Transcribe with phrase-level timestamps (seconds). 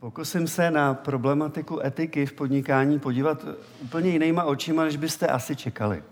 [0.00, 3.44] Pokusím se na problematiku etiky v podnikání podívat
[3.82, 6.02] úplně jinýma očima, než byste asi čekali.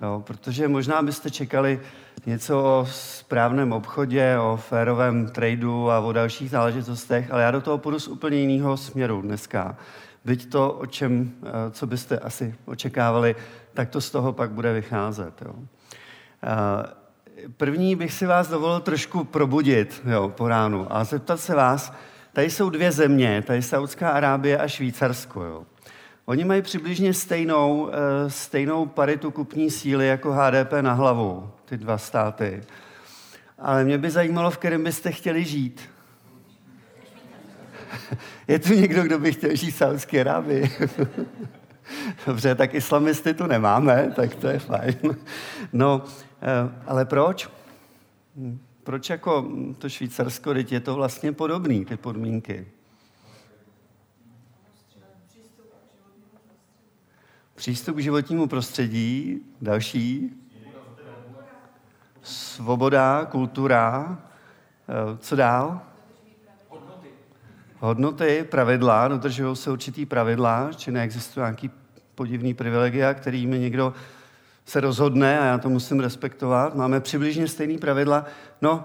[0.00, 1.80] Jo, protože možná byste čekali
[2.26, 7.78] něco o správném obchodě, o férovém tradu a o dalších záležitostech, ale já do toho
[7.78, 9.76] půjdu z úplně jiného směru dneska.
[10.24, 13.36] Byť to, o čem, eh, co byste asi očekávali,
[13.74, 15.42] tak to z toho pak bude vycházet.
[15.44, 15.54] Jo.
[16.42, 21.92] Eh, první bych si vás dovolil trošku probudit jo, po ránu a zeptat se vás,
[22.38, 25.44] tady jsou dvě země, tady Saudská Arábie a Švýcarsko.
[25.44, 25.64] Jo.
[26.24, 31.98] Oni mají přibližně stejnou, eh, stejnou paritu kupní síly jako HDP na hlavu, ty dva
[31.98, 32.62] státy.
[33.58, 35.90] Ale mě by zajímalo, v kterém byste chtěli žít.
[38.48, 40.70] Je tu někdo, kdo by chtěl žít v Saudské Arábii?
[42.26, 44.94] Dobře, tak islamisty tu nemáme, tak to je fajn.
[45.72, 46.04] No,
[46.42, 47.48] eh, ale proč?
[48.88, 52.66] Proč jako to Švýcarsko, teď je to vlastně podobné, ty podmínky?
[57.54, 60.30] Přístup k životnímu prostředí, další.
[62.22, 64.18] Svoboda, kultura,
[64.88, 65.80] eh, co dál?
[67.78, 68.46] Hodnoty.
[68.50, 71.70] Pravidla, dodržují se určitý pravidla, či neexistuje nějaký
[72.14, 73.94] podivný privilegia, kterými někdo
[74.68, 76.74] se rozhodne a já to musím respektovat.
[76.74, 78.24] Máme přibližně stejný pravidla.
[78.62, 78.84] No,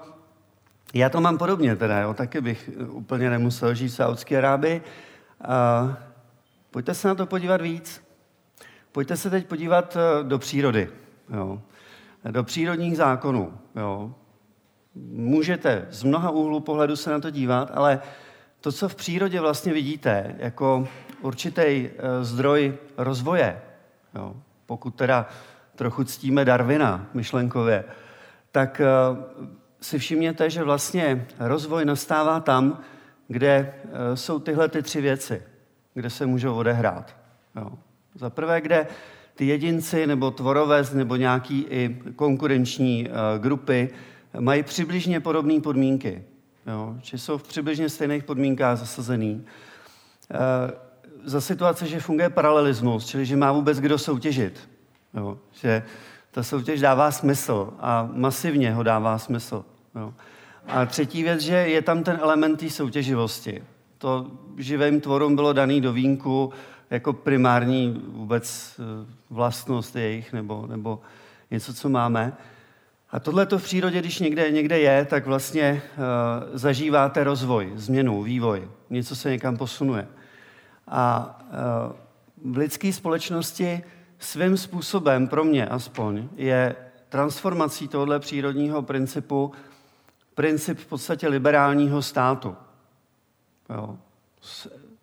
[0.94, 2.14] já to mám podobně teda, jo.
[2.14, 4.82] taky bych úplně nemusel žít v Saudské Arábii.
[5.42, 5.98] A
[6.72, 8.04] pojďte se na to podívat víc.
[8.92, 10.90] Pojďte se teď podívat eh, do přírody,
[11.30, 11.62] jo.
[12.32, 13.54] do přírodních zákonů.
[13.76, 14.14] Jo.
[15.12, 18.00] Můžete z mnoha úhlů pohledu se na to dívat, ale
[18.62, 20.88] to, co v přírodě vlastně vidíte jako
[21.22, 21.90] určitý eh,
[22.22, 23.62] zdroj rozvoje,
[24.16, 25.28] jo, pokud teda
[25.76, 27.84] trochu ctíme Darwina myšlenkově,
[28.52, 28.88] tak eh,
[29.82, 32.80] si všimněte, že vlastně rozvoj nastává tam,
[33.28, 33.74] kde
[34.14, 35.42] jsou tyhle ty tři věci,
[35.94, 37.16] kde se můžou odehrát.
[37.56, 37.72] Jo.
[38.16, 38.88] Za prvé, kde
[39.36, 43.90] ty jedinci nebo tvorovez nebo nějaký i konkurenční uh, grupy
[44.40, 46.24] mají přibližně podobné podmínky.
[46.68, 46.96] Jo?
[47.02, 49.46] Že jsou v přibližně stejných podmínkách zasazený.
[51.24, 54.70] Za situace, že funguje paralelismus, čili že má vůbec kdo soutěžit.
[55.14, 55.38] Jo?
[55.52, 55.84] Že
[56.32, 59.66] ta soutěž dává smysl a masivně ho dává smysl.
[59.96, 60.14] Jo?
[60.68, 63.64] A třetí věc, že je tam ten element té soutěživosti.
[63.98, 66.54] To živým tvorům bylo daný do vínku,
[66.90, 71.00] jako primární vůbec eh, vlastnost jejich nebo, nebo
[71.52, 72.34] něco, co máme.
[73.14, 78.24] A tohle to v přírodě, když někde, někde je, tak vlastně uh, zažíváte rozvoj, změnu,
[78.24, 78.68] vývoj.
[78.90, 80.08] Něco se někam posunuje.
[80.88, 81.40] A
[82.46, 83.84] uh, v lidské společnosti
[84.24, 86.76] svým způsobem, pro mě aspoň, je
[87.10, 89.52] transformací tohle přírodního principu
[90.36, 92.56] princip v podstatě liberálního státu.
[93.70, 93.98] Jo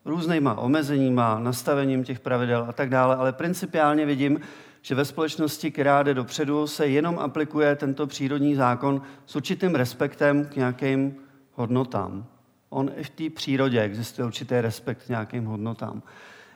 [0.05, 4.41] různýma omezeníma, nastavením těch pravidel a tak dále, ale principiálně vidím,
[4.83, 10.45] že ve společnosti, která jde dopředu, se jenom aplikuje tento přírodní zákon s určitým respektem
[10.45, 11.17] k nějakým
[11.55, 12.25] hodnotám.
[12.69, 16.03] On i v té přírodě existuje určitý respekt k nějakým hodnotám.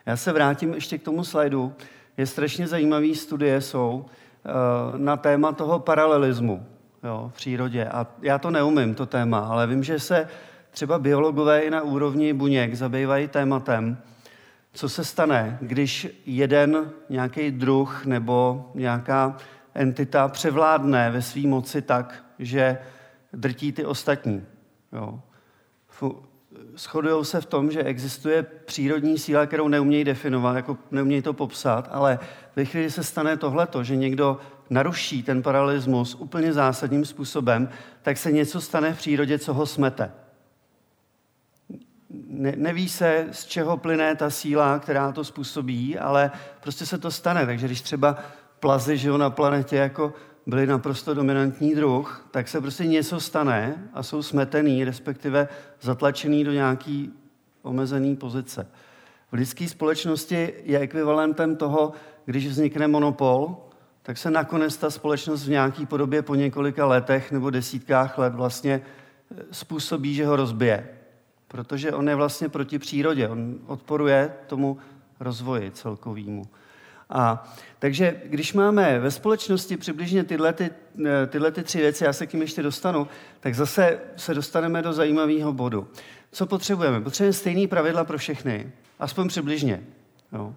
[0.05, 1.73] Já se vrátím ještě k tomu slajdu.
[2.17, 4.49] Je strašně zajímavý studie jsou eh,
[4.97, 6.65] na téma toho paralelismu
[7.03, 7.85] jo, v přírodě.
[7.85, 10.27] A já to neumím, to téma, ale vím, že se
[10.71, 13.97] třeba biologové i na úrovni buněk zabývají tématem,
[14.73, 19.37] co se stane, když jeden nějaký druh nebo nějaká
[19.73, 22.77] entita převládne ve své moci tak, že
[23.33, 24.45] drtí ty ostatní.
[24.93, 25.19] Jo.
[26.77, 31.89] Shodují se v tom, že existuje přírodní síla, kterou neumějí definovat, jako neumějí to popsat,
[31.91, 32.19] ale
[32.55, 34.37] ve chvíli se stane tohleto, že někdo
[34.69, 37.69] naruší ten paralelismus úplně zásadním způsobem,
[38.01, 40.11] tak se něco stane v přírodě, co ho smete
[42.27, 46.31] ne, neví se, z čeho plyne ta síla, která to způsobí, ale
[46.61, 47.45] prostě se to stane.
[47.45, 48.17] Takže když třeba
[48.59, 50.13] plazy žijou na planetě jako
[50.47, 55.47] byli naprosto dominantní druh, tak se prostě něco stane a jsou smetený, respektive
[55.81, 57.13] zatlačený do nějaký
[57.61, 58.67] omezený pozice.
[59.31, 61.91] V lidské společnosti je ekvivalentem toho,
[62.25, 63.57] když vznikne monopol,
[64.03, 68.81] tak se nakonec ta společnost v nějaké podobě po několika letech nebo desítkách let vlastně
[69.51, 70.89] způsobí, že ho rozbije
[71.55, 74.77] protože on je vlastně proti přírodě, on odporuje tomu
[75.19, 76.45] rozvoji celkovýmu.
[77.09, 80.69] A takže když máme ve společnosti přibližně tyhle, ty,
[81.05, 83.07] eh, tyhle ty tři věci, já se k tím ještě dostanu,
[83.39, 85.87] tak zase se dostaneme do zajímavého bodu.
[86.31, 87.01] Co potřebujeme?
[87.01, 89.83] Potřebujeme stejné pravidla pro všechny, aspoň přibližně.
[90.33, 90.53] Jo.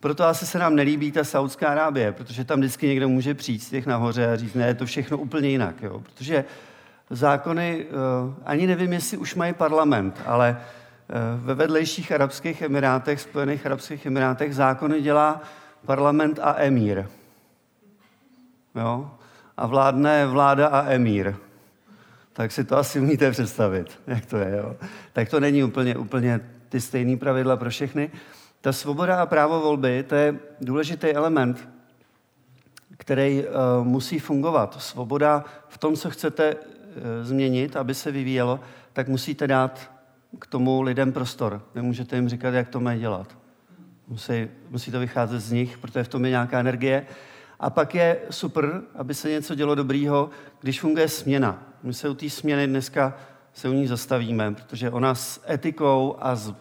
[0.00, 3.70] Proto asi se nám nelíbí ta Saudská Arábie, protože tam vždycky někdo může přijít z
[3.70, 5.82] těch nahoře a říct, ne, je to všechno úplně jinak.
[5.82, 6.00] Jo.
[6.00, 6.44] Protože
[7.10, 10.60] zákony, eh, ani nevím, jestli už mají parlament, ale
[11.36, 15.42] ve vedlejších Arabských Emirátech, Spojených Arabských Emirátech, zákony dělá
[15.86, 17.06] parlament a emír.
[18.74, 19.10] Jo?
[19.56, 21.34] A vládne vláda a emír.
[22.32, 24.56] Tak si to asi umíte představit, jak to je.
[24.56, 24.76] Jo?
[25.12, 28.10] Tak to není úplně, úplně ty stejné pravidla pro všechny.
[28.60, 31.68] Ta svoboda a právo volby, to je důležitý element,
[32.96, 34.82] který uh, musí fungovat.
[34.82, 36.60] Svoboda v tom, co chcete uh,
[37.22, 38.60] změnit, aby se vyvíjelo,
[38.92, 39.90] tak musíte dát
[40.38, 41.62] k tomu lidem prostor.
[41.74, 43.45] Nemůžete jim říkat, jak to mají dělat.
[44.08, 47.06] Musí, musí to vycházet z nich, protože v tom je nějaká energie.
[47.60, 50.30] A pak je super, aby se něco dělo dobrýho,
[50.60, 51.62] když funguje směna.
[51.82, 53.14] My se u té směny dneska
[53.52, 56.54] se u ní zastavíme, protože ona s etikou a s,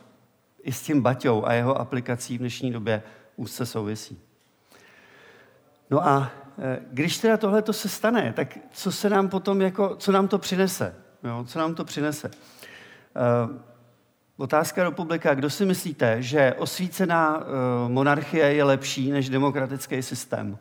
[0.64, 3.04] i s tím Baťou a jeho aplikací v dnešní době
[3.36, 4.20] úzce souvisí.
[5.90, 9.96] No a e, když teda tohle to se stane, tak co se nám potom jako,
[9.96, 10.96] co nám to přinese?
[11.24, 12.32] Jo, co nám to přinese?
[13.48, 13.56] Uh,
[14.38, 15.34] otázka republika.
[15.34, 17.44] Kdo si myslíte, že osvícená uh,
[17.88, 20.58] monarchie je lepší než demokratický systém?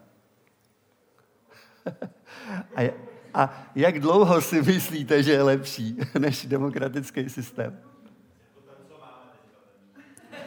[2.76, 2.91] a,
[3.35, 7.79] a jak dlouho si myslíte, že je lepší než demokratický systém?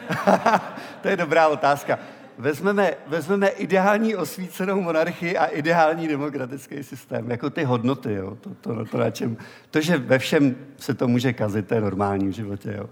[1.02, 1.98] to je dobrá otázka.
[2.38, 8.36] Vezmeme, vezmeme ideální osvícenou monarchii a ideální demokratický systém, jako ty hodnoty, jo?
[8.40, 9.36] To, to, to, na čem,
[9.70, 12.74] to, že ve všem se to může kazit, to je normální v životě.
[12.76, 12.90] Jo?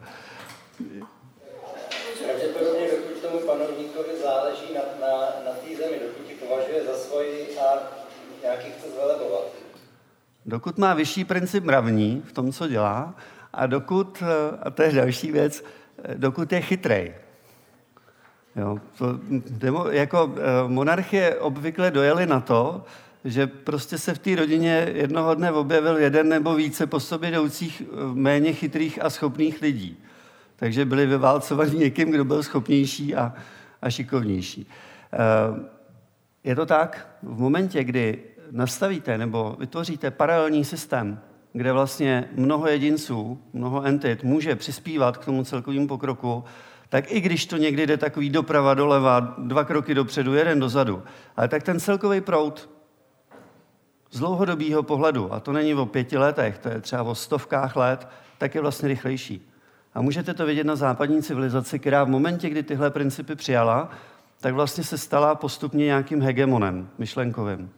[2.25, 7.59] Pravděpodobně, dokud tomu panovníkovi záleží na, na, na té zemi, dokud ji považuje za svoji
[7.59, 7.83] a
[8.43, 9.45] nějaký chce zvelebovat.
[10.47, 13.15] Dokud má vyšší princip mravní v tom, co dělá,
[13.53, 14.23] a dokud,
[14.63, 15.65] a to je další věc,
[16.17, 17.15] dokud je chytrej.
[18.57, 19.21] Jo, to,
[19.51, 22.85] demo, jako eh, monarchie obvykle dojeli na to,
[23.25, 27.83] že prostě se v té rodině jednoho dne objevil jeden nebo více po sobě jdoucích
[27.83, 29.97] eh, méně chytrých a schopných lidí.
[30.57, 33.33] Takže byli vyválcovaní někým, kdo byl schopnější a,
[33.83, 34.67] a šikovnější.
[35.13, 35.19] Eh,
[36.45, 38.19] je to tak, v momentě, kdy
[38.51, 41.21] nastavíte nebo vytvoříte paralelní systém,
[41.53, 46.45] kde vlastně mnoho jedinců, mnoho entit může přispívat k tomu celkovému pokroku,
[46.89, 51.03] tak i když to někdy jde takový doprava, doleva, dva kroky dopředu, jeden dozadu,
[51.37, 52.71] ale tak ten celkový proud
[54.11, 58.09] z dlouhodobého pohledu, a to není o pěti letech, to je třeba o stovkách let,
[58.39, 59.49] tak je vlastně rychlejší.
[59.95, 63.91] A můžete to vidět na západní civilizaci, která v momentě, kdy tyhle principy přijala,
[64.41, 67.71] tak vlastně se stala postupně nějakým hegemonem myšlenkovým.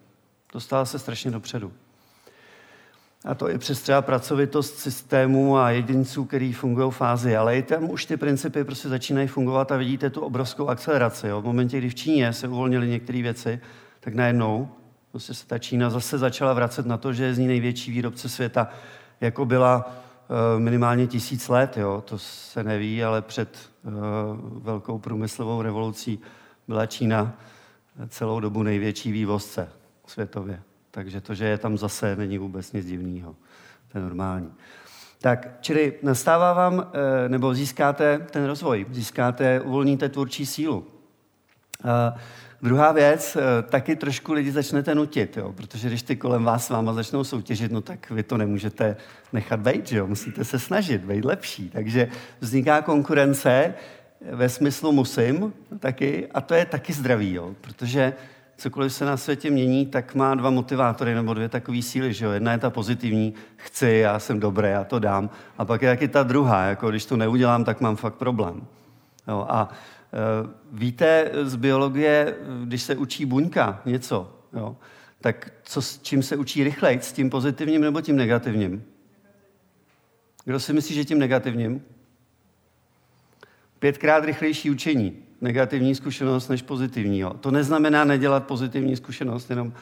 [0.53, 1.73] Dostala se strašně dopředu.
[3.25, 7.37] A to i přes třeba pracovitost systému a jedinců, který fungují v fázi.
[7.37, 11.29] Ale i tam už ty principy prostě začínají fungovat a vidíte tu obrovskou akceleraci.
[11.29, 11.41] Jo.
[11.41, 13.61] V momentě, kdy v Číně se uvolnily některé věci,
[14.01, 14.69] tak najednou
[15.11, 18.29] prostě se ta Čína zase začala vracet na to, že je z ní největší výrobce
[18.29, 18.69] světa,
[19.21, 21.77] jako byla uh, minimálně tisíc let.
[21.77, 22.03] Jo.
[22.07, 23.93] To se neví, ale před uh,
[24.63, 26.19] velkou průmyslovou revolucí
[26.69, 27.33] byla Čína
[28.09, 29.69] celou dobu největší vývozce
[30.07, 30.63] světově.
[30.91, 33.37] Takže to, že je tam zase, není vůbec nic divného.
[33.93, 34.53] To je normální.
[35.21, 36.87] Tak, čili nastává vám,
[37.25, 40.87] eh, nebo získáte ten rozvoj, získáte, uvolníte tvůrčí sílu.
[41.85, 42.15] A
[42.63, 45.53] druhá věc, eh, taky trošku lidi začnete nutit, jo?
[45.53, 48.97] protože když ty kolem vás s váma začnou soutěžit, no tak vy to nemůžete
[49.33, 50.07] nechat být, jo?
[50.07, 51.71] musíte se snažit, být lepší.
[51.71, 52.09] Takže
[52.41, 53.75] vzniká konkurence
[54.21, 57.55] ve smyslu musím taky, a to je taky zdravý, jo?
[57.61, 58.13] protože
[58.59, 62.13] cokoliv se na světě mění, tak má dva motivátory nebo dvě takové síly.
[62.13, 62.31] Že jo?
[62.31, 65.31] Jedna je ta pozitivní, chci, já jsem dobrý, já to dám.
[65.59, 68.67] A pak je taky ta druhá, jako když to neudělám, tak mám fakt problém.
[69.29, 69.47] Jo?
[69.49, 72.35] A e, víte z biologie,
[72.65, 74.77] když se učí buňka něco, jo?
[75.21, 77.01] tak co, s čím se učí rychleji?
[77.01, 78.85] S tím pozitivním nebo tím negativním?
[80.45, 81.83] Kdo si myslí, že tím negativním?
[83.79, 87.19] Pětkrát rychlejší učení negativní zkušenost než pozitivní.
[87.19, 87.35] Jo.
[87.35, 89.73] To neznamená nedělat pozitivní zkušenost, jenom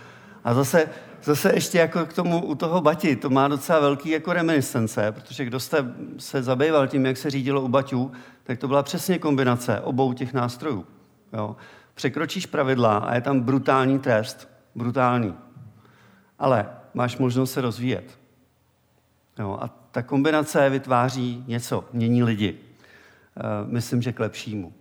[0.47, 0.89] a zase,
[1.23, 5.45] zase ještě jako k tomu u toho Bati, to má docela velký jako reminiscence, protože
[5.45, 9.81] kdo jste se zabýval tím, jak se řídilo u Baťů, tak to byla přesně kombinace
[9.81, 10.87] obou těch nástrojů.
[11.33, 11.57] Jo.
[11.95, 14.49] Překročíš pravidla a je tam brutální trest.
[14.75, 15.35] Brutální.
[16.39, 18.19] Ale máš možnost se rozvíjet.
[19.39, 19.59] Jo.
[19.61, 22.57] A ta kombinace vytváří něco, mění lidi.
[23.37, 24.73] E, myslím, že k lepšímu.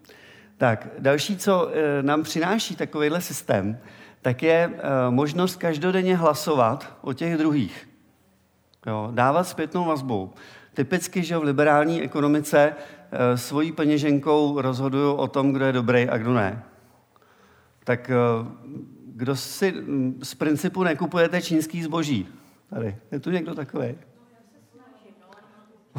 [0.57, 3.77] Tak, další, co eh, nám přináší takovýhle systém,
[4.21, 7.89] tak je eh, možnost každodenně hlasovat o těch druhých.
[8.87, 10.33] Jo, dávat zpětnou vazbu.
[10.73, 12.75] Typicky, že v liberální ekonomice
[13.11, 16.63] eh, svojí peněženkou rozhodují o tom, kdo je dobrý a kdo ne.
[17.83, 18.11] Tak
[19.05, 22.27] kdo si hm, z principu nekupujete čínský zboží?
[22.69, 23.95] Tady, je tu někdo takový?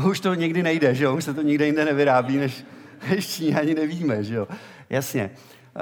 [0.09, 1.17] Už to někdy nejde, že jo?
[1.17, 2.65] Už se to nikde jinde nevyrábí, než
[3.21, 4.49] Číňani nevíme, že jo?
[4.91, 5.31] Jasně.
[5.77, 5.81] Eh,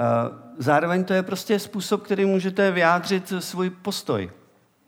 [0.57, 4.31] zároveň to je prostě způsob, který můžete vyjádřit svůj postoj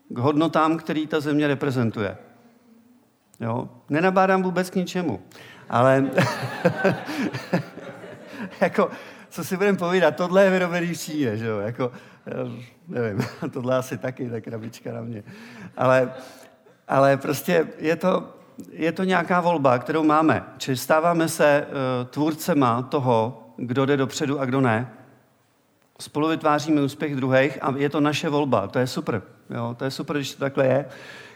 [0.08, 2.16] k hodnotám, který ta země reprezentuje.
[3.40, 3.68] Jo?
[3.90, 5.22] Nenabádám vůbec k ničemu.
[5.68, 6.10] Ale
[8.60, 8.90] jako,
[9.28, 11.58] co si budeme povídat, tohle je vyrobený v Číně, že jo?
[11.58, 11.92] Jako,
[12.26, 15.22] eh, nevím, tohle asi taky, tak krabička na mě.
[15.76, 16.12] Ale,
[16.88, 18.37] ale prostě je to,
[18.72, 20.44] je to nějaká volba, kterou máme.
[20.58, 24.88] Či stáváme se uh, tvůrcema toho, kdo jde dopředu a kdo ne.
[26.00, 28.66] Spolu vytváříme úspěch druhých a je to naše volba.
[28.66, 29.22] To je super.
[29.50, 29.74] Jo?
[29.78, 30.84] To je super, když to takhle je.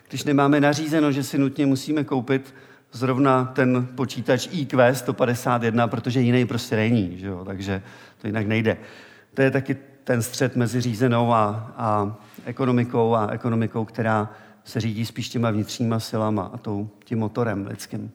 [0.08, 2.54] Když nemáme nařízeno, že si nutně musíme koupit
[2.92, 7.18] zrovna ten počítač IQ 151, protože jiný prostě není.
[7.18, 7.44] Že jo?
[7.44, 7.82] Takže
[8.20, 8.76] to jinak nejde.
[9.34, 14.30] To je taky ten střed mezi řízenou a, a ekonomikou a ekonomikou, která
[14.64, 18.12] se řídí spíš těma vnitřníma silama a tou, tím motorem lidským.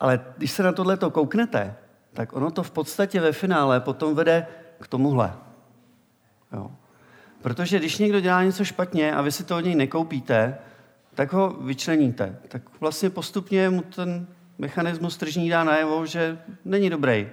[0.00, 1.74] Ale když se na tohle to kouknete,
[2.12, 4.46] tak ono to v podstatě ve finále potom vede
[4.80, 5.32] k tomuhle.
[6.52, 6.70] Jo.
[7.42, 10.58] Protože když někdo dělá něco špatně a vy si to od něj nekoupíte,
[11.14, 12.38] tak ho vyčleníte.
[12.48, 14.26] Tak vlastně postupně mu ten
[14.58, 17.28] mechanismus tržní dá najevo, že není dobrý.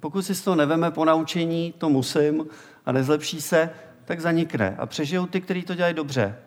[0.00, 2.46] Pokud si z toho neveme po naučení, to musím,
[2.86, 3.70] a nezlepší se,
[4.04, 4.76] tak zanikne.
[4.78, 6.38] A přežijou ty, kteří to dělají dobře.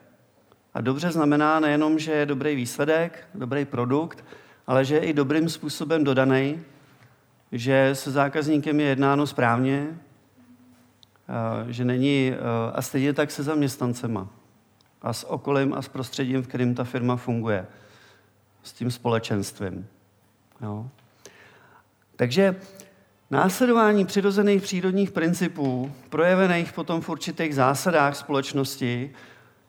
[0.73, 4.25] A dobře znamená nejenom, že je dobrý výsledek, dobrý produkt,
[4.67, 6.61] ale že je i dobrým způsobem dodaný,
[7.51, 9.87] že se zákazníkem je jednáno správně,
[11.69, 12.33] že není,
[12.73, 14.27] a stejně tak se zaměstnancema
[15.01, 17.67] a s okolím a s prostředím, v kterém ta firma funguje,
[18.63, 19.87] s tím společenstvím.
[20.61, 20.89] Jo.
[22.15, 22.55] Takže
[23.31, 29.11] následování přirozených přírodních principů, projevených potom v určitých zásadách společnosti,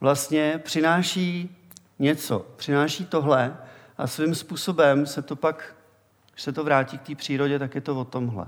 [0.01, 1.57] vlastně přináší
[1.99, 3.57] něco, přináší tohle
[3.99, 5.75] a svým způsobem se to pak,
[6.33, 8.47] když se to vrátí k té přírodě, tak je to o tomhle.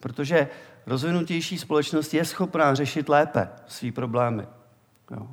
[0.00, 0.48] Protože
[0.86, 4.46] rozvinutější společnost je schopná řešit lépe své problémy.
[5.10, 5.28] Jo.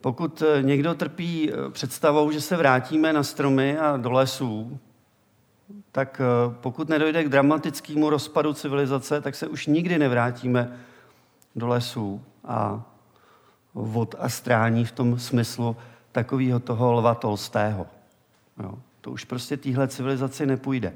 [0.00, 4.78] Pokud eh, někdo trpí eh, představou, že se vrátíme na stromy a do lesů,
[5.92, 10.78] tak eh, pokud nedojde k dramatickému rozpadu civilizace, tak se už nikdy nevrátíme
[11.56, 12.82] do lesů a
[13.74, 15.76] vod a strání v tom smyslu
[16.12, 17.86] takového toho lva Tolstého.
[18.62, 18.78] Jo.
[19.00, 20.92] To už prostě téhle civilizaci nepůjde.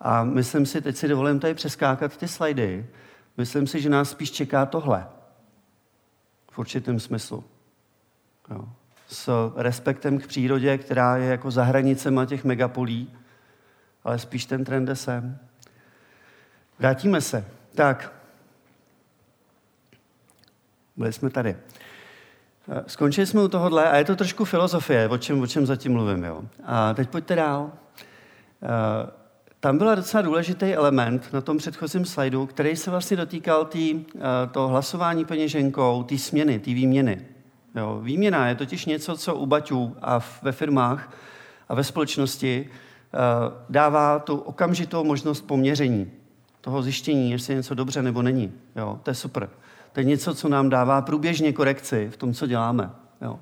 [0.00, 2.86] A myslím si, teď si dovolím tady přeskákat ty slajdy,
[3.36, 5.06] myslím si, že nás spíš čeká tohle.
[6.50, 7.44] V určitém smyslu.
[8.50, 8.68] Jo.
[9.08, 13.12] S respektem k přírodě, která je jako za hranicema těch megapolí,
[14.04, 15.38] ale spíš ten trend jde sem.
[16.78, 17.44] Vrátíme se.
[17.74, 18.12] Tak.
[20.96, 21.56] Byli jsme tady.
[22.68, 25.92] Eh, skončili jsme u tohohle a je to trošku filozofie, o čem, o čem zatím
[25.92, 26.24] mluvím.
[26.24, 26.42] Jo.
[26.64, 27.70] A teď pojďte dál.
[28.62, 29.10] Eh,
[29.60, 34.20] tam byl docela důležitý element na tom předchozím slajdu, který se vlastně dotýkal tý, eh,
[34.50, 37.26] toho hlasování peněženkou, té směny, té výměny.
[37.74, 38.00] Jo.
[38.02, 41.12] Výměna je totiž něco, co u baťů a ve firmách
[41.68, 42.70] a ve společnosti
[43.70, 46.10] dává tu okamžitou možnost poměření,
[46.60, 48.52] toho zjištění, jestli je něco dobře nebo není.
[48.76, 49.00] Jo.
[49.02, 49.48] To je super.
[49.96, 52.90] To je něco, co nám dává průběžně korekci v tom, co děláme.
[53.22, 53.40] Jo.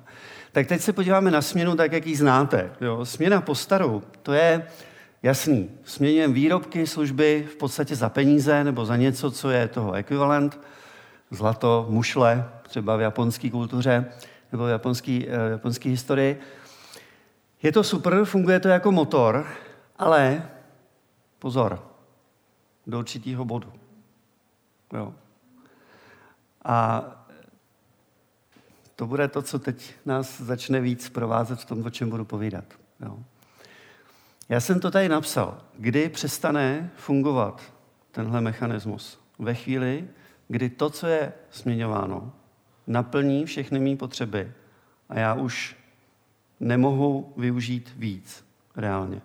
[0.51, 2.71] Tak teď se podíváme na směnu tak, jak ji znáte.
[2.81, 3.05] Jo.
[3.05, 4.67] Směna po starou, to je
[5.23, 5.69] jasný.
[5.83, 10.59] Směňujeme výrobky, služby v podstatě za peníze nebo za něco, co je toho ekvivalent.
[11.31, 14.05] Zlato, mušle, třeba v japonské kultuře
[14.51, 15.21] nebo v japonské,
[15.85, 16.39] eh, historii.
[17.63, 19.47] Je to super, funguje to jako motor,
[19.99, 20.49] ale
[21.39, 21.83] pozor,
[22.87, 23.73] do určitého bodu.
[24.93, 25.13] Jo.
[26.65, 27.05] A
[28.95, 32.65] to bude to, co teď nás začne víc provázet v tom, o čem budu povídat.
[32.99, 33.19] Jo.
[34.49, 35.61] Já jsem to tady napsal.
[35.77, 37.61] Kdy přestane fungovat
[38.11, 39.19] tenhle mechanismus?
[39.39, 40.07] Ve chvíli,
[40.47, 42.33] kdy to, co je směňováno,
[42.87, 44.51] naplní všechny mý potřeby
[45.09, 45.75] a já už
[46.59, 48.45] nemohu využít víc
[48.75, 49.21] reálně.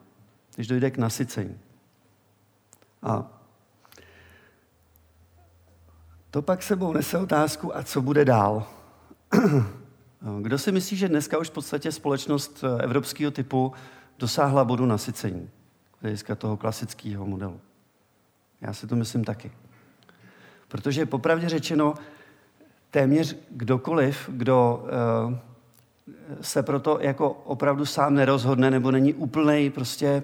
[0.55, 1.59] Když dojde k nasycení.
[3.03, 3.40] A
[6.31, 8.67] to pak sebou nese otázku, a co bude dál?
[10.41, 13.73] Kdo si myslí, že dneska už v podstatě společnost eh, evropského typu
[14.19, 15.51] dosáhla bodu nasycení,
[16.01, 17.61] hlediska toho klasického modelu?
[18.61, 19.53] Já si to myslím taky.
[20.69, 21.95] Protože popravdě řečeno,
[22.91, 24.85] téměř kdokoliv, kdo
[25.29, 25.35] uh,
[26.41, 30.23] se proto jako opravdu sám nerozhodne nebo není úplnej, prostě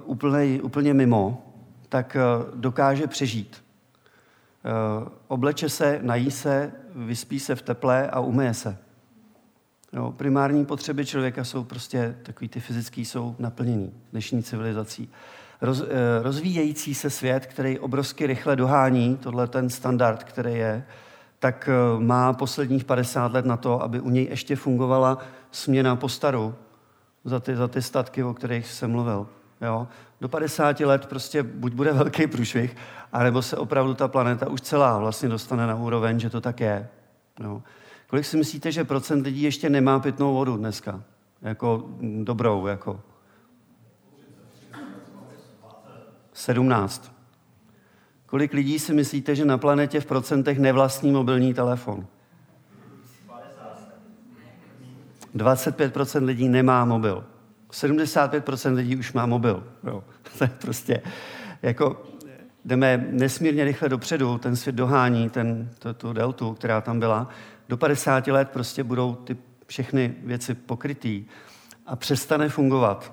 [0.00, 1.52] uh, úplnej, úplně mimo,
[1.88, 2.16] tak
[2.54, 3.67] dokáže přežít.
[4.68, 8.78] Eh, obleče se, nají se, vyspí se v teple a umyje se.
[9.92, 15.10] Jo, primární potřeby člověka jsou prostě takový ty fyzický, jsou naplněný dnešní civilizací.
[15.60, 20.84] Roz, eh, rozvíjející se svět, který obrovsky rychle dohání, tohle ten standard, který je,
[21.38, 25.18] tak eh, má posledních 50 let na to, aby u něj ještě fungovala
[25.50, 26.54] směna po staru
[27.24, 29.26] za ty, za ty statky, o kterých jsem mluvil.
[29.60, 29.88] Jo?
[30.20, 32.76] Do 50 let prostě buď bude velký průšvih,
[33.12, 36.88] anebo se opravdu ta planeta už celá vlastně dostane na úroveň, že to tak je.
[37.40, 37.62] Jo?
[38.06, 41.02] Kolik si myslíte, že procent lidí ještě nemá pitnou vodu dneska?
[41.42, 41.84] Jako
[42.22, 43.00] dobrou, jako?
[46.32, 47.12] 17.
[48.26, 52.06] Kolik lidí si myslíte, že na planetě v procentech nevlastní mobilní telefon?
[55.36, 57.24] 25% lidí nemá mobil.
[57.72, 59.64] 75% lidí už má mobil.
[59.84, 60.04] Jo.
[60.38, 61.02] To je prostě
[61.62, 62.02] jako
[62.64, 67.28] jdeme nesmírně rychle dopředu, ten svět dohání ten, to, tu deltu, která tam byla.
[67.68, 71.24] Do 50 let prostě budou ty všechny věci pokrytý
[71.86, 73.12] a přestane fungovat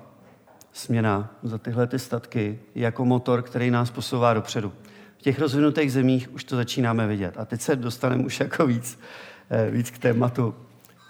[0.72, 4.72] směna za tyhle ty statky jako motor, který nás posouvá dopředu.
[5.18, 7.34] V těch rozvinutých zemích už to začínáme vidět.
[7.38, 8.98] A teď se dostaneme už jako víc,
[9.50, 10.54] eh, víc k, tématu,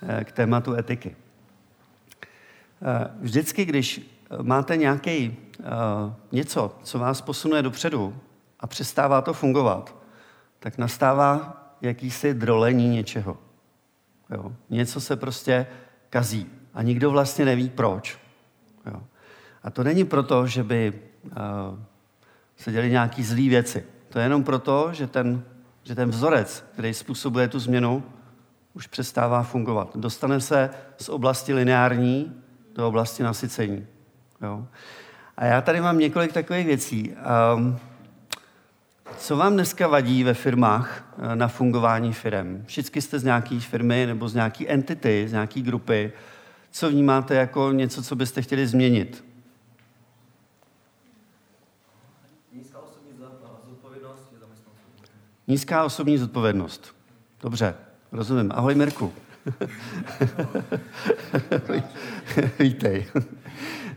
[0.08, 1.16] eh, k tématu etiky.
[2.82, 4.00] Eh, vždycky, když
[4.42, 5.36] máte nějaký
[6.32, 8.16] něco, co vás posunuje dopředu
[8.60, 9.94] a přestává to fungovat,
[10.58, 13.38] tak nastává jakýsi drolení něčeho.
[14.30, 14.52] Jo?
[14.70, 15.66] Něco se prostě
[16.10, 18.18] kazí a nikdo vlastně neví proč.
[18.86, 19.02] Jo?
[19.62, 20.92] A to není proto, že by
[21.24, 21.32] uh,
[22.56, 23.84] se děli nějaký zlý věci.
[24.08, 25.44] To je jenom proto, že ten,
[25.82, 28.02] že ten vzorec, který způsobuje tu změnu,
[28.74, 29.96] už přestává fungovat.
[29.96, 32.42] Dostane se z oblasti lineární
[32.76, 33.86] do oblasti nasycení.
[34.42, 34.66] Jo?
[35.36, 37.14] A já tady mám několik takových věcí.
[37.56, 37.78] Um,
[39.18, 42.64] co vám dneska vadí ve firmách eh, na fungování firm?
[42.66, 46.12] Všichni jste z nějaké firmy nebo z nějaké entity, z nějaké grupy.
[46.70, 49.24] Co vnímáte jako něco, co byste chtěli změnit?
[52.52, 53.12] Nízká osobní
[53.68, 54.26] zodpovědnost
[55.48, 56.94] Nízká osobní zodpovědnost.
[57.42, 57.74] Dobře,
[58.12, 58.52] rozumím.
[58.54, 59.12] Ahoj, Mirku.
[62.58, 63.06] Vítej.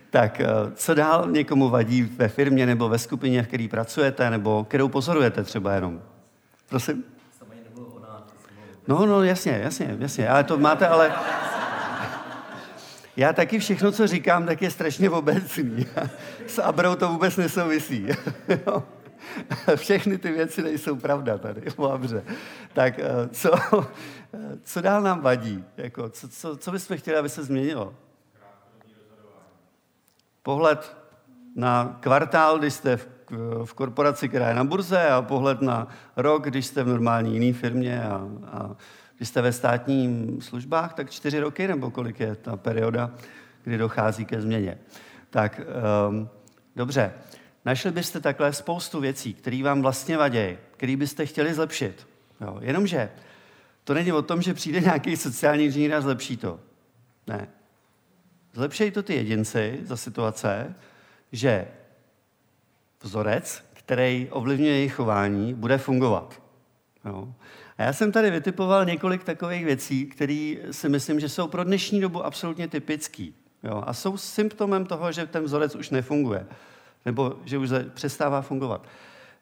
[0.09, 4.63] Tak, eh, co dál někomu vadí ve firmě nebo ve skupině, v které pracujete, nebo
[4.63, 6.01] kterou pozorujete třeba jenom?
[6.69, 7.03] Prosím?
[8.87, 10.29] No, no, jasně, jasně, jasně.
[10.29, 11.11] Ale to máte, ale...
[13.17, 15.85] Já taky všechno, co říkám, tak je strašně obecný.
[16.47, 18.07] S Abrou to vůbec nesouvisí.
[19.75, 22.23] Všechny ty věci nejsou pravda tady, dobře.
[22.73, 23.51] Tak eh, co,
[24.63, 25.63] co dál nám vadí?
[25.77, 27.93] Jako, co, co, co bychom chtěli, aby se změnilo?
[30.43, 30.97] pohled
[31.55, 33.07] na kvartál, když jste v,
[33.65, 37.53] v korporaci, která je na burze, a pohled na rok, když jste v normální jiné
[37.53, 38.75] firmě a, a
[39.17, 43.11] když jste ve státních službách, tak čtyři roky, nebo kolik je ta perioda,
[43.63, 44.77] kdy dochází ke změně.
[45.29, 45.61] Tak
[46.09, 46.29] um,
[46.75, 47.13] dobře,
[47.69, 52.07] našli byste takhle spoustu věcí, které vám vlastně vadí, které byste chtěli zlepšit.
[52.41, 53.09] Jo, jenomže
[53.83, 56.59] to není o tom, že přijde nějaký sociální inženýr a zlepší to.
[57.27, 57.47] Ne.
[58.53, 60.75] Zlepšejí to ty jedinci za situace,
[61.31, 61.67] že
[63.01, 66.41] vzorec, který ovlivňuje jejich chování, bude fungovat.
[67.05, 67.33] Jo.
[67.77, 72.01] A já jsem tady vytipoval několik takových věcí, které si myslím, že jsou pro dnešní
[72.01, 73.35] dobu absolutně typický.
[73.63, 73.83] Jo.
[73.85, 76.47] A jsou symptomem toho, že ten vzorec už nefunguje.
[77.05, 78.87] Nebo že už přestává fungovat.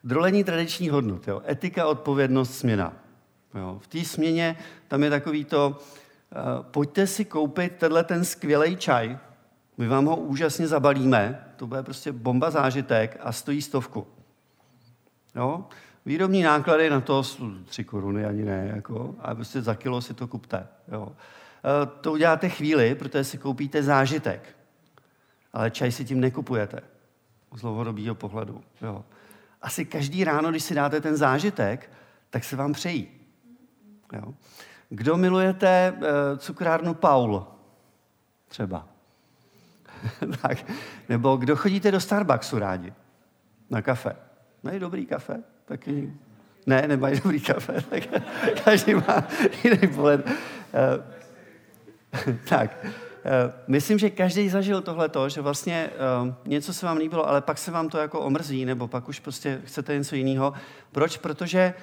[0.04, 1.28] Drolení tradičních hodnot.
[1.28, 1.42] Jo.
[1.50, 2.94] Etika, odpovědnost, směna.
[3.56, 3.80] Jo.
[3.82, 5.80] V té směně tam je takový to,
[6.32, 9.18] Eh, pojďte si koupit tenhle ten skvělý čaj,
[9.78, 14.08] my vám ho úžasně zabalíme, to bude prostě bomba zážitek a stojí stovku.
[15.36, 15.66] Jo?
[16.06, 17.24] Výrobní náklady na to
[17.66, 20.68] tři koruny ani ne, jako, a prostě za kilo si to kupte.
[20.92, 21.12] Jo?
[21.12, 24.56] Eh, to uděláte chvíli, protože si koupíte zážitek.
[25.54, 26.80] Ale čaj si tím nekupujete.
[27.58, 28.64] Z dlouhodobého pohledu.
[28.82, 29.06] Jo?
[29.62, 31.90] Asi každý ráno, když si dáte ten zážitek,
[32.30, 33.08] tak se vám přejí.
[34.14, 34.34] Jo?
[34.90, 37.48] Kdo milujete eh, cukrárnu Paul?
[38.48, 38.88] Třeba.
[40.42, 40.58] tak.
[41.10, 42.94] Nebo kdo chodíte do Starbucksu rádi?
[43.70, 44.16] Na kafe.
[44.64, 45.44] Mají dobrý kafe?
[45.66, 46.14] Taky
[46.66, 47.84] ne, nemají dobrý kafe.
[48.64, 49.28] Každý má
[49.64, 50.28] jiný pohled.
[50.28, 50.34] Eh,
[52.50, 52.86] tak.
[53.26, 55.90] Eh, myslím, že každý zažil tohleto, že vlastně
[56.46, 59.62] něco se vám líbilo, ale pak se vám to jako omrzí, nebo pak už prostě
[59.66, 60.54] chcete něco jiného.
[60.92, 61.18] Proč?
[61.18, 61.74] Protože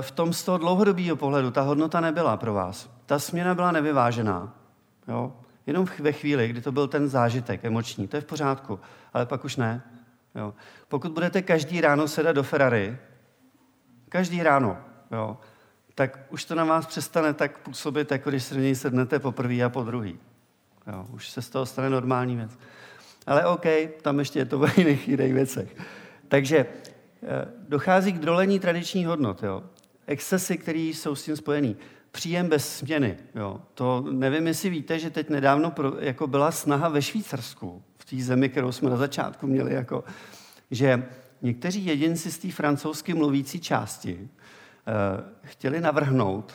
[0.00, 2.90] v tom z toho dlouhodobého pohledu ta hodnota nebyla pro vás.
[3.06, 4.54] Ta směna byla nevyvážená.
[5.08, 5.32] Jo?
[5.66, 8.80] Jenom ve chvíli, kdy to byl ten zážitek emoční, to je v pořádku,
[9.14, 9.82] ale pak už ne.
[10.34, 10.54] Jo?
[10.88, 12.98] Pokud budete každý ráno sedat do Ferrari,
[14.08, 14.78] každý ráno,
[15.12, 15.38] jo,
[15.94, 19.32] tak už to na vás přestane tak působit, jako když se do něj sednete po
[19.32, 20.18] prvý a po druhý.
[20.86, 22.58] Jo, už se z toho stane normální věc.
[23.26, 23.66] Ale OK,
[24.02, 25.76] tam ještě je to v jiných, jiných věcech.
[26.28, 26.66] Takže eh,
[27.68, 29.42] dochází k drolení tradičních hodnot.
[29.42, 29.62] Jo.
[30.06, 31.76] Excesy, které jsou s tím spojený.
[32.10, 33.18] Příjem bez směny.
[33.34, 33.60] Jo.
[33.74, 38.16] To nevím, jestli víte, že teď nedávno pro, jako byla snaha ve Švýcarsku, v té
[38.16, 40.04] zemi, kterou jsme na začátku měli, jako,
[40.70, 41.08] že
[41.42, 46.54] někteří jedinci z té francouzsky mluvící části eh, chtěli navrhnout,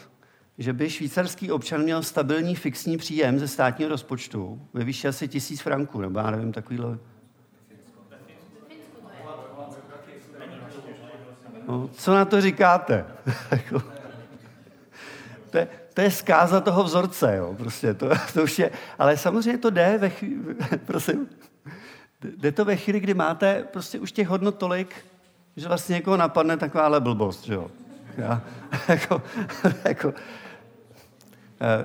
[0.57, 5.61] že by švýcarský občan měl stabilní fixní příjem ze státního rozpočtu ve výši asi tisíc
[5.61, 6.97] franků, nebo já nevím, takovýhle...
[11.67, 13.05] No, co na to říkáte?
[15.49, 19.57] To, je, to je zkáza toho vzorce, jo, prostě, to, to už je, ale samozřejmě
[19.57, 21.29] to jde ve chvíli, prosím,
[22.37, 24.95] jde to ve chvíli, kdy máte prostě už těch hodnot tolik,
[25.55, 27.71] že vlastně někoho napadne takováhle blbost, jo.
[28.17, 28.41] Já,
[28.87, 29.21] jako,
[29.85, 30.13] jako,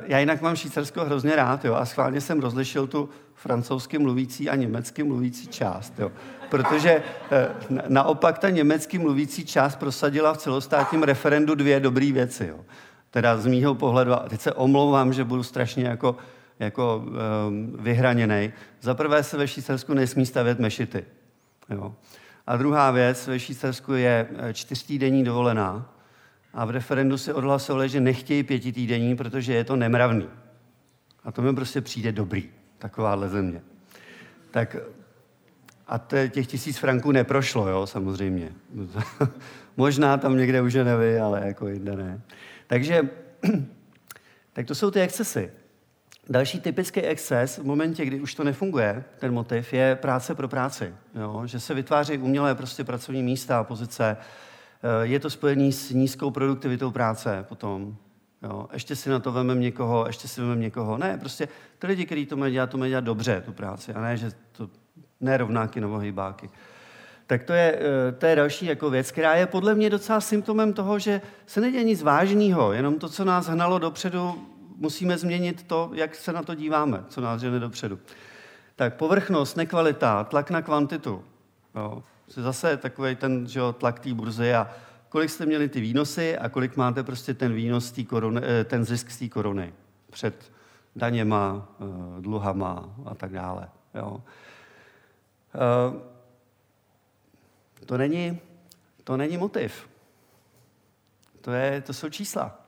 [0.06, 4.54] já jinak mám Švýcarsko hrozně rád, jo, a schválně jsem rozlišil tu francouzsky mluvící a
[4.54, 6.12] německy mluvící část, jo.
[6.50, 7.48] Protože eh,
[7.88, 12.60] naopak ta německy mluvící část prosadila v celostátním referendu dvě dobré věci, jo.
[13.10, 16.16] Teda z mýho pohledu, a teď se omlouvám, že budu strašně jako,
[16.58, 18.52] jako um, vyhraněný.
[18.80, 21.04] Za prvé se ve Švýcarsku nesmí stavět mešity.
[21.70, 21.94] Jo.
[22.46, 25.92] A druhá věc, ve Švýcarsku je eh, čtyřtýdenní dovolená,
[26.54, 30.28] a v referendu se odhlasovali, že nechtějí pětitýdenní, protože je to nemravný.
[31.24, 33.62] A to mi prostě přijde dobrý, takováhle země.
[34.50, 34.76] Tak
[35.88, 38.52] a těch tisíc franků neprošlo, jo, samozřejmě.
[39.76, 42.20] Možná tam někde už je nevy, ale jako jinde ne.
[42.66, 43.08] Takže,
[44.52, 45.50] tak to jsou ty excesy.
[46.28, 50.94] Další typický exces v momentě, kdy už to nefunguje, ten motiv, je práce pro práci.
[51.14, 51.42] Jo?
[51.44, 54.16] Že se vytváří umělé prostě pracovní místa, pozice, Eh,
[55.02, 57.96] je to spojené s nízkou produktivitou práce potom.
[58.42, 58.68] Jo.
[58.72, 60.98] Ještě si na to vememe někoho, ještě si vememe někoho.
[60.98, 64.00] Ne, prostě ty lidi, kteří to mají dělat, to mají dělat dobře, tu práci, a
[64.00, 64.68] ne, že to
[65.20, 66.50] nerovnáky nebo hejbáky.
[67.26, 70.72] Tak to je, eh, to je další jako věc, která je podle mě docela symptomem
[70.72, 75.90] toho, že se neděje nic vážného, jenom to, co nás hnalo dopředu, musíme změnit to,
[75.94, 77.98] jak se na to díváme, co nás žene dopředu.
[78.76, 81.24] Tak povrchnost, nekvalita, tlak na kvantitu.
[81.74, 84.70] Jo zase takový ten že jo, tlak té burzy a
[85.12, 88.84] kolik jste měli ty výnosy a kolik máte prostě ten výnos, tý koruny, eh, ten
[88.84, 89.74] zisk z té koruny
[90.10, 90.52] před
[90.96, 93.68] daněma, eh, dluhama a tak dále.
[93.94, 94.22] Jo.
[95.54, 96.00] Eh,
[97.86, 98.40] to není,
[99.04, 99.88] to není motiv.
[101.40, 102.60] To, je, to jsou čísla.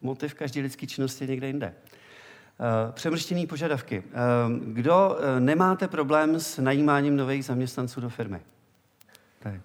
[0.00, 1.74] Motiv každé lidské činnosti je někde jinde.
[2.92, 4.02] Přemrštěné požadavky.
[4.62, 8.40] Kdo nemáte problém s najímáním nových zaměstnanců do firmy?
[9.38, 9.60] Tak.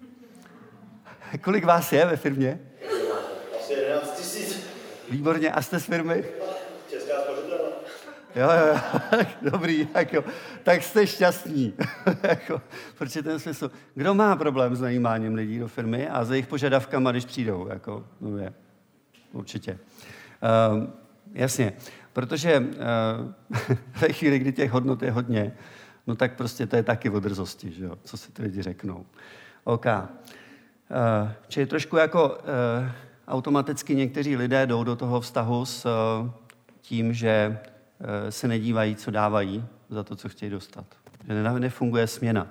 [1.41, 2.59] Kolik vás je ve firmě?
[3.59, 4.67] Asi 11 tisíc.
[5.09, 5.51] Výborně.
[5.51, 6.23] A jste z firmy?
[6.89, 7.71] Česká spořitelna.
[8.35, 9.25] Jo, jo, jo.
[9.51, 10.23] Dobrý, tak jo.
[10.63, 11.73] Tak jste šťastní.
[12.23, 12.61] jako,
[12.97, 13.71] protože ten smysl.
[13.95, 17.67] Kdo má problém s najímáním lidí do firmy a za jejich požadavkama, když přijdou?
[17.67, 18.53] Jako, no je.
[19.31, 19.79] Určitě.
[20.71, 20.83] Uh,
[21.33, 21.73] jasně.
[22.13, 23.31] Protože uh,
[24.01, 25.53] ve chvíli, kdy těch hodnot je hodně,
[26.07, 27.97] no tak prostě to je taky o drzosti, že jo?
[28.03, 28.97] co si ty lidi řeknou.
[28.97, 29.07] OK.
[30.89, 32.35] Uh, čili trošku jako uh,
[33.27, 36.29] automaticky někteří lidé jdou do toho vztahu s uh,
[36.81, 37.59] tím, že
[38.29, 40.85] se nedívají, co dávají za to, co chtějí dostat.
[41.27, 42.47] Že nefunguje směna.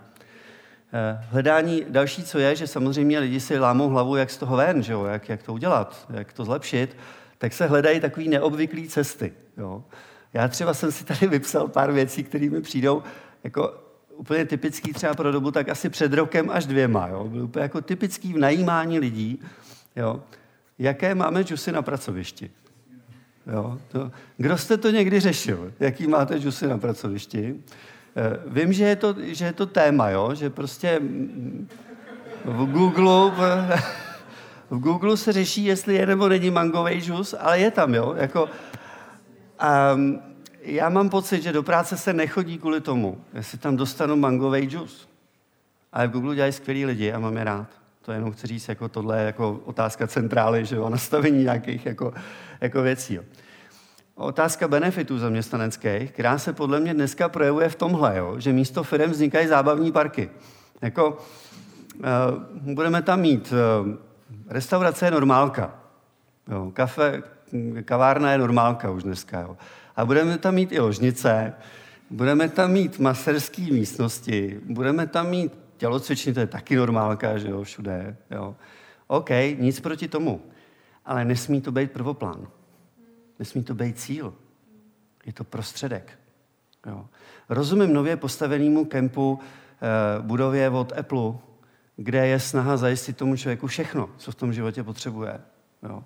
[1.30, 4.92] Hledání, další, co je, že samozřejmě lidi si lámou hlavu, jak z toho ven, že
[4.92, 5.04] jo?
[5.04, 6.96] Jak, jak to udělat, jak to zlepšit,
[7.38, 9.32] tak se hledají takové neobvyklé cesty.
[9.56, 9.84] Jo?
[10.32, 13.02] Já třeba jsem si tady vypsal pár věcí, které mi přijdou
[13.44, 13.81] jako
[14.16, 17.08] úplně typický třeba pro dobu tak asi před rokem až dvěma.
[17.08, 17.24] Jo?
[17.24, 19.40] Byl úplně jako typický v najímání lidí.
[19.96, 20.20] Jo?
[20.78, 22.50] Jaké máme džusy na pracovišti?
[23.52, 23.78] Jo?
[23.88, 25.72] To, kdo jste to někdy řešil?
[25.80, 27.54] Jaký máte džusy na pracovišti?
[28.16, 30.34] Eh, vím, že je to, že je to téma, jo?
[30.34, 31.00] že prostě
[32.44, 33.70] v Google, v,
[34.70, 38.14] v Google se řeší, jestli je nebo není mangový džus, ale je tam, jo?
[38.16, 38.48] Jako,
[39.94, 40.31] um,
[40.62, 45.08] já mám pocit, že do práce se nechodí kvůli tomu, jestli tam dostanu mangový džus.
[45.92, 47.66] Ale v Google dělají skvělí lidi a mám je rád.
[48.02, 52.14] To jenom chci říct, jako tohle je jako otázka centrály, že jo, nastavení nějakých jako,
[52.60, 53.18] jako věcí.
[54.14, 59.10] Otázka benefitů zaměstnaneckých, která se podle mě dneska projevuje v tomhle, jo, že místo firm
[59.10, 60.30] vznikají zábavní parky.
[60.82, 63.94] Jako, uh, budeme tam mít uh,
[64.48, 65.74] restaurace je normálka.
[66.48, 67.22] Jo, kafe,
[67.84, 69.40] kavárna je normálka už dneska.
[69.40, 69.56] Jo.
[69.96, 71.54] A budeme tam mít i ložnice,
[72.10, 77.62] budeme tam mít maserské místnosti, budeme tam mít tělocvičny, to je taky normálka, že jo,
[77.62, 78.16] všude.
[78.30, 78.56] Jo.
[79.06, 80.42] OK, nic proti tomu.
[81.04, 82.48] Ale nesmí to být prvoplán.
[83.38, 84.34] Nesmí to být cíl.
[85.26, 86.18] Je to prostředek.
[86.86, 87.06] Jo.
[87.48, 91.32] Rozumím nově postavenému kempu eh, budově od Apple,
[91.96, 95.40] kde je snaha zajistit tomu člověku všechno, co v tom životě potřebuje.
[95.82, 96.04] Jo.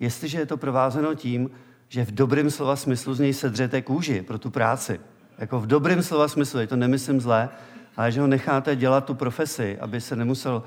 [0.00, 1.50] Jestliže je to provázeno tím,
[1.88, 5.00] že v dobrém slova smyslu z něj sedřete kůži pro tu práci,
[5.38, 7.48] jako v dobrém slova smyslu, to nemyslím zlé,
[7.96, 10.62] ale že ho necháte dělat tu profesi, aby se nemusel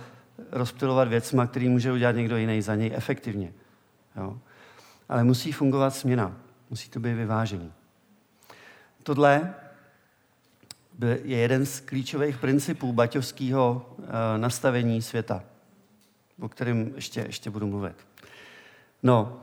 [0.52, 3.54] rozptilovat věcma, který může udělat někdo jiný za něj efektivně.
[4.16, 4.38] Jo.
[5.10, 6.38] Ale musí fungovat směna.
[6.70, 7.72] Musí to být vyvážení.
[9.04, 9.54] Tohle
[11.24, 15.44] je jeden z klíčových principů baťovského eh, nastavení světa,
[16.40, 17.96] o kterém ještě, ještě budu mluvit.
[19.04, 19.42] No,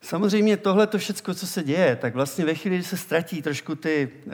[0.00, 3.74] samozřejmě tohle to všechno, co se děje, tak vlastně ve chvíli, kdy se ztratí trošku
[3.74, 4.32] ty, eh,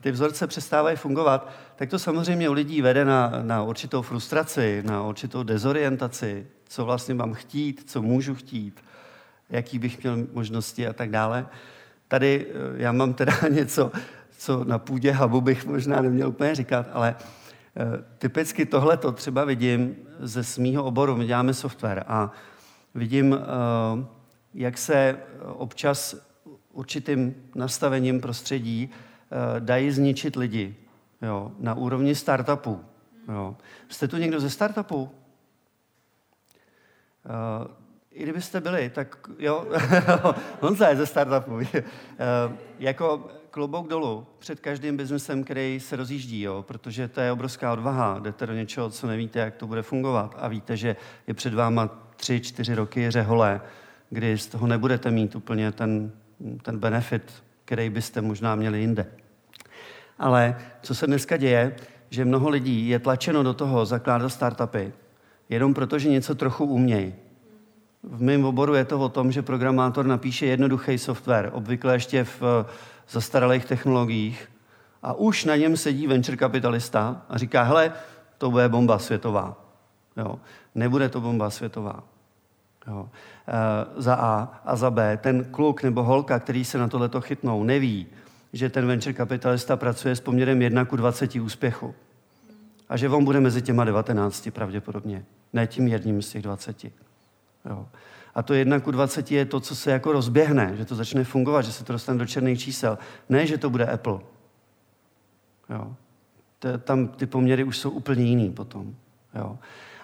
[0.00, 5.02] ty vzorce, přestávají fungovat, tak to samozřejmě u lidí vede na, na určitou frustraci, na
[5.02, 8.84] určitou dezorientaci, co vlastně mám chtít, co můžu chtít,
[9.50, 11.46] jaký bych měl možnosti a tak dále.
[12.08, 13.92] Tady eh, já mám teda něco,
[14.38, 17.16] co na půdě hubu bych možná neměl úplně říkat, ale
[17.76, 21.16] eh, typicky tohle to třeba vidím ze svého oboru.
[21.16, 22.32] My děláme software a
[22.94, 23.38] vidím,
[24.54, 26.16] jak se občas
[26.72, 28.90] určitým nastavením prostředí
[29.58, 30.76] dají zničit lidi
[31.22, 32.84] jo, na úrovni startupů.
[33.28, 33.56] Jo.
[33.88, 35.10] Jste tu někdo ze startupu?
[38.10, 39.66] i kdybyste byli, tak jo,
[40.60, 41.54] Honza je ze startupu.
[41.54, 41.64] uh,
[42.78, 48.18] jako klobouk dolů před každým biznesem, který se rozjíždí, jo, protože to je obrovská odvaha.
[48.18, 51.86] Jdete do něčeho, co nevíte, jak to bude fungovat a víte, že je před váma
[52.16, 53.60] tři, čtyři roky řehole,
[54.14, 56.12] kdy z toho nebudete mít úplně ten,
[56.62, 57.32] ten benefit,
[57.64, 59.06] který byste možná měli jinde.
[60.18, 61.76] Ale co se dneska děje,
[62.10, 64.92] že mnoho lidí je tlačeno do toho zakládat startupy,
[65.48, 67.14] jenom proto, že něco trochu umějí
[68.08, 72.66] v mém oboru je to o tom, že programátor napíše jednoduchý software, obvykle ještě v
[73.10, 74.50] zastaralých technologiích,
[75.02, 77.92] a už na něm sedí venture kapitalista a říká, hele,
[78.38, 79.64] to bude bomba světová.
[80.16, 80.38] Jo.
[80.74, 82.02] Nebude to bomba světová.
[82.86, 83.08] Jo.
[83.48, 85.16] E, za A a za B.
[85.16, 88.06] Ten kluk nebo holka, který se na tohleto chytnou, neví,
[88.52, 91.94] že ten venture kapitalista pracuje s poměrem 1 ku 20 úspěchu.
[92.88, 95.24] A že on bude mezi těma 19 pravděpodobně.
[95.52, 96.84] Ne tím jedním z těch 20.
[97.64, 97.88] Jo.
[98.34, 101.62] A to jedna ku 20 je to, co se jako rozběhne, že to začne fungovat,
[101.62, 102.98] že se to dostane do černých čísel.
[103.28, 104.18] Ne, že to bude Apple.
[105.70, 105.96] Jo.
[106.84, 108.94] Tam ty poměry už jsou úplně jiný potom.
[109.34, 109.58] Jo.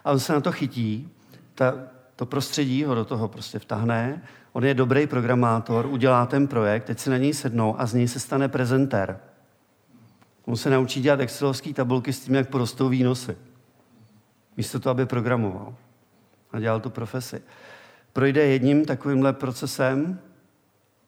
[0.05, 1.09] A on se na to chytí,
[1.55, 1.75] ta,
[2.21, 6.99] to prostředí ho do toho prostě vtahne, on je dobrý programátor, udělá ten projekt, teď
[6.99, 9.19] se na něj sednou a z něj se stane prezentér.
[10.45, 13.37] On se naučí dělat excelovské tabulky s tím, jak porostou výnosy.
[14.57, 15.75] Místo toho, aby programoval
[16.53, 17.43] a dělal tu profesi.
[18.13, 20.19] Projde jedním takovýmhle procesem,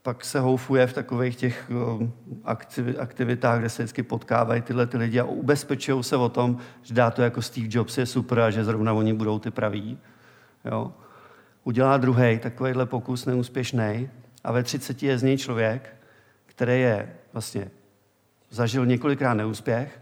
[0.02, 1.70] pak se houfuje v takových těch
[2.98, 7.10] aktivitách, kde se vždycky potkávají tyhle ty lidi a ubezpečují se o tom, že dá
[7.10, 9.98] to jako Steve Jobs je super a že zrovna oni budou ty praví.
[10.64, 10.92] Jo.
[11.64, 14.10] Udělá druhý takovýhle pokus neúspěšný
[14.44, 15.94] a ve 30 je z něj člověk,
[16.46, 17.70] který je vlastně
[18.50, 20.00] zažil několikrát neúspěch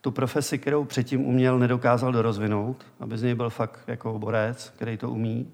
[0.00, 4.96] tu profesi, kterou předtím uměl, nedokázal dorozvinout, aby z něj byl fakt jako oborec, který
[4.96, 5.52] to umí,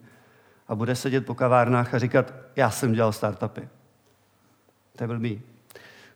[0.69, 3.69] a bude sedět po kavárnách a říkat, já jsem dělal startupy.
[4.97, 5.43] To je blbý.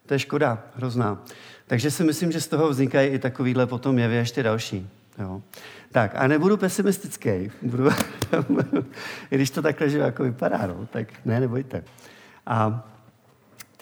[0.07, 1.23] To je škoda, hrozná.
[1.67, 4.91] Takže si myslím, že z toho vznikají i takovýhle potom jevy ještě další.
[5.19, 5.43] Jo.
[5.93, 7.89] Tak a nebudu pesimistický, budu,
[9.29, 11.85] když to takhle že jako vypadá, no, tak ne, nebojte.
[12.47, 12.89] A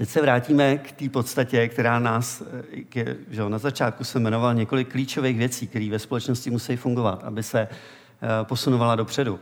[0.00, 2.42] Teď se vrátíme k té podstatě, která nás,
[2.96, 7.42] eh, že na začátku se jmenoval několik klíčových věcí, které ve společnosti musí fungovat, aby
[7.42, 7.68] se eh,
[8.42, 9.40] posunovala dopředu.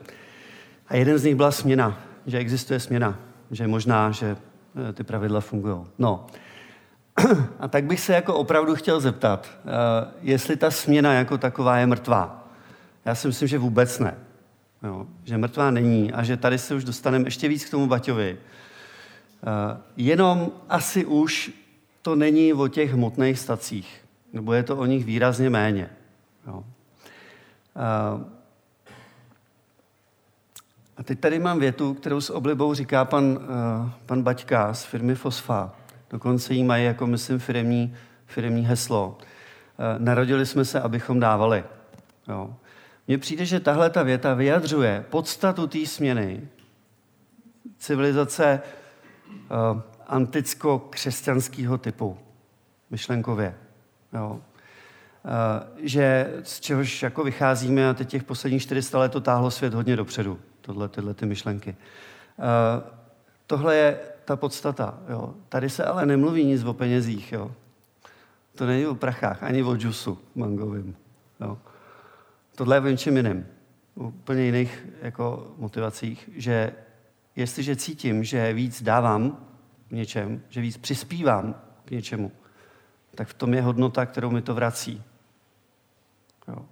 [0.89, 3.19] A jeden z nich byla směna, že existuje směna,
[3.51, 4.37] že je možná, že
[4.89, 5.77] eh, ty pravidla fungují.
[5.99, 6.27] No,
[7.61, 9.49] a tak bych se jako opravdu chtěl zeptat,
[10.23, 12.49] jestli ta směna jako taková je mrtvá.
[13.05, 14.15] Já si myslím, že vůbec ne.
[14.83, 18.39] Jo, že mrtvá není a že tady se už dostaneme ještě víc k tomu Baťovi,
[19.43, 21.51] Eh, jenom asi už
[22.03, 25.91] to není o těch hmotných stacích, nebo je to o nich výrazně méně.
[26.47, 26.65] Jo.
[27.77, 28.39] Eh,
[30.97, 35.15] a teď tady mám větu, kterou s oblibou říká pan, eh, pan Baťka z firmy
[35.15, 35.75] Fosfa.
[36.11, 39.19] Dokonce jí mají jako, myslím, firmní, firmní heslo.
[39.99, 41.65] Narodili jsme se, abychom dávali.
[42.29, 42.55] Jo.
[43.07, 46.49] Mně přijde, že tahle ta věta vyjadřuje podstatu té směny
[47.79, 48.61] civilizace
[49.31, 52.19] uh, anticko-křesťanského typu,
[52.91, 53.55] myšlenkově.
[54.13, 54.31] Jo.
[54.31, 54.41] Uh,
[55.83, 59.97] že z čehož jako vycházíme a teď těch posledních 400 let to táhlo svět hodně
[59.97, 60.39] dopředu.
[60.61, 61.77] tohle, tyhle ty myšlenky.
[62.39, 62.45] Uh,
[63.47, 64.99] tohle je ta podstata.
[65.09, 65.35] Jo.
[65.49, 67.33] Tady se ale nemluví nic o penězích.
[67.33, 67.55] Jo.
[68.55, 70.97] To není o prachách, ani o džusu mangovým.
[71.41, 71.59] Jo.
[72.55, 73.47] Tohle je o něčem jiném.
[73.95, 76.73] Úplně jiných jako motivacích, že
[77.37, 79.47] jestliže cítím, že víc dávám
[79.89, 82.33] v něčem, že víc přispívám k něčemu,
[83.15, 85.03] tak v tom je hodnota, kterou mi to vrací.
[86.49, 86.67] Jo.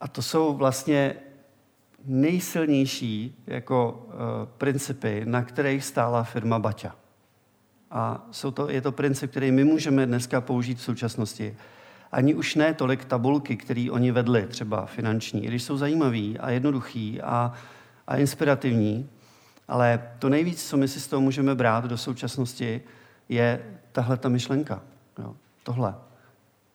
[0.00, 1.16] A to jsou vlastně
[2.06, 4.12] nejsilnější jako uh,
[4.58, 6.96] principy, na kterých stála firma Baťa.
[7.90, 11.56] A jsou to, je to princip, který my můžeme dneska použít v současnosti.
[12.12, 16.50] Ani už ne tolik tabulky, které oni vedli, třeba finanční, i když jsou zajímavý a
[16.50, 17.52] jednoduchý a,
[18.06, 19.10] a inspirativní,
[19.68, 22.80] ale to nejvíc, co my si z toho můžeme brát do současnosti,
[23.28, 24.82] je tahle ta myšlenka.
[25.18, 25.94] Jo, tohle.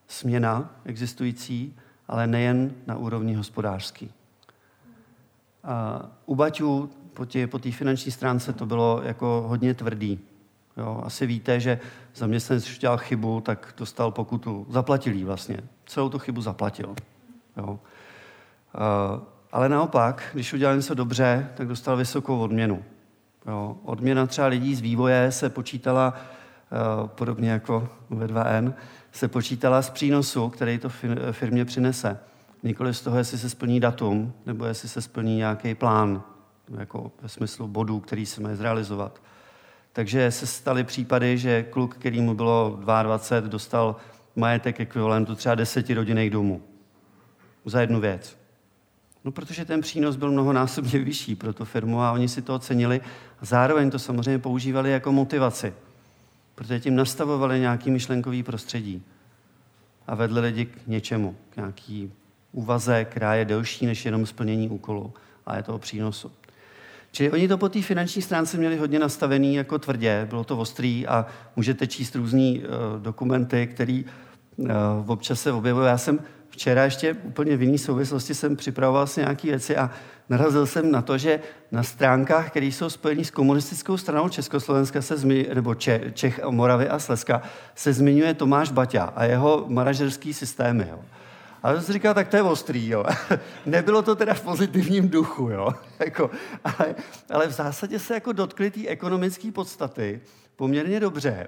[0.08, 1.76] Směna existující,
[2.08, 4.12] ale nejen na úrovni hospodářský.
[5.64, 10.20] A u Baťů po té po finanční stránce to bylo jako hodně tvrdý.
[10.78, 11.80] Jo, asi víte, že
[12.16, 14.66] zaměstnanec, když udělal chybu, tak dostal pokutu.
[14.70, 15.58] Zaplatil jí vlastně.
[15.86, 16.96] Celou tu chybu zaplatil.
[17.58, 17.70] Jo.
[17.70, 17.80] Uh,
[19.52, 22.84] ale naopak, když udělal něco dobře, tak dostal vysokou odměnu.
[23.48, 23.78] Jo.
[23.84, 26.14] Odměna třeba lidí z vývoje se počítala,
[27.06, 28.74] podobně jako ve 2N,
[29.12, 30.90] se počítala z přínosu, který to
[31.32, 32.20] firmě přinese.
[32.64, 36.24] Nikoli z toho, jestli se splní datum, nebo jestli se splní nějaký plán,
[36.78, 39.22] jako ve smyslu bodů, který se mají zrealizovat.
[39.94, 43.96] Takže se staly případy, že kluk, který mu bylo 22, dostal
[44.36, 46.62] majetek ekvivalentu třeba deseti rodinných domů.
[47.66, 48.38] Za jednu věc.
[49.24, 53.02] No, protože ten přínos byl mnohonásobně vyšší pro tu firmu a oni si to ocenili
[53.42, 55.74] a zároveň to samozřejmě používali jako motivaci,
[56.56, 59.04] protože tím nastavovali nějaký myšlenkový prostředí
[60.08, 62.12] a vedli lidi k něčemu, k nějaký
[62.52, 65.14] úvaze, která je delší než jenom splnění úkolu
[65.46, 66.32] a je to o přínosu.
[67.12, 71.08] Čili oni to po té finanční stránce měli hodně nastavený jako tvrdě, bylo to ostrý
[71.08, 74.04] a můžete číst různé uh, dokumenty, které
[74.58, 74.68] uh,
[75.08, 75.88] občas se objevují.
[75.88, 79.92] Já jsem včera ještě úplně v jiné souvislosti jsem připravoval si nějaké věci a
[80.30, 81.40] narazil jsem na to, že
[81.72, 86.90] na stránkách, které jsou spojené s komunistickou stranou Československa, se zmi, nebo Če, Čech, Moravy
[86.90, 87.42] a Slezska,
[87.76, 90.88] se zmiňuje Tomáš Baťa a jeho manažerský systémy.
[90.90, 91.00] Jo.
[91.64, 93.06] A to si říkal, tak to je ostrý, jo.
[93.66, 95.70] Nebylo to teda v pozitivním duchu, jo.
[96.00, 96.30] Jako,
[96.64, 96.96] ale,
[97.30, 100.22] ale v zásadě se jako dotkli té ekonomické podstaty
[100.56, 101.48] poměrně dobře.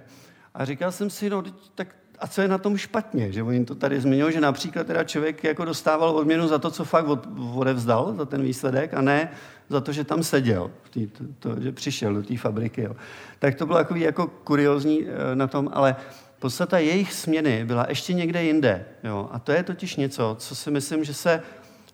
[0.54, 1.44] A říkal jsem si, no,
[1.76, 5.04] tak a co je na tom špatně, že oni to tady zmiňují, že například teda
[5.04, 9.30] člověk jako dostával odměnu za to, co fakt od, odevzdal, za ten výsledek, a ne
[9.70, 12.82] za to, že tam seděl, tý, to, to, že přišel do té fabriky.
[12.82, 12.96] Jo.
[13.40, 15.96] Tak to bylo jako, jako kuriozní eh, na tom, ale
[16.44, 18.86] podstata jejich směny byla ještě někde jinde.
[19.04, 19.30] Jo?
[19.32, 21.44] A to je totiž něco, co si myslím, že se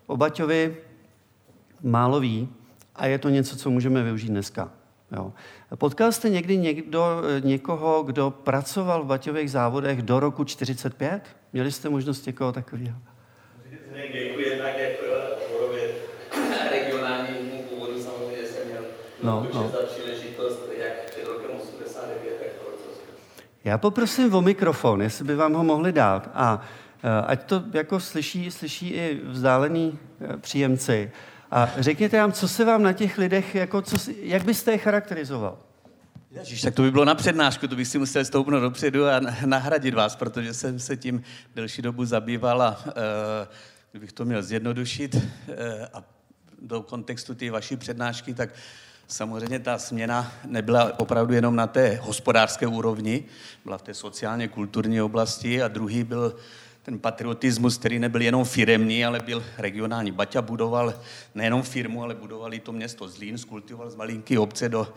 [0.07, 0.77] o Baťovi
[1.81, 2.49] málo ví
[2.95, 4.71] a je to něco, co můžeme využít dneska.
[5.11, 5.33] Jo.
[5.75, 11.21] Potkal jste někdy někdo, někoho, kdo pracoval v Baťových závodech do roku 45?
[11.53, 12.97] Měli jste možnost někoho takového?
[14.13, 14.75] Děkuji jednak
[16.71, 17.35] regionální
[17.69, 18.83] původu samozřejmě jsem měl
[19.23, 19.71] no, no.
[23.63, 26.29] Já poprosím o mikrofon, jestli by vám ho mohli dát.
[26.33, 26.61] A
[27.03, 31.11] eh, ať to jako slyší, slyší i vzdálený eh, příjemci.
[31.51, 35.57] A řekněte nám, co se vám na těch lidech, jako co, jak byste je charakterizoval?
[36.31, 39.93] Ježiš, tak to by bylo na přednášku, to bych si musel stoupnout dopředu a nahradit
[39.93, 41.23] vás, protože jsem se tím
[41.55, 42.93] delší dobu zabýval a uh,
[43.91, 45.15] kdybych to měl zjednodušit
[45.93, 46.03] a
[46.61, 48.49] do kontextu té vaší přednášky, tak
[49.11, 53.23] Samozřejmě ta směna nebyla opravdu jenom na té hospodářské úrovni,
[53.63, 56.35] byla v té sociálně kulturní oblasti a druhý byl
[56.83, 60.11] ten patriotismus, který nebyl jenom firemní, ale byl regionální.
[60.11, 60.93] Baťa budoval
[61.35, 64.93] nejenom firmu, ale budoval i to město Zlín, skultivoval z malinké obce do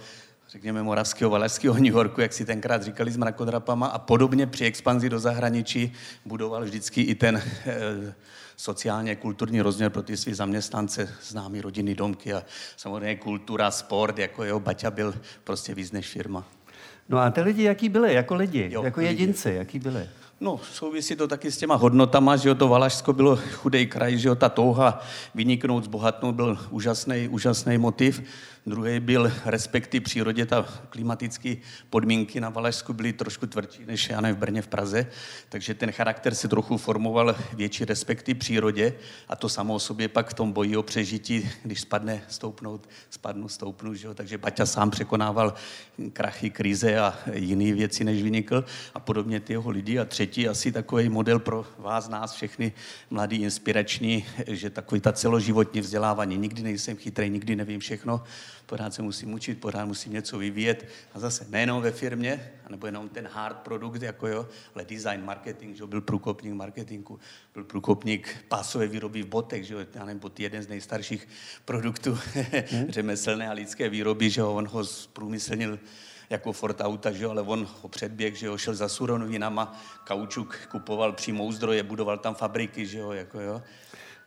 [0.49, 5.09] řekněme, moravského, valašského New Yorku, jak si tenkrát říkali s mrakodrapama a podobně při expanzi
[5.09, 5.93] do zahraničí
[6.25, 8.15] budoval vždycky i ten eh,
[8.63, 12.43] sociálně kulturní rozměr pro ty své zaměstnance, známý rodinný domky a
[12.77, 16.45] samozřejmě kultura, sport, jako jeho Baťa byl prostě víc než firma.
[17.09, 19.59] No a ty lidi, jaký byli, jako lidi, jo, jako jedinci, lidi.
[19.59, 20.09] jaký byli?
[20.41, 24.29] No, souvisí to taky s těma hodnotama, že jo, to Valašsko bylo chudej kraj, že
[24.29, 25.01] jo, ta touha
[25.35, 28.23] vyniknout, zbohatnout byl úžasný, úžasný motiv.
[28.67, 31.57] Druhý byl respekty přírodě, ta klimatické
[31.91, 35.07] podmínky na Valašsku byly trošku tvrdší než já ne v Brně, v Praze,
[35.49, 38.95] takže ten charakter se trochu formoval větší respekty přírodě
[39.29, 43.49] a to samo o sobě pak v tom boji o přežití, když spadne, stoupnout, spadnu,
[43.49, 44.15] stoupnu, že jo?
[44.15, 45.55] takže Baťa sám překonával
[46.13, 49.99] krachy, krize a jiné věci, než vynikl a podobně ty jeho lidi.
[49.99, 52.73] A třetí asi takový model pro vás, nás všechny
[53.11, 56.37] mladý, inspirační, že takový ta celoživotní vzdělávání.
[56.39, 58.23] Nikdy nejsem chytrý, nikdy nevím všechno,
[58.73, 60.89] pořád se musím učit, pořád musím něco vyvíjet.
[61.15, 65.77] A zase nejenom ve firmě, nebo jenom ten hard produkt, jako jo, ale design, marketing,
[65.77, 67.21] že byl průkopník marketingu,
[67.55, 71.29] byl průkopník pásové výroby v botech, že jo, já nevím, bot jeden z nejstarších
[71.65, 72.87] produktů hmm.
[72.89, 75.79] řemeslné a lidské výroby, že jo, on ho zprůmyslnil
[76.31, 80.59] jako Ford auta, že jo, ale on ho předběh, že jo, šel za surovinama, kaučuk
[80.71, 83.63] kupoval přímo u zdroje, budoval tam fabriky, že jo, jako jo.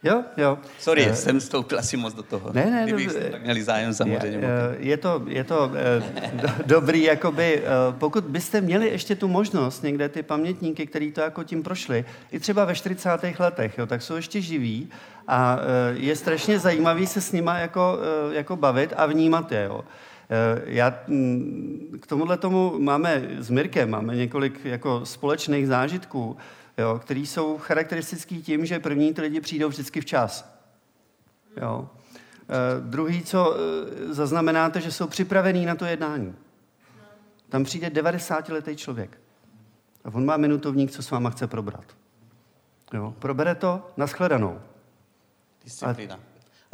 [0.06, 0.58] Jo, jo.
[0.80, 2.54] Sorry, uh, jsem vstoupil asi moc do toho.
[2.54, 4.48] Ne, ne, Kdybych tak měli zájem samozřejmě.
[4.48, 5.72] Je, je to, je to
[6.34, 11.44] do, dobrý, jakoby, pokud byste měli ještě tu možnost, někde ty pamětníky, který to jako
[11.44, 13.10] tím prošli, i třeba ve 40.
[13.40, 14.90] letech, jo, tak jsou ještě živí
[15.28, 15.60] a
[15.94, 18.00] je strašně zajímavý se s nima jako,
[18.32, 19.64] jako bavit a vnímat je.
[19.64, 19.84] Jo.
[20.66, 26.38] Já mm, k tomuhle tomu máme s Mirkem, máme několik jako společných zážitků,
[26.78, 30.56] jo, který jsou charakteristický tím, že první ty lidi přijdou vždycky včas.
[31.62, 31.90] Jo.
[32.50, 36.36] E, druhý, co e, zaznamenáte, že jsou připravení na to jednání.
[37.50, 39.20] Tam přijde 90-letý člověk.
[40.04, 41.86] A on má minutovník, co s váma chce probrat.
[42.94, 43.14] Jo.
[43.20, 44.62] Probere to, naschledanou.
[45.64, 46.20] Disciplína.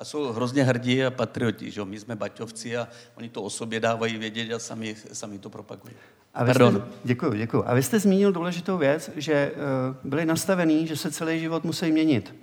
[0.01, 3.79] A jsou hrozně hrdí a patrioti, že My jsme baťovci a oni to o sobě
[3.79, 5.93] dávají vědět a sami, sami to propagují.
[6.33, 6.75] A vy Pardon.
[6.75, 7.63] Jste, děkuji, děkuji.
[7.67, 11.91] A vy jste zmínil důležitou věc, že uh, byli nastavení, že se celý život musí
[11.91, 12.35] měnit.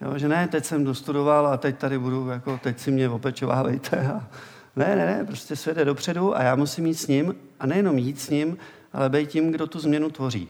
[0.00, 4.08] Jo, že ne, teď jsem dostudoval a teď tady budu, jako teď si mě opečovávejte.
[4.08, 4.28] A...
[4.76, 7.98] Ne, ne, ne, prostě se jde dopředu a já musím jít s ním a nejenom
[7.98, 8.56] jít s ním,
[8.92, 10.48] ale být tím, kdo tu změnu tvoří.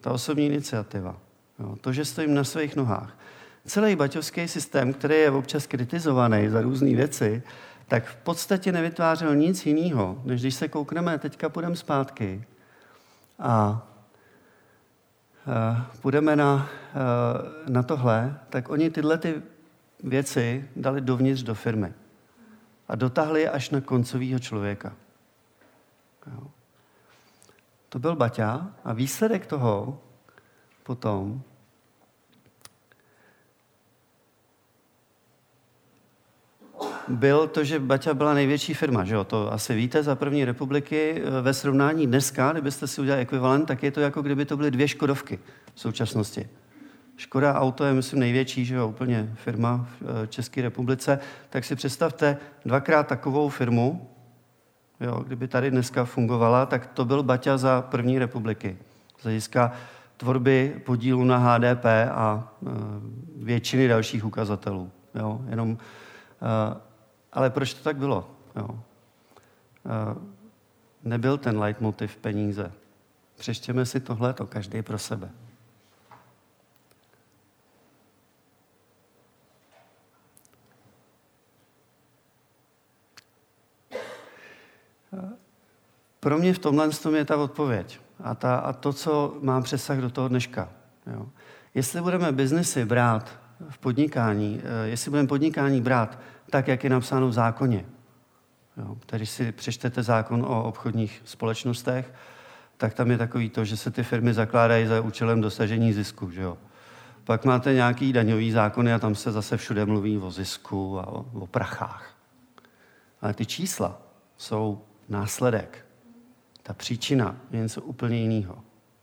[0.00, 1.16] Ta osobní iniciativa.
[1.58, 3.16] Jo, to, že stojím na svých nohách.
[3.70, 7.42] Celý baťovský systém, který je občas kritizovaný za různé věci,
[7.88, 12.44] tak v podstatě nevytvářel nic jiného, než když se koukneme, teďka půjdeme zpátky
[13.38, 13.86] a
[16.02, 16.68] půjdeme na,
[17.68, 19.42] na tohle, tak oni tyhle ty
[20.04, 21.92] věci dali dovnitř do firmy
[22.88, 24.92] a dotáhli je až na koncového člověka.
[27.88, 30.00] To byl Baťa a výsledek toho
[30.82, 31.42] potom
[37.10, 39.24] byl to, že Baťa byla největší firma, že jo?
[39.24, 41.22] To asi víte za první republiky.
[41.24, 44.70] Eh, ve srovnání dneska, kdybyste si udělali ekvivalent, tak je to jako kdyby to byly
[44.70, 45.38] dvě Škodovky
[45.74, 46.48] v současnosti.
[47.16, 51.18] Škoda Auto je, myslím, největší, že jo, úplně firma v eh, České republice.
[51.50, 54.08] Tak si představte dvakrát takovou firmu,
[55.00, 58.76] jo, kdyby tady dneska fungovala, tak to byl Baťa za první republiky.
[59.18, 59.72] Z hlediska
[60.20, 62.70] tvorby podílu na HDP a e,
[63.36, 64.90] většiny dalších ukazatelů.
[65.14, 65.78] Jo, jenom
[67.32, 68.30] ale proč to tak bylo?
[68.56, 68.80] Jo.
[71.02, 72.72] Nebyl ten leitmotiv peníze.
[73.38, 75.30] Přeštěme si tohle, to každý pro sebe.
[86.20, 88.00] Pro mě v tomhle je ta odpověď.
[88.24, 90.68] A, ta, a to, co mám přesah do toho dneška.
[91.06, 91.26] Jo.
[91.74, 96.18] Jestli budeme biznesy brát v podnikání, eh, jestli budeme podnikání brát
[96.50, 97.84] tak, jak je napsáno v zákoně.
[98.76, 102.12] Jo, když si přečtete zákon o obchodních společnostech,
[102.76, 106.30] tak tam je takový to, že se ty firmy zakládají za účelem dosažení zisku.
[106.30, 106.58] Že jo?
[107.24, 111.26] Pak máte nějaký daňový zákony a tam se zase všude mluví o zisku a o,
[111.32, 112.14] o prachách.
[113.20, 114.02] Ale ty čísla
[114.36, 115.86] jsou následek.
[116.62, 118.58] Ta příčina je něco úplně jiného.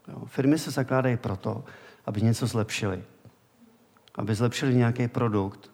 [0.08, 0.22] Jo?
[0.26, 1.64] Firmy se zakládají proto,
[2.06, 3.04] aby něco zlepšili.
[4.14, 5.70] Aby zlepšili nějaký produkt,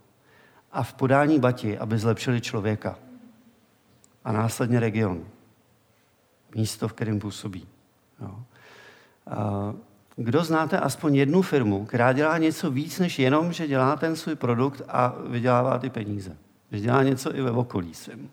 [0.75, 2.99] a v podání Bati, aby zlepšili člověka
[4.25, 5.25] a následně region,
[6.55, 7.69] místo, v kterém působí.
[8.21, 8.43] Jo.
[9.27, 9.75] A
[10.17, 14.35] kdo znáte aspoň jednu firmu, která dělá něco víc, než jenom, že dělá ten svůj
[14.35, 16.37] produkt a vydělává ty peníze?
[16.73, 18.31] Že dělá něco i ve okolí svým.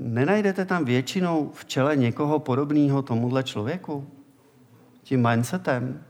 [0.00, 4.10] Nenajdete tam většinou v čele někoho podobného tomuhle člověku?
[5.02, 6.04] Tím mindsetem?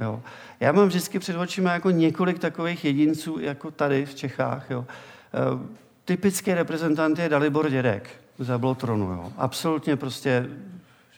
[0.00, 0.22] Jo.
[0.60, 4.70] Já mám vždycky před očima jako několik takových jedinců, jako tady v Čechách.
[4.70, 4.86] Jo.
[5.34, 5.68] E,
[6.04, 9.12] typický reprezentant je Dalibor Dědek za Blotronu.
[9.12, 9.32] Jo.
[9.36, 10.48] Absolutně prostě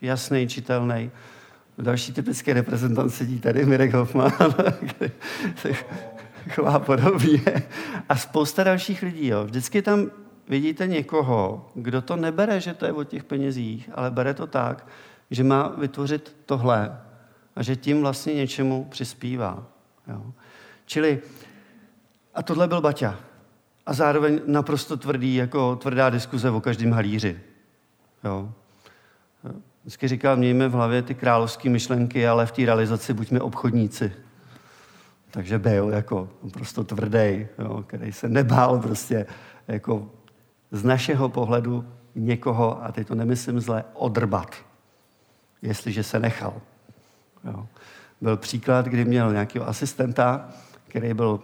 [0.00, 1.10] jasný, čitelný.
[1.78, 4.32] Další typický reprezentant sedí tady, Mirek Hoffman,
[6.50, 7.40] chová podobně.
[8.08, 9.26] A spousta dalších lidí.
[9.28, 9.44] Jo.
[9.44, 10.10] Vždycky tam
[10.48, 14.86] vidíte někoho, kdo to nebere, že to je o těch penězích, ale bere to tak,
[15.30, 16.98] že má vytvořit tohle,
[17.56, 19.66] a že tím vlastně něčemu přispívá.
[20.08, 20.32] Jo.
[20.86, 21.20] Čili,
[22.34, 23.20] a tohle byl Baťa.
[23.86, 27.40] A zároveň naprosto tvrdý, jako tvrdá diskuze o každém halíři.
[28.24, 28.52] Jo.
[29.82, 34.12] Vždycky říkal, mějme v hlavě ty královské myšlenky, ale v té realizaci buďme obchodníci.
[35.30, 39.26] Takže byl jako prostě tvrdý, jo, který se nebál prostě
[39.68, 40.10] jako
[40.70, 41.84] z našeho pohledu
[42.14, 44.56] někoho, a teď to nemyslím zle, odrbat,
[45.62, 46.60] jestliže se nechal.
[47.44, 47.66] Jo.
[48.20, 50.48] Byl příklad, kdy měl nějakého asistenta,
[50.88, 51.40] který byl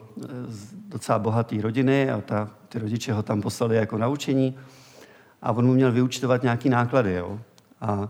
[0.46, 4.58] z docela bohatý rodiny a ta, ty rodiče ho tam poslali jako naučení
[5.42, 7.14] a on mu měl vyučtovat nějaký náklady.
[7.14, 7.40] Jo.
[7.80, 8.08] A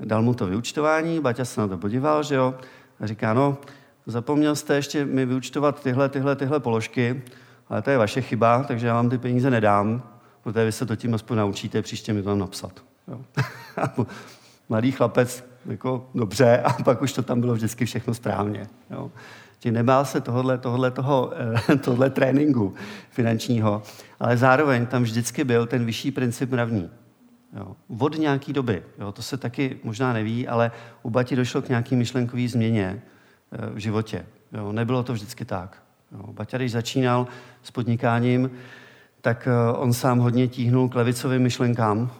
[0.00, 2.54] dal mu to vyučtování, Baťa se na to podíval, že jo,
[3.00, 3.58] a říká, no,
[4.06, 7.22] zapomněl jste ještě mi vyučtovat tyhle, tyhle, tyhle položky,
[7.68, 10.02] ale to je vaše chyba, takže já vám ty peníze nedám,
[10.42, 12.72] protože vy se to tím aspoň naučíte, příště mi to tam napsat.
[13.08, 13.20] Jo.
[14.68, 18.66] Mladý chlapec, jako dobře, a pak už to tam bylo vždycky všechno správně.
[18.90, 19.10] Jo.
[19.64, 21.32] Že nebál se tohohle, tohohle, toho,
[21.70, 22.74] eh, tohle tréninku
[23.10, 23.82] finančního,
[24.20, 26.90] ale zároveň tam vždycky byl ten vyšší princip mravní.
[27.56, 27.76] Jo.
[27.98, 30.70] Od nějaké doby, jo, to se taky možná neví, ale
[31.02, 33.02] u Bati došlo k nějaký myšlenkové změně
[33.52, 34.26] eh, v životě.
[34.52, 34.72] Jo.
[34.72, 35.82] Nebylo to vždycky tak.
[36.12, 36.32] Jo.
[36.32, 37.26] Baťa, když začínal
[37.62, 38.50] s podnikáním,
[39.20, 42.10] tak eh, on sám hodně tíhnul k levicovým myšlenkám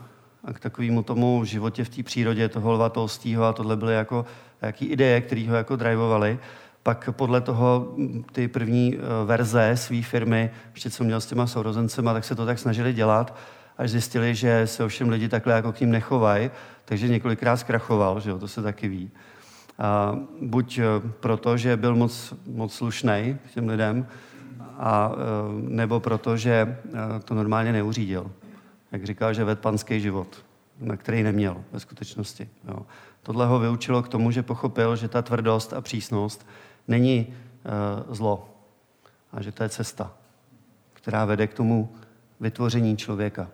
[0.45, 4.24] a k takovému tomu životě v té přírodě, toho lvatolstího a tohle byly jako
[4.62, 6.38] jaký ideje, které ho jako drivovaly.
[6.82, 7.95] Pak podle toho
[8.32, 12.47] ty první eh, verze své firmy, ještě co měl s těma sourozencema, tak se to
[12.47, 13.36] tak snažili dělat,
[13.78, 16.51] až zjistili, že se ovšem lidi takhle jako k ním nechovají,
[16.84, 19.11] takže několikrát zkrachoval, že jo, to se taky ví.
[19.78, 20.84] A buď eh,
[21.20, 24.07] proto, že byl moc, moc slušný těm lidem,
[24.78, 25.16] a, eh,
[25.68, 26.78] nebo proto, že
[27.24, 28.30] to normálně neuřídil.
[28.93, 30.45] Jak říkal, že ved panský život,
[30.80, 32.49] na který neměl ve skutečnosti.
[32.68, 32.86] Jo.
[33.22, 36.47] Tohle ho vyučilo k tomu, že pochopil, že ta tvrdost a přísnost
[36.88, 38.51] není uh, zlo,
[39.32, 40.12] a že to je cesta,
[40.93, 41.95] která vede k tomu
[42.41, 43.49] vytvoření člověka,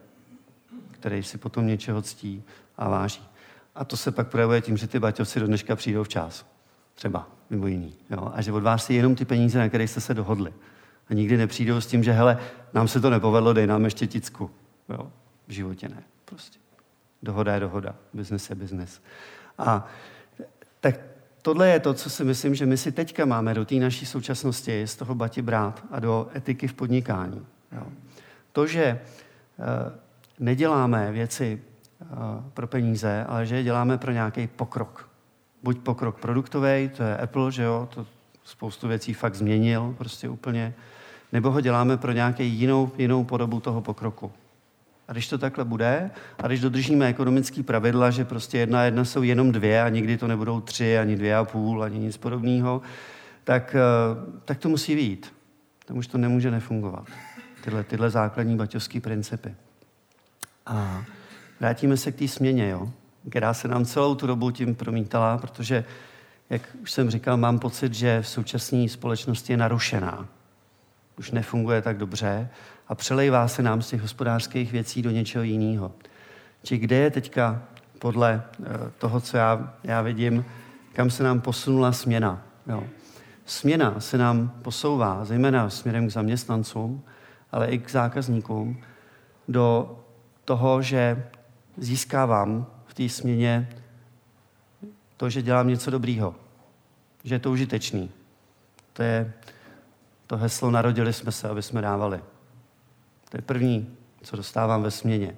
[0.91, 2.43] který si potom něčeho ctí
[2.79, 3.29] a váží.
[3.75, 6.47] A to se pak projevuje tím, že ty baťovci do dneška přijdou včas.
[6.95, 7.95] Třeba, mimo jiný.
[8.11, 8.31] Jo?
[8.35, 10.55] A že od vás si jenom ty peníze, na které jste se dohodli.
[11.11, 12.39] A nikdy nepřijdou s tím, že hele,
[12.75, 14.51] nám se to nepovedlo, dej nám ještě ticku.
[14.89, 15.13] Jo?
[15.49, 16.03] V životě ne.
[16.25, 16.59] Prostě.
[17.23, 17.95] Dohoda je dohoda.
[18.15, 19.03] Biznes je biznes.
[19.59, 19.87] A
[20.81, 21.01] tak
[21.43, 24.87] tohle je to, co si myslím, že my si teďka máme do té naší současnosti
[24.87, 27.47] z toho bati brát a do etiky v podnikání.
[27.73, 27.87] Jo.
[28.53, 28.99] To, že e,
[30.39, 32.07] neděláme věci e,
[32.55, 35.09] pro peníze, ale že je děláme pro nějaký pokrok.
[35.63, 38.07] Buď pokrok produktový, to je Apple, že jo, to
[38.45, 40.75] spoustu věcí fakt změnil prostě úplně,
[41.33, 44.33] nebo ho děláme pro nějakou jinou, jinou podobu toho pokroku.
[45.09, 49.23] A když to takhle bude, a když dodržíme ekonomické pravidla, že prostě jedna jedna jsou
[49.23, 52.83] jenom dvě a nikdy to nebudou tři, ani dvě a půl, ani nic podobného,
[53.45, 55.33] tak, eh, tak to musí být.
[55.85, 57.07] Tam už to nemůže nefungovat.
[57.65, 59.55] Tyhle, tyhle základní baťovské principy.
[60.67, 61.05] A
[61.61, 62.93] vrátíme se k té směně, jo?
[63.31, 65.85] která se nám celou tu dobu tím promítala, protože,
[66.51, 70.29] jak už jsem říkal, mám pocit, že v současné společnosti je narušená.
[71.19, 72.49] Už nefunguje tak dobře
[72.89, 75.93] a přelejvá se nám z těch hospodářských věcí do něčeho jiného.
[76.63, 77.63] Či kde je teďka
[77.99, 78.65] podle eh,
[78.99, 80.45] toho, co já, já vidím,
[80.93, 82.43] kam se nám posunula směna.
[82.67, 82.85] Jo.
[83.47, 87.03] Směna se nám posouvá, zejména směrem k zaměstnancům,
[87.53, 88.81] ale i k zákazníkům,
[89.49, 89.99] do
[90.45, 91.25] toho, že
[91.77, 93.69] získávám v té směně
[95.17, 96.35] to, že dělám něco dobrýho,
[97.25, 98.11] že je to užitečný.
[98.93, 99.33] To je
[100.27, 102.21] to heslo Narodili jsme se, aby jsme dávali.
[103.29, 105.37] To je první, co dostávám ve směně.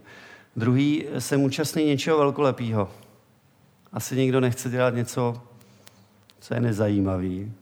[0.56, 2.90] Druhý, jsem účastný něčeho velkolepého.
[3.92, 5.42] Asi nikdo nechce dělat něco,
[6.40, 7.52] co je nezajímavý,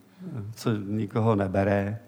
[0.55, 1.99] co nikoho nebere.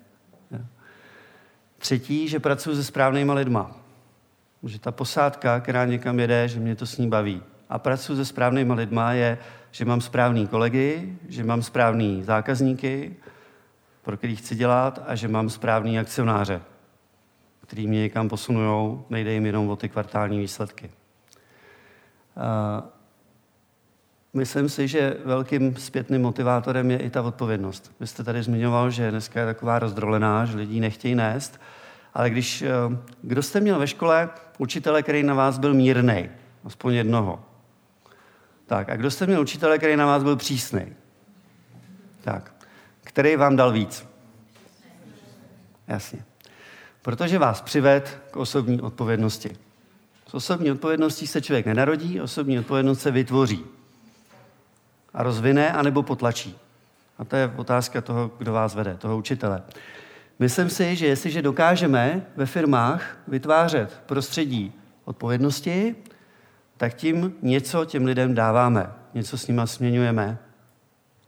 [1.77, 3.71] Třetí, že pracuji se správnýma lidma.
[4.63, 7.41] Že ta posádka, která někam jede, že mě to s ní baví.
[7.69, 9.37] A pracuji se správnýma lidma je,
[9.71, 13.15] že mám správný kolegy, že mám správný zákazníky,
[14.01, 16.61] pro který chci dělat a že mám správný akcionáře,
[17.69, 20.89] který mě někam posunují, nejde jim jenom o ty kvartální výsledky.
[24.33, 27.91] Myslím si, že velkým zpětným motivátorem je i ta odpovědnost.
[27.99, 31.61] Vy jste tady zmiňoval, že dneska je taková rozdrolená, že lidi nechtějí nést,
[32.13, 32.67] ale když, eh,
[33.21, 36.29] kdo jste měl ve škole učitele, který na vás byl mírný,
[36.63, 37.45] aspoň jednoho?
[38.65, 40.95] Tak, a kdo jste měl učitele, který na vás byl přísný?
[42.21, 42.53] Tak,
[43.01, 44.07] který vám dal víc?
[45.87, 46.29] Jasně
[47.09, 49.57] protože vás přived k osobní odpovědnosti.
[50.27, 53.65] S osobní odpovědností se člověk nenarodí, osobní odpovědnost se vytvoří.
[55.13, 56.57] A rozvine, anebo potlačí.
[57.17, 59.61] A to je otázka toho, kdo vás vede, toho učitele.
[60.39, 64.73] Myslím si, že jestliže dokážeme ve firmách vytvářet prostředí
[65.05, 65.95] odpovědnosti,
[66.77, 70.37] tak tím něco těm lidem dáváme, něco s nima směňujeme.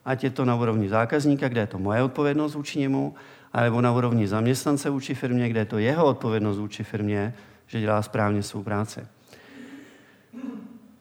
[0.06, 3.16] Ať je to na úrovni zákazníka, kde je to moje odpovědnost vůči němu,
[3.54, 7.34] alebo na úrovni zaměstnance vůči firmě, kde je to jeho odpovědnost vůči firmě,
[7.68, 9.08] že dělá správně svou práci.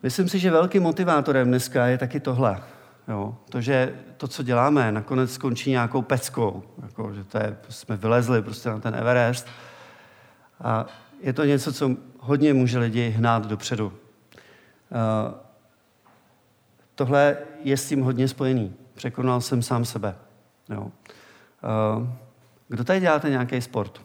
[0.03, 2.63] Myslím si, že velkým motivátorem dneska je taky tohle.
[3.07, 6.63] Jo, to, že to, co děláme, nakonec skončí nějakou peckou.
[6.81, 9.47] Jako, že to je, jsme vylezli prostě na ten Everest.
[10.61, 10.85] A
[11.21, 13.85] je to něco, co hodně může lidi hnát dopředu.
[13.85, 13.93] Uh,
[16.95, 18.73] tohle je s tím hodně spojený.
[18.93, 20.15] Překonal jsem sám sebe.
[20.69, 20.81] Jo.
[20.81, 22.07] Uh,
[22.71, 24.01] kdo tady děláte nějaký sport?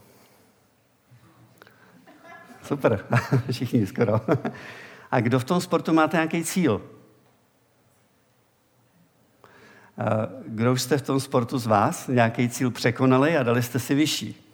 [2.62, 3.06] Super,
[3.50, 4.20] všichni skoro.
[5.10, 6.82] A kdo v tom sportu máte nějaký cíl?
[10.46, 13.94] Kdo už jste v tom sportu z vás nějaký cíl překonali a dali jste si
[13.94, 14.52] vyšší?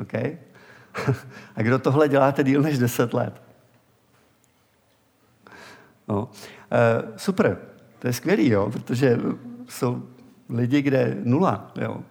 [0.00, 0.12] OK?
[1.56, 3.42] A kdo tohle děláte díl než 10 let?
[6.08, 6.30] No.
[7.16, 7.58] Super,
[7.98, 9.18] to je skvělý, jo, protože
[9.68, 10.08] jsou
[10.48, 11.72] lidi, kde nula.
[11.80, 12.02] Jo.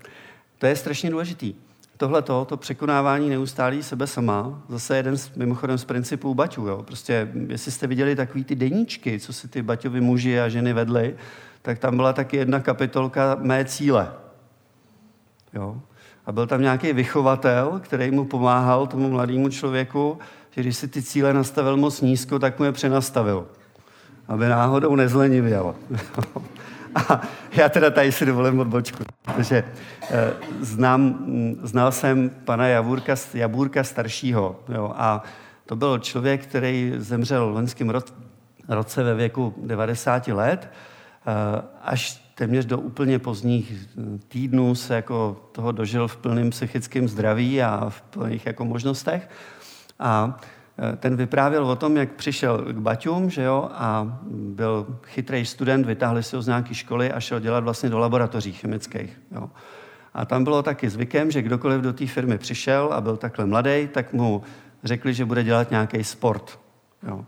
[0.58, 1.54] To je strašně důležitý.
[1.98, 6.68] Tohle to, to překonávání neustálý sebe sama, zase jeden z, mimochodem z principů Baťů.
[6.68, 6.84] Jo.
[6.84, 11.16] Prostě, jestli jste viděli takový ty deníčky, co si ty Baťovi muži a ženy vedli,
[11.62, 14.14] tak tam byla taky jedna kapitolka mé cíle.
[15.54, 15.82] Jo.
[16.26, 20.20] A byl tam nějaký vychovatel, který mu pomáhal tomu mladému člověku,
[20.52, 23.48] že když si ty cíle nastavil moc nízko, tak mu je přenastavil.
[24.28, 25.76] Aby náhodou nezlenivěl.
[26.96, 27.22] A
[27.52, 29.64] já teda tady si dovolím odbočku, protože
[30.12, 31.26] eh, znám,
[31.64, 35.24] znal jsem pana Javůrka, Jabůrka staršího jo, a
[35.66, 37.92] to byl člověk, který zemřel v loňském
[38.68, 43.88] roce ve věku 90 let, eh, až téměř do úplně pozdních
[44.28, 49.30] týdnů se jako toho dožil v plném psychickém zdraví a v plných jako možnostech.
[50.00, 50.40] A
[50.98, 56.24] ten vyprávěl o tom, jak přišel k Baťům, že jo, a byl chytrý student, vytáhli
[56.24, 59.22] si ho z nějaké školy a šel dělat vlastně do laboratoří chemických.
[59.32, 59.50] Jo.
[60.14, 63.88] A tam bylo taky zvykem, že kdokoliv do té firmy přišel a byl takhle mladý,
[63.88, 64.44] tak mu
[64.84, 66.60] řekli, že bude dělat nějaký sport.
[67.08, 67.26] Jo.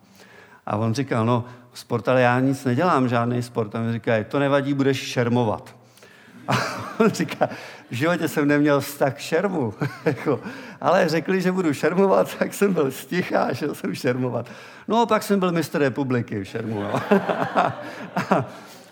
[0.65, 3.75] A on říkal, no, sport, ale já nic nedělám, žádný sport.
[3.75, 5.75] A on říká, to nevadí, budeš šermovat.
[6.47, 6.55] A
[6.99, 7.49] on říká,
[7.91, 9.73] v životě jsem neměl vztah k šermu.
[10.81, 14.45] Ale řekli, že budu šermovat, tak jsem byl sticha a šel jsem šermovat.
[14.87, 16.81] No, pak jsem byl mistr republiky v šermu.
[16.81, 17.01] No.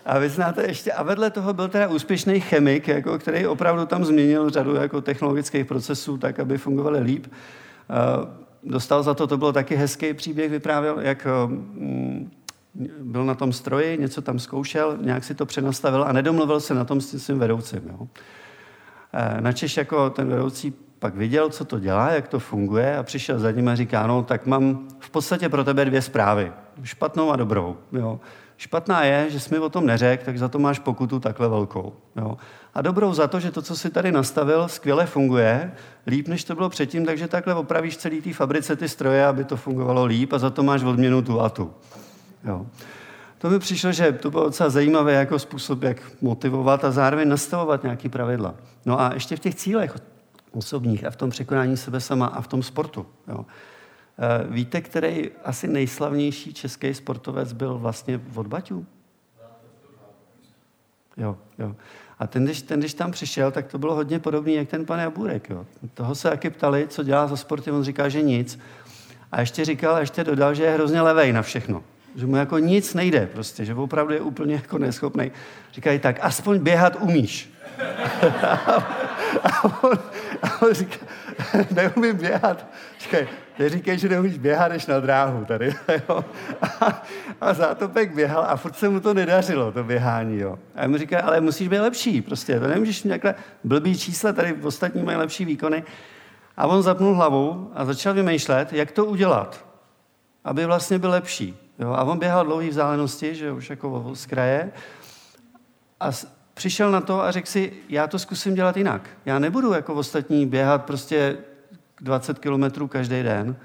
[0.06, 4.04] A vy znáte ještě, a vedle toho byl teda úspěšný chemik, jako, který opravdu tam
[4.04, 7.26] změnil řadu jako technologických procesů tak, aby fungovaly líp.
[8.62, 12.30] Dostal za to, to bylo taky hezký příběh, vyprávěl, jak mm,
[13.00, 16.84] byl na tom stroji, něco tam zkoušel, nějak si to přenastavil a nedomluvil se na
[16.84, 17.82] tom s tím svým vedoucím.
[17.88, 18.08] Jo.
[19.12, 20.74] E, načež jako ten vedoucí
[21.06, 24.22] pak viděl, co to dělá, jak to funguje a přišel za ním a říká, no
[24.22, 26.52] tak mám v podstatě pro tebe dvě zprávy.
[26.82, 27.76] Špatnou a dobrou.
[27.92, 28.20] Jo.
[28.56, 31.92] Špatná je, že jsi mi o tom neřekl, tak za to máš pokutu takhle velkou.
[32.16, 32.36] Jo.
[32.74, 35.72] A dobrou za to, že to, co jsi tady nastavil, skvěle funguje,
[36.06, 39.56] líp, než to bylo předtím, takže takhle opravíš celý té fabrice ty stroje, aby to
[39.56, 41.70] fungovalo líp a za to máš odměnu tu a tu.
[42.44, 42.66] Jo.
[43.38, 47.82] To mi přišlo, že to bylo docela zajímavé jako způsob, jak motivovat a zároveň nastavovat
[47.82, 48.54] nějaké pravidla.
[48.86, 49.94] No a ještě v těch cílech
[50.56, 53.06] osobních a v tom překonání sebe sama a v tom sportu.
[53.28, 53.46] Jo.
[54.18, 58.86] Eh, víte, který asi nejslavnější český sportovec byl vlastně od Baťů?
[61.16, 61.76] Jo, jo.
[62.18, 64.98] A ten když, ten, když tam přišel, tak to bylo hodně podobné, jak ten pan
[64.98, 65.50] Jabůrek.
[65.50, 65.66] Jo.
[65.94, 68.58] Toho se taky ptali, co dělá za sporty, on říká, že nic.
[69.32, 71.82] A ještě říkal, a ještě dodal, že je hrozně levej na všechno
[72.16, 75.30] že mu jako nic nejde prostě, že opravdu je úplně jako neschopný.
[75.72, 77.52] Říkají tak, aspoň běhat umíš.
[79.42, 79.98] a, on,
[80.46, 81.06] a on říká,
[81.70, 82.66] neumím běhat.
[83.00, 83.26] Říkají,
[83.58, 85.74] neříkej, že neumíš běhat, než na dráhu tady.
[86.08, 86.24] Jo.
[86.80, 87.02] A,
[87.40, 90.38] a zátopek běhal a furt se mu to nedařilo, to běhání.
[90.38, 90.58] Jo.
[90.74, 93.34] A mu říká, ale musíš být lepší, prostě, to nemůžeš takhle
[93.64, 95.84] blbý čísla, tady ostatní mají lepší výkony.
[96.56, 99.66] A on zapnul hlavu a začal vymýšlet, jak to udělat,
[100.44, 101.58] aby vlastně byl lepší.
[101.78, 104.72] Jo, a on běhal dlouhý vzdálenosti, že už jako z kraje.
[106.00, 106.10] A
[106.56, 109.10] přišel na to a řekl si, já to zkusím dělat jinak.
[109.26, 111.38] Já nebudu jako ostatní běhat prostě
[112.00, 113.56] 20 kilometrů každý den.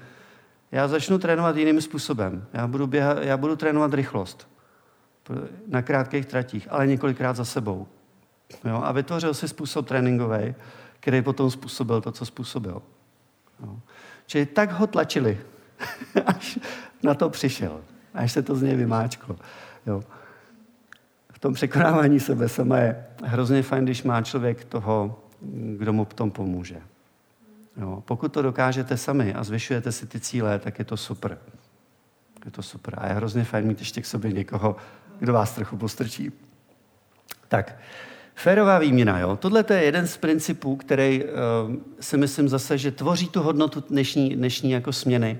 [0.72, 2.46] Já začnu trénovat jiným způsobem.
[2.52, 4.48] Já budu, běhat, já budu trénovat rychlost
[5.66, 7.86] na krátkých tratích, ale několikrát za sebou.
[8.64, 8.82] Jo?
[8.84, 10.54] A vytvořil si způsob tréninkový,
[11.00, 12.82] který potom způsobil to, co způsobil.
[13.60, 13.78] Jo?
[14.26, 15.40] Čili tak ho tlačili,
[16.26, 16.58] až
[17.02, 17.80] na to přišel
[18.14, 19.36] až se to z něj vymáčklo.
[19.86, 20.04] Jo.
[21.42, 25.22] Tom překonávání sebe sama je hrozně fajn, když má člověk toho,
[25.78, 26.80] kdo mu v tom pomůže.
[27.76, 28.02] Jo.
[28.06, 31.38] Pokud to dokážete sami a zvyšujete si ty cíle, tak je to super.
[32.44, 32.94] Je to super.
[32.98, 34.76] A je hrozně fajn mít ještě k sobě někoho,
[35.18, 36.32] kdo vás trochu postrčí.
[37.48, 37.76] Tak,
[38.34, 39.36] férová výměna, jo.
[39.36, 41.30] Tohle je jeden z principů, který uh,
[42.00, 45.38] si myslím zase, že tvoří tu hodnotu dnešní, dnešní jako směny.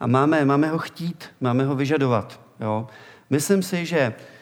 [0.00, 2.86] A máme, máme ho chtít, máme ho vyžadovat, jo.
[3.30, 4.39] Myslím si, že uh,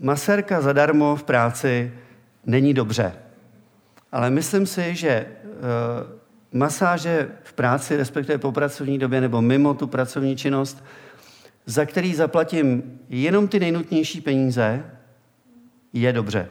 [0.00, 1.92] masérka zadarmo v práci
[2.46, 3.12] není dobře.
[4.12, 9.86] Ale myslím si, že uh, masáže v práci, respektive po pracovní době nebo mimo tu
[9.86, 10.84] pracovní činnost,
[11.66, 14.84] za který zaplatím jenom ty nejnutnější peníze,
[15.92, 16.48] je dobře.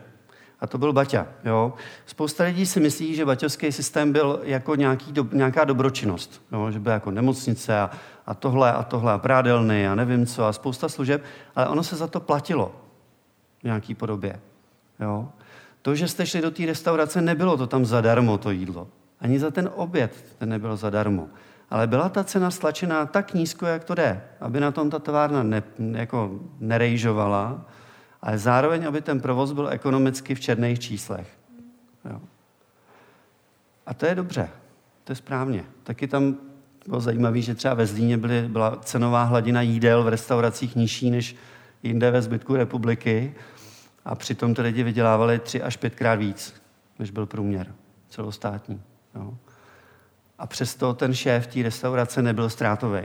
[0.59, 1.27] A to byl Baťa.
[1.45, 1.73] Jo?
[2.05, 6.41] Spousta lidí si myslí, že baťovský systém byl jako nějaký do, nějaká dobročinnost.
[6.51, 6.71] Jo?
[6.71, 7.89] Že byl jako nemocnice a,
[8.31, 11.23] a tohle a tohle a prádelny a nevím co a spousta služeb,
[11.55, 12.75] ale ono se za to platilo
[13.59, 14.39] v nějaký podobě.
[14.99, 15.29] Jo?
[15.81, 18.87] To, že jste šli do té restaurace, nebylo to tam zadarmo, to jídlo.
[19.19, 21.27] Ani za ten oběd ten nebyl zadarmo.
[21.69, 25.43] Ale byla ta cena stlačená tak nízko, jak to jde, aby na tom ta továrna
[25.43, 27.65] ne, jako nerejžovala,
[28.21, 31.27] ale zároveň, aby ten provoz byl ekonomicky v černých číslech.
[32.09, 32.21] Jo.
[33.85, 34.49] A to je dobře,
[35.03, 35.65] to je správně.
[35.83, 36.50] Taky tam
[36.87, 41.35] bylo zajímavé, že třeba ve Zlíně byly, byla cenová hladina jídel v restauracích nižší než
[41.83, 43.33] jinde ve zbytku republiky
[44.05, 46.61] a přitom ty lidi vydělávali tři až pětkrát víc,
[46.99, 47.75] než byl průměr
[48.09, 48.81] celostátní.
[49.15, 49.37] Jo.
[50.39, 53.01] A přesto ten šéf té restaurace nebyl ztrátový.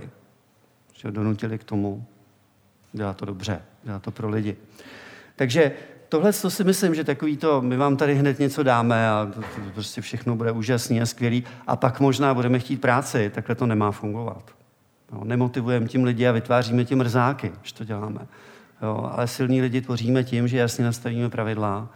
[0.92, 2.06] Že ho donutili k tomu,
[2.92, 4.56] dělá to dobře, dělá to pro lidi.
[5.36, 5.72] Takže
[6.08, 9.40] tohle to si myslím, že takový to, my vám tady hned něco dáme a to,
[9.40, 13.66] to prostě všechno bude úžasný a skvělý a pak možná budeme chtít práci, takhle to
[13.66, 14.42] nemá fungovat.
[15.12, 18.20] Jo, nemotivujeme tím lidi a vytváříme tím mrzáky, že to děláme.
[18.82, 21.88] Jo, ale silní lidi tvoříme tím, že jasně nastavíme pravidla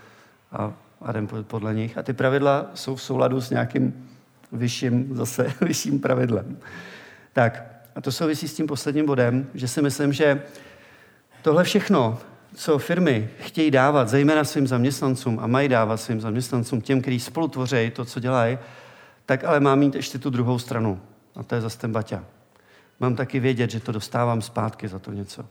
[0.53, 1.99] a, a jdeme podle nich.
[1.99, 4.09] A ty pravidla jsou v souladu s nějakým
[4.53, 6.59] vyšším, zase vyšším pravidlem.
[7.33, 10.43] Tak, a to souvisí s tím posledním bodem, že si myslím, že
[11.43, 12.19] tohle všechno,
[12.55, 17.49] co firmy chtějí dávat, zejména svým zaměstnancům a mají dávat svým zaměstnancům, těm, kteří spolu
[17.49, 18.59] tvoří to, co dělají,
[19.27, 21.01] tak ale má mít ještě tu druhou stranu.
[21.37, 22.25] A to je zase ten Baťa.
[23.01, 25.45] Mám taky vědět, že to dostávám zpátky za to něco.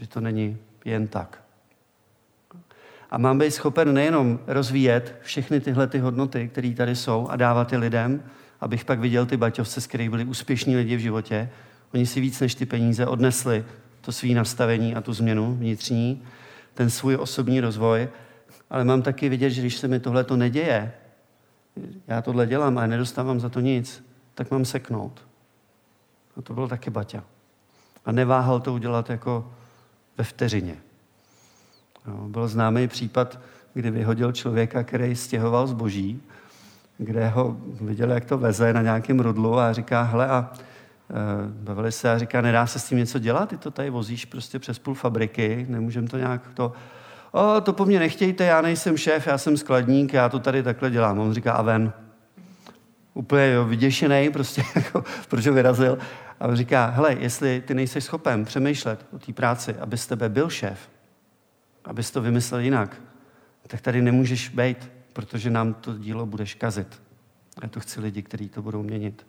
[0.00, 1.42] Že to není jen tak.
[3.10, 7.72] A mám být schopen nejenom rozvíjet všechny tyhle ty hodnoty, které tady jsou a dávat
[7.72, 8.22] je lidem,
[8.60, 11.50] abych pak viděl ty baťovce, z kterých byli úspěšní lidi v životě.
[11.94, 13.64] Oni si víc než ty peníze odnesli
[14.06, 16.22] to svý nastavení a tu změnu vnitřní,
[16.74, 18.08] ten svůj osobní rozvoj,
[18.70, 20.92] ale mám taky vidět, že když se mi tohle to neděje,
[22.06, 24.04] já tohle dělám a nedostávám za to nic,
[24.34, 25.26] tak mám seknout.
[26.36, 27.24] A to byl taky Baťa.
[28.04, 29.52] A neváhal to udělat jako
[30.18, 30.76] ve vteřině.
[32.06, 33.38] No, byl známý případ,
[33.74, 36.22] kdy vyhodil člověka, který stěhoval zboží,
[36.98, 40.52] kde ho viděl, jak to veze na nějakém rudlu a říká, hele, a
[41.48, 44.58] bavili se a říká, nedá se s tím něco dělat, ty to tady vozíš prostě
[44.58, 46.72] přes půl fabriky, nemůžeme to nějak to...
[47.32, 50.90] O, to po mně nechtějte, já nejsem šéf, já jsem skladník, já to tady takhle
[50.90, 51.18] dělám.
[51.18, 51.92] On říká, a ven.
[53.14, 55.98] Úplně jo, vyděšený, prostě, jako, proč ho vyrazil.
[56.40, 60.28] A on říká, hele, jestli ty nejsi schopen přemýšlet o té práci, aby z tebe
[60.28, 60.90] byl šéf,
[61.84, 62.96] abys to vymyslel jinak,
[63.66, 67.02] tak tady nemůžeš být, protože nám to dílo budeš kazit.
[67.62, 69.26] Já to chci lidi, kteří to budou měnit.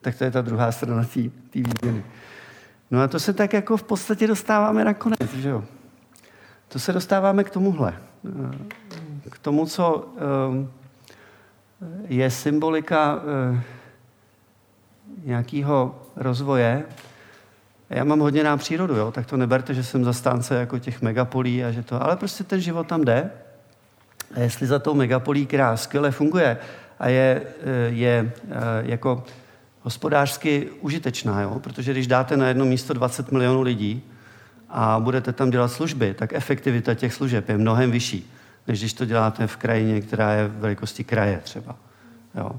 [0.00, 1.20] Tak to je ta druhá strana té
[1.54, 2.04] výměny.
[2.90, 5.64] No a to se tak jako v podstatě dostáváme nakonec, že jo?
[6.68, 7.94] To se dostáváme k tomuhle.
[9.30, 10.66] K tomu, co eh,
[12.08, 13.22] je symbolika
[13.54, 13.62] eh,
[15.24, 16.84] nějakého rozvoje,
[17.90, 19.12] já mám hodně na přírodu, jo?
[19.12, 22.60] tak to neberte, že jsem zastánce jako těch megapolí a že to, ale prostě ten
[22.60, 23.30] život tam jde.
[24.34, 26.58] A jestli za tou megapolí, která skvěle funguje
[26.98, 29.24] a je, eh, je eh, jako
[29.86, 31.60] hospodářsky užitečná, jo?
[31.60, 34.02] protože když dáte na jedno místo 20 milionů lidí
[34.68, 38.32] a budete tam dělat služby, tak efektivita těch služeb je mnohem vyšší,
[38.66, 41.76] než když to děláte v krajině, která je v velikosti kraje třeba.
[42.34, 42.50] Jo?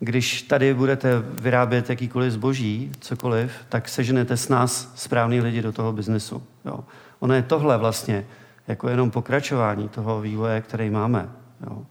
[0.00, 5.92] když tady budete vyrábět jakýkoliv zboží, cokoliv, tak seženete s nás správný lidi do toho
[5.92, 6.42] biznesu.
[6.64, 6.84] Jo.
[7.18, 8.26] Ono je tohle vlastně
[8.68, 11.28] jako jenom pokračování toho vývoje, který máme.
[11.66, 11.82] Jo.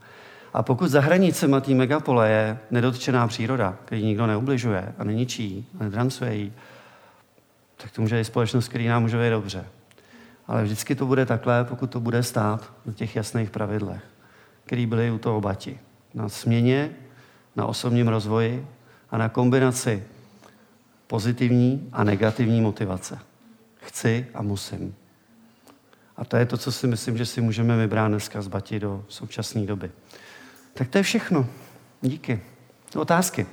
[0.58, 5.84] A pokud za hranicemi té megapole je nedotčená příroda, který nikdo neubližuje a neničí a
[5.84, 6.54] nedrancuje jí,
[7.78, 9.66] tak to může být společnost, který nám může být dobře.
[10.48, 14.02] Ale vždycky to bude takhle, pokud to bude stát na těch jasných pravidlech,
[14.66, 15.80] který byly u toho bati.
[16.14, 16.90] Na směně
[17.56, 18.68] na osobním rozvoji
[19.10, 20.04] a na kombinaci
[21.08, 23.20] pozitivní a negativní motivace.
[23.76, 24.96] Chci a musím.
[26.18, 29.06] A to je to, co si myslím, že si můžeme vybrat dneska z Bati do
[29.08, 29.92] současné doby.
[30.78, 31.46] Tak to je všechno.
[32.02, 32.42] Díky.
[32.96, 33.46] Otázky.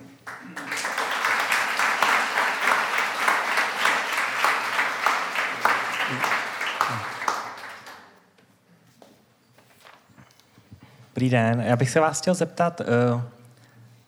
[11.14, 11.60] Dobrý den.
[11.66, 13.22] Já bych se vás chtěl zeptat, uh,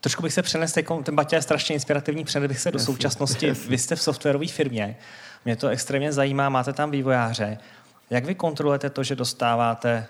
[0.00, 3.50] trošku bych se přenesl, ten Baťa je strašně inspirativní, přenesl bych se do současnosti.
[3.50, 4.96] Vy jste v softwarové firmě,
[5.44, 7.58] mě to extrémně zajímá, máte tam vývojáře.
[8.10, 10.06] Jak vy kontrolujete to, že dostáváte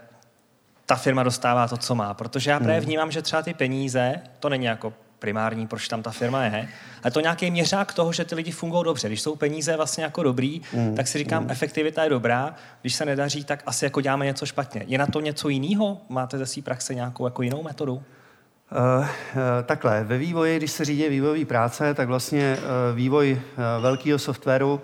[0.86, 2.14] ta firma dostává to, co má?
[2.14, 2.84] Protože já právě hmm.
[2.84, 6.68] vnímám, že třeba ty peníze, to není jako primární, proč tam ta firma je.
[7.02, 9.08] A to nějaký měřák toho, že ty lidi fungují dobře.
[9.08, 10.94] Když jsou peníze vlastně jako dobrý, mm.
[10.96, 11.50] tak si říkám, mm.
[11.50, 12.54] efektivita je dobrá.
[12.80, 14.84] Když se nedaří, tak asi jako děláme něco špatně.
[14.86, 16.00] Je na to něco jiného?
[16.08, 17.92] Máte ze své praxe nějakou jako jinou metodu?
[17.92, 18.00] Uh,
[18.98, 19.06] uh,
[19.64, 24.80] takhle, ve vývoji, když se řídí vývojový práce, tak vlastně uh, vývoj uh, velkého softwaru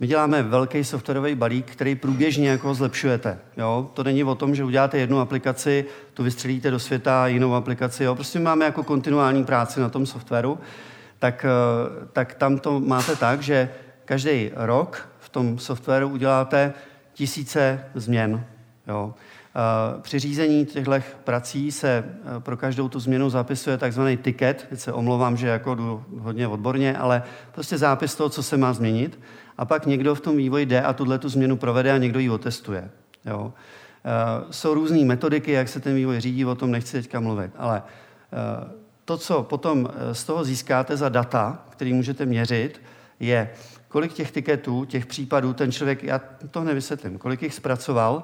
[0.00, 3.38] my děláme velký softwarový balík, který průběžně jako zlepšujete.
[3.56, 3.90] Jo?
[3.94, 5.84] To není o tom, že uděláte jednu aplikaci,
[6.14, 8.04] tu vystřelíte do světa, jinou aplikaci.
[8.04, 8.14] Jo?
[8.14, 10.58] Prostě máme jako kontinuální práci na tom softwaru.
[11.18, 13.70] Tak, eh, tak tam to máte tak, že
[14.04, 16.72] každý rok v tom softwaru uděláte
[17.12, 18.44] tisíce změn.
[18.88, 19.14] Jo?
[19.56, 20.92] Eh, při řízení těchto
[21.24, 22.04] prací se
[22.36, 24.66] eh, pro každou tu změnu zapisuje takzvaný ticket.
[24.70, 27.22] Teď se omlouvám, že jako jdu hodně odborně, ale
[27.52, 29.18] prostě zápis toho, co se má změnit
[29.58, 32.30] a pak někdo v tom vývoji jde a tuhle tu změnu provede a někdo ji
[32.30, 32.90] otestuje.
[33.26, 33.40] Jo.
[33.42, 37.82] Uh, jsou různé metodiky, jak se ten vývoj řídí, o tom nechci teďka mluvit, ale
[38.62, 38.78] uh,
[39.08, 42.82] to, co potom eh, z toho získáte za data, který můžete měřit,
[43.20, 43.50] je,
[43.88, 48.22] kolik těch tiketů, těch případů ten člověk, já to nevysvětlím, kolik jich zpracoval.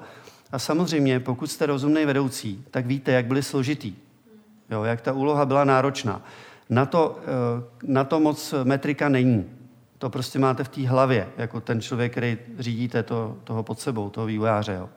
[0.51, 3.95] A samozřejmě, pokud jste rozumný vedoucí, tak víte, jak byly složitý,
[4.69, 6.21] jo, jak ta úloha byla náročná.
[6.69, 7.19] Na to,
[7.83, 9.45] na to moc metrika není.
[9.97, 14.09] To prostě máte v té hlavě, jako ten člověk, který řídíte to, toho pod sebou,
[14.09, 14.89] toho vývojáře, jo,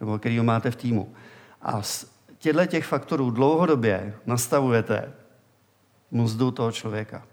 [0.00, 1.14] nebo který ho máte v týmu.
[1.62, 2.06] A z
[2.38, 5.12] těchto těch faktorů dlouhodobě nastavujete
[6.10, 7.26] mzdu toho člověka.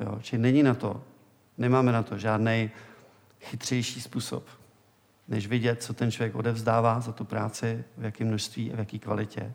[0.00, 0.18] Jo.
[0.22, 1.02] Či není na to,
[1.58, 2.70] nemáme na to žádný
[3.40, 4.44] chytřejší způsob,
[5.28, 8.98] než vidět, co ten člověk odevzdává za tu práci, v jakém množství a v jaké
[8.98, 9.52] kvalitě.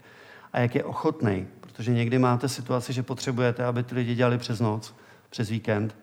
[0.53, 4.59] A jak je ochotný, protože někdy máte situaci, že potřebujete, aby ty lidi dělali přes
[4.59, 4.95] noc,
[5.29, 5.95] přes víkend,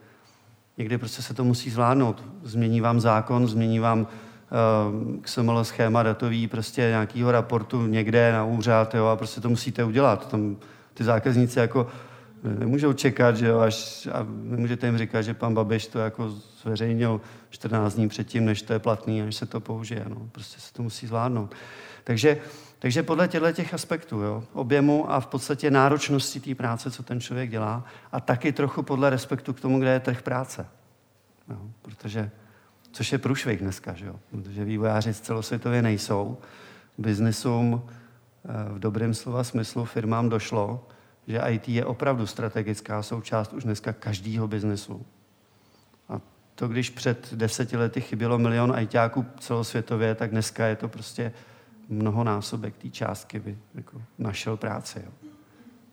[0.78, 2.24] Někdy prostě se to musí zvládnout.
[2.42, 8.94] Změní vám zákon, změní vám uh, XML schéma datový, prostě nějakýho raportu někde na úřad,
[8.94, 10.30] jo, a prostě to musíte udělat.
[10.30, 10.56] Tam
[10.94, 11.86] ty zákazníci jako
[12.42, 16.30] nemůžou čekat, že jo, až, a nemůžete jim říkat, že pan Babiš to jako
[16.62, 17.20] zveřejnil
[17.50, 20.04] 14 dní předtím, než to je platný, až se to použije.
[20.08, 20.28] No.
[20.32, 21.54] Prostě se to musí zvládnout.
[22.04, 22.38] Takže
[22.78, 27.20] takže podle těchto těch aspektů, jo, objemu a v podstatě náročnosti té práce, co ten
[27.20, 30.66] člověk dělá, a taky trochu podle respektu k tomu, kde je trh práce.
[31.50, 32.30] Jo, protože,
[32.92, 36.38] což je průšvih dneska, že jo, protože vývojáři celosvětově nejsou.
[36.98, 40.88] Biznisům eh, v dobrém slova smyslu firmám došlo,
[41.26, 45.06] že IT je opravdu strategická součást už dneska každého biznesu.
[46.08, 46.20] A
[46.54, 51.32] to, když před deseti lety chybělo milion ITáků celosvětově, tak dneska je to prostě
[51.88, 55.02] mnohonásobek té částky by jako našel práci.
[55.06, 55.30] Jo.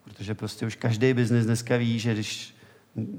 [0.04, 2.56] Protože prostě už každý biznis dneska ví, že když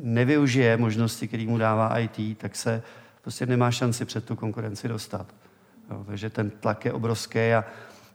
[0.02, 2.82] nevyužije možnosti, které mu dává IT, tak se
[3.22, 5.34] prostě nemá šanci před tu konkurenci dostat.
[5.90, 6.04] Jo.
[6.06, 7.64] Takže ten tlak je obrovský a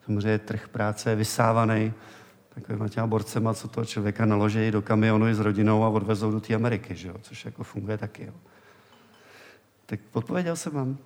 [0.06, 1.94] samozřejmě trh práce je vysávaný
[2.56, 6.40] takovýma těma borcema, co toho člověka naloží do kamionu i s rodinou a odvezou do
[6.40, 7.16] té Ameriky, že jo?
[7.22, 8.26] což jako funguje taky.
[8.26, 8.34] Jo.
[9.86, 10.98] Tak odpověděl jsem vám.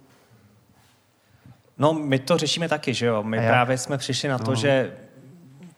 [1.77, 3.23] No, my to řešíme taky, že jo.
[3.23, 4.55] My právě jsme přišli na to, no.
[4.55, 4.93] že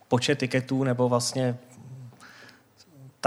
[0.08, 1.56] počet tiketů nebo vlastně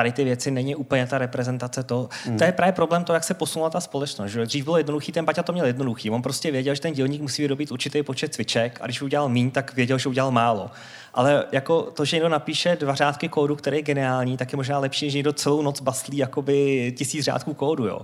[0.02, 2.10] tady ty věci není úplně ta reprezentace to.
[2.28, 2.38] Mm.
[2.38, 4.32] To je právě problém to, jak se posunula ta společnost.
[4.32, 4.46] Že?
[4.46, 6.10] Dřív bylo jednoduchý, ten Paťa to měl jednoduchý.
[6.10, 9.52] On prostě věděl, že ten dělník musí vyrobit určitý počet cviček a když udělal mín,
[9.52, 10.72] tak věděl, že udělal málo.
[11.14, 14.80] Ale jako to, že někdo napíše dva řádky kódu, který je geniální, tak je možná
[14.80, 17.88] lepší, než někdo celou noc bastlí jakoby tisíc řádků kódu.
[17.88, 18.02] Jo.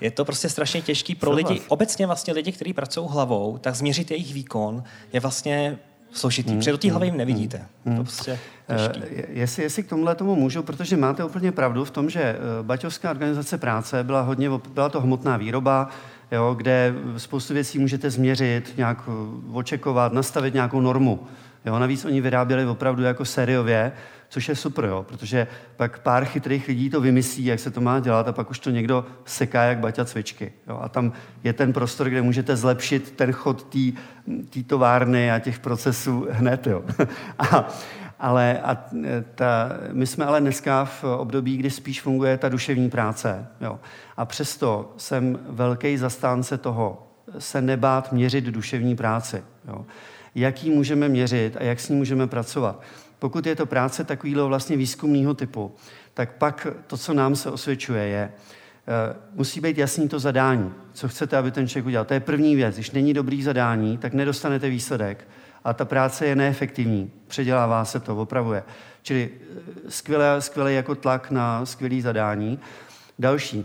[0.00, 4.10] Je to prostě strašně těžký pro lidi, obecně vlastně lidi, kteří pracují hlavou, tak změřit
[4.10, 5.78] jejich výkon je vlastně
[6.12, 6.58] složitý, hmm.
[6.58, 7.60] protože do té hlavy jim nevidíte.
[7.84, 7.96] Hmm.
[7.96, 8.38] To prostě
[8.76, 9.00] těžký.
[9.00, 12.66] Uh, jestli, jestli k tomuhle tomu můžu, protože máte úplně pravdu v tom, že uh,
[12.66, 15.88] Baťovská organizace práce byla hodně, byla to hmotná výroba,
[16.32, 19.12] jo, kde spoustu věcí můžete změřit, nějak eh,
[19.52, 21.26] očekovat, nastavit nějakou normu.
[21.64, 23.92] Jo, navíc oni vyráběli opravdu jako sériově,
[24.28, 25.46] což je super, jo, protože
[25.76, 28.70] pak pár chytrých lidí to vymyslí, jak se to má dělat a pak už to
[28.70, 30.52] někdo seká jak baťa cvičky.
[30.68, 31.12] Jo, a tam
[31.44, 33.76] je ten prostor, kde můžete zlepšit ten chod
[34.50, 36.66] té továrny a těch procesů hned.
[36.66, 36.82] Jo.
[37.38, 37.68] a,
[38.20, 38.78] ale a
[39.34, 43.46] ta, my jsme ale dneska v období, kdy spíš funguje ta duševní práce.
[43.60, 43.80] Jo.
[44.16, 47.08] A přesto jsem velký zastánce toho,
[47.38, 49.44] se nebát měřit duševní práci.
[49.68, 49.84] Jo.
[50.34, 52.82] Jak ji můžeme měřit a jak s ní můžeme pracovat.
[53.18, 55.72] Pokud je to práce takového vlastně výzkumného typu,
[56.14, 61.08] tak pak to, co nám se osvědčuje, je, eh, musí být jasný to zadání, co
[61.08, 62.04] chcete, aby ten člověk udělal.
[62.04, 62.74] To je první věc.
[62.74, 65.28] Když není dobrý zadání, tak nedostanete výsledek
[65.64, 67.10] a ta práce je neefektivní.
[67.26, 68.62] Předělává se to, opravuje.
[69.02, 69.30] Čili
[69.88, 72.58] skvělé, skvělé jako tlak na skvělé zadání.
[73.18, 73.64] Další.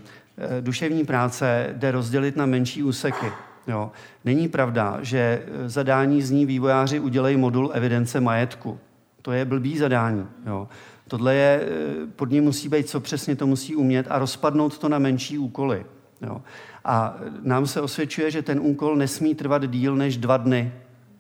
[0.61, 3.25] Duševní práce jde rozdělit na menší úseky.
[3.67, 3.91] Jo.
[4.25, 8.79] Není pravda, že zadání zní vývojáři udělej modul evidence majetku.
[9.21, 10.27] To je blbý zadání.
[10.45, 10.67] Jo.
[11.07, 11.67] Tohle je,
[12.15, 15.85] pod ním musí být, co přesně to musí umět a rozpadnout to na menší úkoly.
[16.21, 16.41] Jo.
[16.85, 20.73] A nám se osvědčuje, že ten úkol nesmí trvat díl než dva dny,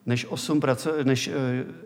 [0.07, 1.29] než, 8 praco- než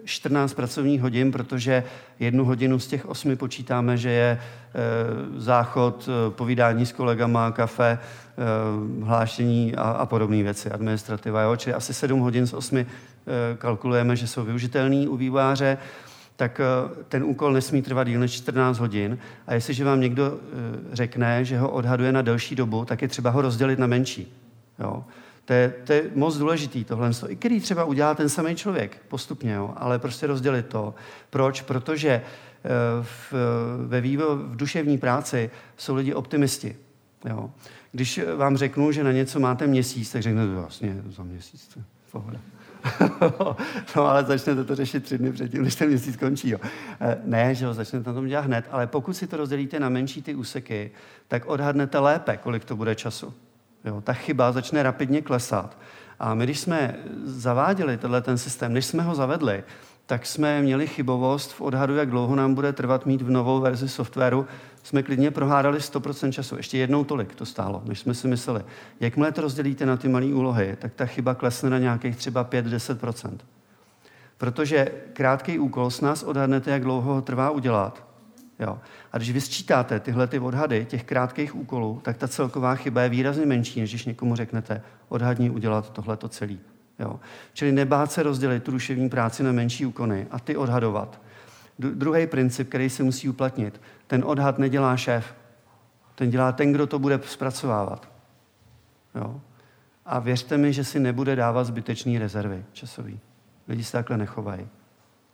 [0.03, 1.83] 14 pracovních hodin, protože
[2.19, 4.39] jednu hodinu z těch osmi počítáme, že je
[5.37, 7.99] záchod, povídání s kolegama, kafe,
[9.03, 11.41] hlášení a, a podobné věci, administrativa.
[11.41, 11.55] Jo?
[11.55, 12.85] Čili asi 7 hodin z 8
[13.57, 15.77] kalkulujeme, že jsou využitelný u výváře
[16.41, 19.17] tak eh, ten úkol nesmí trvat díl než 14 hodin.
[19.47, 23.29] A jestliže vám někdo eh, řekne, že ho odhaduje na delší dobu, tak je třeba
[23.29, 24.33] ho rozdělit na menší.
[24.79, 25.03] Jo?
[25.51, 29.53] To je, to je moc důležitý tohle, i který třeba udělá ten samý člověk postupně,
[29.53, 29.73] jo?
[29.77, 30.95] ale prostě rozdělit to.
[31.29, 31.61] Proč?
[31.61, 32.23] Protože eh,
[33.01, 33.33] v,
[33.87, 36.75] ve vývo, v duševní práci jsou lidi optimisti.
[37.29, 37.51] Jo?
[37.91, 41.85] Když vám řeknu, že na něco máte měsíc, tak řeknete, vlastně za měsíc, to je
[42.11, 42.39] pohoda.
[43.95, 46.49] no ale začnete to řešit tři dny předtím, než ten měsíc končí.
[46.49, 46.59] Jo.
[47.01, 49.89] Eh, ne, že ho začnete na tom dělat hned, ale pokud si to rozdělíte na
[49.89, 50.91] menší ty úseky,
[51.27, 53.33] tak odhadnete lépe, kolik to bude času.
[53.85, 55.77] Jo, ta chyba začne rapidně klesat.
[56.19, 59.63] A my, když jsme zaváděli tenhle ten systém, než jsme ho zavedli,
[60.05, 63.89] tak jsme měli chybovost v odhadu, jak dlouho nám bude trvat mít v novou verzi
[63.89, 64.47] softwaru
[64.83, 66.57] jsme klidně prohádali 100% času.
[66.57, 68.61] Ještě jednou tolik to stálo, než jsme si mysleli.
[68.99, 73.37] Jakmile to rozdělíte na ty malé úlohy, tak ta chyba klesne na nějakých třeba 5-10%.
[74.37, 78.10] Protože krátký úkol s nás odhadnete, jak dlouho ho trvá udělat.
[78.61, 78.79] Jo.
[79.11, 83.45] A když vysčítáte tyhle ty odhady těch krátkých úkolů, tak ta celková chyba je výrazně
[83.45, 86.59] menší, než když někomu řeknete, odhadni udělat tohleto celý.
[86.99, 87.19] Jo.
[87.53, 91.21] Čili nebát se rozdělit tu duševní práci na menší úkony a ty odhadovat.
[91.79, 95.35] Druhý princip, který se musí uplatnit, ten odhad nedělá šéf.
[96.15, 98.11] Ten dělá ten, kdo to bude zpracovávat.
[99.15, 99.41] Jo?
[100.05, 103.19] A věřte mi, že si nebude dávat zbytečné rezervy časový.
[103.67, 104.67] Lidi se takhle nechovají.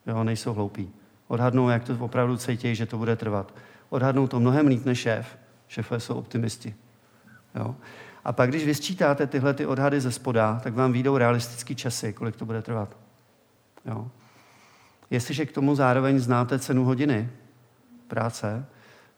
[0.08, 0.94] Jo, nejsou hloupí.
[1.28, 3.54] Odhadnou, jak to opravdu cítí, že to bude trvat.
[3.90, 5.38] Odhadnou to mnohem líp než šéf.
[5.68, 6.76] Šéfové jsou optimisti.
[7.56, 7.76] Jo?
[8.26, 12.36] A pak, když vysčítáte tyhle ty odhady ze spoda, tak vám výjdou realistický časy, kolik
[12.36, 12.98] to bude trvat.
[13.86, 14.08] Jo?
[15.10, 17.30] Jestliže k tomu zároveň znáte cenu hodiny
[18.08, 18.66] práce,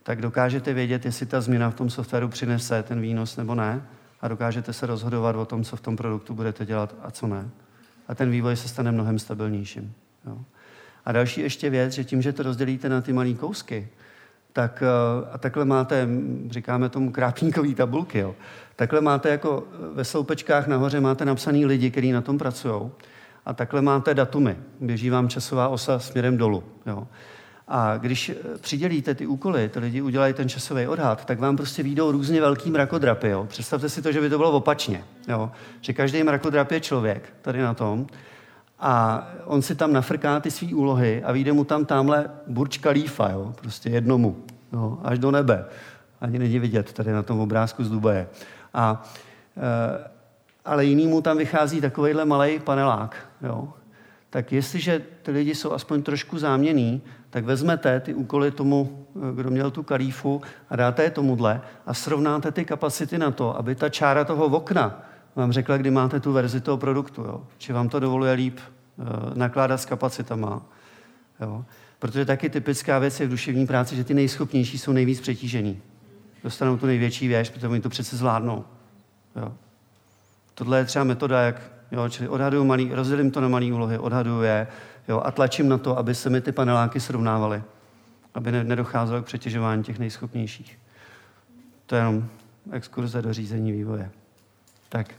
[0.03, 3.82] tak dokážete vědět, jestli ta změna v tom softwaru přinese ten výnos nebo ne
[4.22, 7.49] a dokážete se rozhodovat o tom, co v tom produktu budete dělat a co ne.
[8.07, 9.93] A ten vývoj se stane mnohem stabilnějším.
[10.26, 10.38] Jo.
[11.10, 13.88] A další ještě věc, že tím, že to rozdělíte na ty malé kousky,
[14.53, 16.07] tak eh, a takhle máte,
[16.49, 18.36] říkáme tomu krápníkový tabulky, jo.
[18.76, 22.91] takhle máte jako ve sloupečkách nahoře máte napsaný lidi, kteří na tom pracují
[23.45, 24.57] a takhle máte datumy.
[24.80, 26.64] Běží vám časová osa směrem dolů.
[26.86, 27.07] Jo.
[27.68, 31.84] A když eh, přidělíte ty úkoly, ty lidi udělají ten časový odhad, tak vám prostě
[31.84, 33.30] výjdou různě velký mrakodrapy.
[33.30, 33.45] Jo.
[33.49, 35.03] Představte si to, že by to bylo opačně.
[35.28, 35.51] Jo.
[35.82, 38.07] Že každý mrakodrap je člověk tady na tom
[38.80, 43.30] a on si tam nafrká ty své úlohy a vyjde mu tam tamhle Burč Khalifa,
[43.30, 43.53] jo.
[43.61, 44.99] prostě jednomu, jo.
[45.03, 45.65] až do nebe.
[46.21, 48.27] Ani není vidět tady na tom obrázku z Dubaje.
[48.73, 49.03] A
[49.57, 50.09] e,
[50.65, 53.15] ale jinýmu tam vychází takovýhle malý panelák.
[53.41, 53.69] Jo?
[54.30, 59.05] Tak jestliže ty lidi jsou aspoň trošku záměný, tak vezmete ty úkoly tomu,
[59.36, 63.75] kdo měl tu kalífu a dáte je tomuhle a srovnáte ty kapacity na to, aby
[63.75, 67.21] ta čára toho okna vám řekla, kdy máte tu verzi toho produktu.
[67.21, 67.43] Jo?
[67.57, 70.61] Či vám to dovoluje líp uh, nakládat s kapacitama.
[71.41, 71.65] Jo?
[71.99, 75.82] Protože taky typická věc je v duševní práci, že ty nejschopnější jsou nejvíc přetížený.
[76.43, 78.65] Dostanou tu největší věž, protože oni to přece zvládnou.
[79.36, 79.53] Jo?
[80.53, 81.61] Tohle je třeba metoda, jak,
[81.91, 84.67] jo, čili odhaduju malý, rozdělím to na malé úlohy, odhaduju je
[85.07, 87.63] jo, a tlačím na to, aby se mi ty paneláky srovnávaly,
[88.34, 90.80] aby ne, nedocházelo k přetěžování těch nejschopnějších.
[91.86, 92.27] To je jenom
[92.71, 94.11] exkurze do řízení vývoje.
[94.90, 95.14] Tak.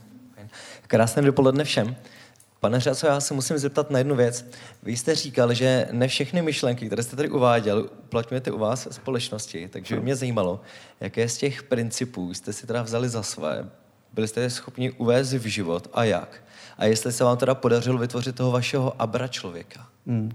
[0.86, 1.96] Krásné dopoledne všem.
[2.60, 4.50] Pane Řaco, já se musím zeptat na jednu věc.
[4.82, 8.94] Vy jste říkal, že ne všechny myšlenky, které jste tady uváděl, uplatňujete u vás v
[8.94, 10.60] společnosti, takže by mě zajímalo,
[11.00, 13.68] jaké z těch principů jste si teda vzali za své,
[14.12, 16.42] byli jste schopni uvést v život a jak?
[16.78, 19.86] A jestli se vám teda podařilo vytvořit toho vašeho abra člověka?
[20.06, 20.32] Hmm.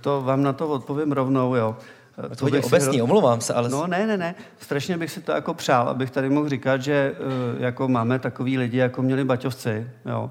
[0.00, 1.76] To vám na to odpovím rovnou, jo.
[2.50, 3.04] Bych obecný, hro...
[3.04, 3.68] omlouvám se, ale...
[3.68, 4.34] No ne, ne, ne.
[4.60, 8.58] Strašně bych si to jako přál, abych tady mohl říkat, že uh, jako máme takový
[8.58, 9.90] lidi, jako měli baťovci.
[10.06, 10.30] Jo.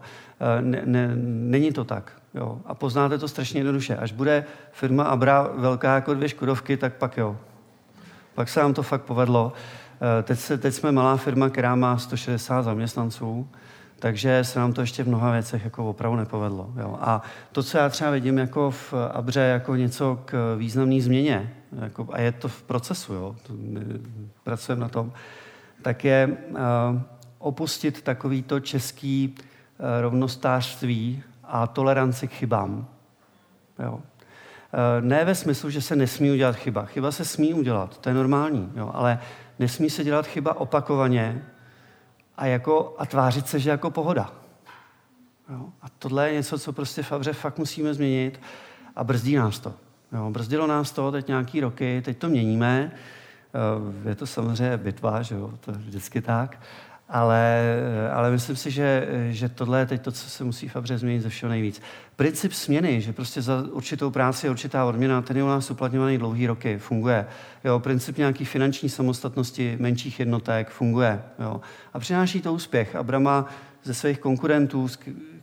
[0.59, 2.11] Uh, ne, ne, není to tak.
[2.33, 2.61] Jo.
[2.65, 3.95] A poznáte to strašně jednoduše.
[3.95, 7.38] Až bude firma Abra velká jako dvě Škodovky, tak pak jo.
[8.35, 9.53] Pak se nám to fakt povedlo.
[10.19, 13.47] Eh, teď, se, teď jsme malá firma, která má 160 zaměstnanců,
[13.99, 16.69] Takže se nám to ještě v mnoha věcech jako opravdu nepovedlo.
[16.79, 16.97] Jo.
[17.01, 17.21] A
[17.51, 22.20] to, co já třeba vidím jako v Abře jako něco k významné změně, jako, a
[22.20, 23.36] je to v procesu, jo,
[24.43, 25.13] pracujeme na tom,
[25.82, 26.57] tak je uh,
[27.38, 32.88] opustit takovýto český uh, rovnostářství a toleranci k chybám.
[33.80, 33.99] Jo.
[34.74, 36.86] Eh, ne ve smyslu, že se nesmí udělat chyba.
[36.86, 39.20] Chyba se smí udělat, to je normální, jo, ale
[39.59, 41.45] nesmí se dělat chyba opakovaně
[42.38, 44.34] a, jako, a tvářit se, že jako pohoda.
[45.49, 45.65] Jo.
[45.82, 48.39] A tohle je něco, co prostě v Avře fakt musíme změnit
[48.95, 49.74] a brzdí nás to.
[50.14, 50.30] Jo.
[50.30, 52.91] Brzdilo nás to teď nějaký roky, teď to měníme.
[54.05, 56.60] Eh, je to samozřejmě bitva, že jo, to je vždycky tak.
[57.10, 57.64] Ale,
[58.14, 61.30] ale myslím si, že, že tohle je teď to, co se musí Fabře změnit ze
[61.30, 61.82] všeho nejvíc.
[62.16, 66.18] Princip směny, že prostě za určitou práci je určitá odměna, ten je u nás uplatňovaný
[66.18, 67.26] dlouhý roky, funguje.
[67.64, 71.22] Jo, princip nějaký finanční samostatnosti menších jednotek funguje.
[71.39, 71.62] Jo.
[71.93, 72.95] A přináší to úspěch.
[72.95, 73.45] Abrama
[73.84, 74.88] ze svých konkurentů,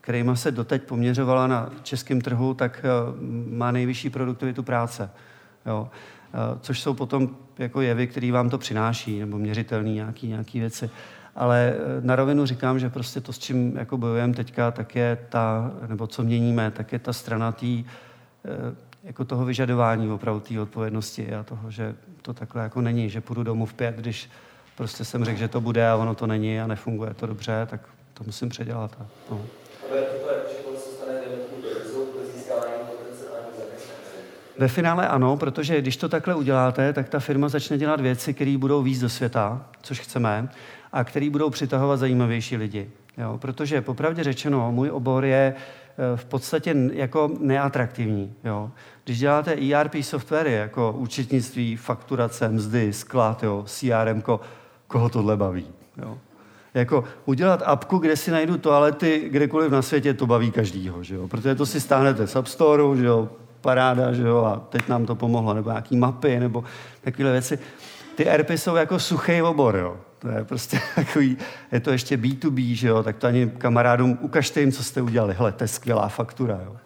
[0.05, 2.89] s kterými se doteď poměřovala na českém trhu, tak eh,
[3.49, 5.11] má nejvyšší produktivitu práce.
[5.67, 5.89] Jo.
[6.35, 10.91] Eh, což jsou potom jako jevy, které vám to přináší, nebo měřitelné nějaké nějaký věci.
[11.35, 15.19] Ale eh, na rovinu říkám, že prostě to, s čím jako bojujeme teďka, tak je
[15.29, 17.85] ta, nebo co měníme, tak je ta strana tý,
[19.05, 23.43] jako toho vyžadování opravdu té odpovědnosti a toho, že to takhle jako není, že půjdu
[23.43, 24.31] domů v pět, když
[24.77, 27.81] prostě jsem řekl, že to bude a ono to není a nefunguje to dobře, tak
[28.15, 28.99] to musím předělat.
[34.59, 38.59] Ve finále ano, protože když to takhle uděláte, tak ta firma začne dělat věci, které
[38.59, 40.49] budou víc do světa, což chceme
[40.93, 42.91] a který budou přitahovat zajímavější lidi.
[43.19, 43.39] Jo?
[43.39, 48.35] Protože popravdě řečeno, můj obor je eh, v podstatě jako neatraktivní.
[48.45, 48.71] Jo?
[49.05, 54.23] Když děláte ERP softwary, jako účetnictví, fakturace, mzdy, sklad, jo, CRM,
[54.87, 55.67] koho tohle baví?
[55.97, 56.19] Jo?
[56.75, 61.29] Jako udělat apku, kde si najdu toalety kdekoliv na světě, to baví každýho, že jo?
[61.29, 63.29] protože to si stáhnete z App Store, že jo?
[63.65, 66.65] paráda, že jo, a teď nám to pomohlo, nebo nějaký mapy, nebo
[67.01, 67.59] takové věci.
[68.15, 69.97] Ty ERPy jsou jako suchý obor, jo.
[70.19, 71.37] To je prostě takový,
[71.73, 75.35] je to ještě B2B, že jo, tak to ani kamarádům, ukažte jim, co jste udělali.
[75.35, 76.77] Hele, to je skvělá faktura, jo.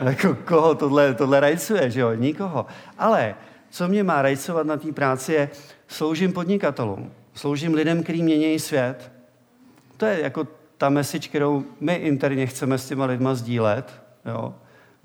[0.00, 2.66] jako koho tohle, tohle rajcuje, že jo, nikoho.
[2.98, 3.34] Ale
[3.70, 5.50] co mě má rajcovat na té práci je,
[5.88, 9.12] sloužím podnikatelům, sloužím lidem, kteří mění svět.
[9.96, 14.54] To je jako ta message, kterou my interně chceme s těma lidma sdílet, jo.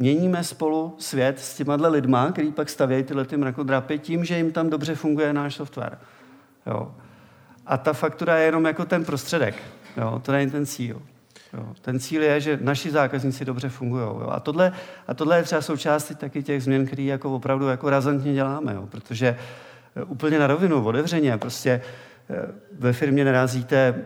[0.02, 4.52] Měníme spolu svět s těma lidma, který pak stavějí tyhle ty mrakodrapy tím, že jim
[4.52, 5.98] tam dobře funguje náš software.
[6.66, 6.92] Jo.
[7.66, 9.56] A ta faktura je jenom jako ten prostředek.
[9.98, 10.22] Jo.
[10.26, 11.02] To není ten cíl.
[11.54, 11.66] Jo.
[11.82, 14.06] Ten cíl je, že naši zákazníci dobře fungují.
[14.30, 14.72] A tohle,
[15.08, 18.74] a tohle je třeba součástí taky těch změn, které jako opravdu jako razantně děláme.
[18.74, 18.88] Jo.
[18.92, 19.38] Protože
[19.96, 22.11] eh, úplně na rovinu, otevřeně, prostě eh,
[22.80, 24.06] ve firmě narazíte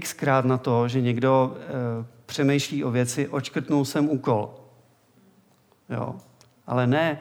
[0.00, 4.54] xkrát na to, že někdo e, přemýšlí o věci, očkrtnul jsem úkol.
[5.90, 6.14] Jo.
[6.66, 7.18] Ale ne,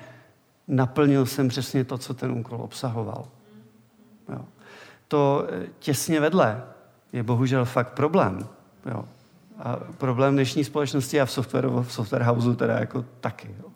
[0.67, 3.27] naplnil jsem přesně to, co ten úkol obsahoval.
[4.29, 4.45] Jo
[5.09, 6.63] to eh, těsně vedle
[7.13, 8.47] je bohužel fakt problém.
[8.85, 9.05] Jo.
[9.59, 13.55] A problém dnešní společnosti a v software, v software houseu teda jako taky.
[13.59, 13.69] Jo.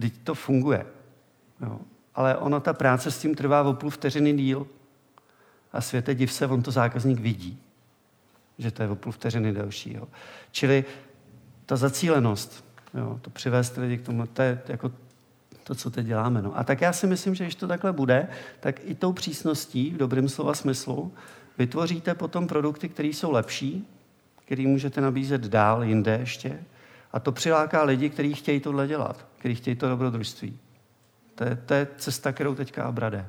[0.00, 0.86] Teď to funguje.
[1.60, 1.78] Jo.
[2.14, 4.66] Ale ona ta práce s tím trvá o půl vteřiny díl.
[5.72, 7.58] A světe div se, on to zákazník vidí,
[8.58, 9.94] že to je o půl vteřiny delší.
[9.94, 10.08] Jo.
[10.50, 10.84] Čili
[11.66, 12.64] ta zacílenost,
[12.94, 14.92] jo, to přivést lidi k tomu, to je jako
[15.64, 16.42] to, co teď děláme.
[16.42, 16.58] No.
[16.58, 18.28] A tak já si myslím, že když to takhle bude,
[18.60, 21.12] tak i tou přísností, v dobrém slova smyslu,
[21.58, 23.88] vytvoříte potom produkty, které jsou lepší,
[24.44, 26.60] které můžete nabízet dál, jinde ještě.
[27.12, 30.58] A to přiláká lidi, kteří chtějí tohle dělat, kteří chtějí to dobrodružství.
[31.34, 33.26] To je, to je cesta, kterou teďka Abrade.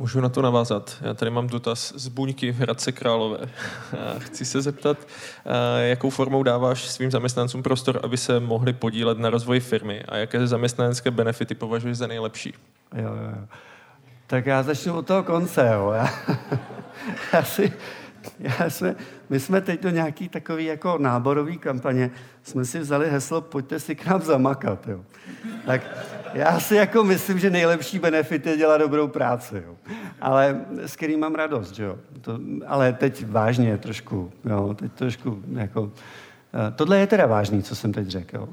[0.00, 0.96] Můžu na to navázat.
[1.00, 3.38] Já tady mám dotaz z Buňky v Hradce Králové.
[4.18, 4.98] Chci se zeptat,
[5.80, 10.46] jakou formou dáváš svým zaměstnancům prostor, aby se mohli podílet na rozvoji firmy a jaké
[10.46, 12.54] zaměstnanecké benefity považuješ za nejlepší?
[12.94, 13.46] Jo, jo.
[14.26, 15.70] Tak já začnu od toho konce.
[15.74, 15.92] Jo.
[15.94, 16.10] Já,
[17.32, 17.72] já si,
[18.38, 18.96] já jsme,
[19.30, 22.10] my jsme teď do nějaký takový jako náborový kampaně,
[22.42, 24.88] jsme si vzali heslo pojďte si k nám zamakat.
[24.88, 25.00] Jo.
[25.66, 25.82] Tak
[26.34, 29.76] já si jako myslím, že nejlepší benefit je dělat dobrou práci, jo.
[30.20, 31.98] Ale s kterým mám radost, jo.
[32.20, 34.74] To, ale teď vážně trošku, jo.
[34.74, 35.92] Teď trošku jako...
[36.54, 38.48] Eh, tohle je teda vážný, co jsem teď řekl, jo.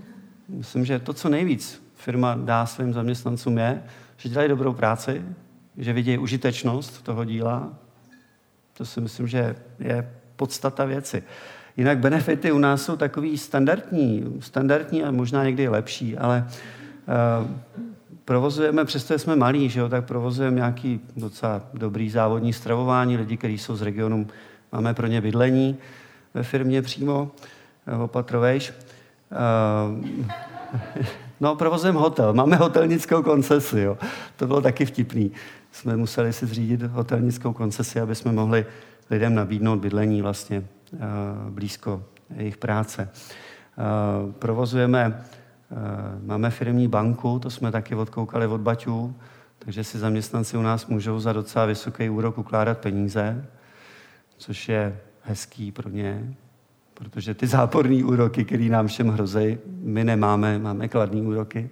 [0.50, 3.84] Myslím, že to, co nejvíc firma dá svým zaměstnancům je,
[4.18, 5.22] že dělají dobrou práci,
[5.78, 7.74] že vidějí užitečnost toho díla.
[8.74, 11.24] To si myslím, že je podstata věci.
[11.78, 16.54] Jinak benefity u nás jsou takový standardní, standardní a možná někdy lepší, ale uh,
[18.26, 23.58] provozujeme, přestože jsme malí, že jo, tak provozujeme nějaký docela dobrý závodní stravování, lidi, kteří
[23.58, 24.28] jsou z regionu
[24.72, 25.78] Máme pro ně bydlení
[26.34, 27.32] ve firmě přímo,
[28.04, 28.74] opatrovejš.
[31.40, 32.34] No, provozujeme hotel.
[32.34, 33.98] Máme hotelnickou koncesi, jo.
[34.36, 35.32] To bylo taky vtipný.
[35.72, 38.66] Jsme museli si zřídit hotelnickou koncesi, aby jsme mohli
[39.10, 40.64] lidem nabídnout bydlení vlastně
[41.50, 42.04] blízko
[42.36, 43.10] jejich práce.
[44.40, 45.24] Provozujeme,
[46.26, 49.16] máme firmní banku, to jsme taky odkoukali od Baťů,
[49.60, 53.46] takže si zaměstnanci u nás můžou za docela vysoký úrok ukládat peníze,
[54.38, 56.34] což je hezký pro ně,
[56.94, 61.70] protože ty záporné úroky, které nám všem hrozí, my nemáme, máme kladné úroky.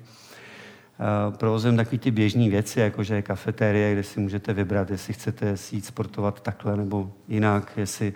[1.37, 5.55] Provozujeme takové ty běžné věci, jako že je kafetérie, kde si můžete vybrat, jestli chcete
[5.71, 8.13] jít sportovat takhle nebo jinak, jestli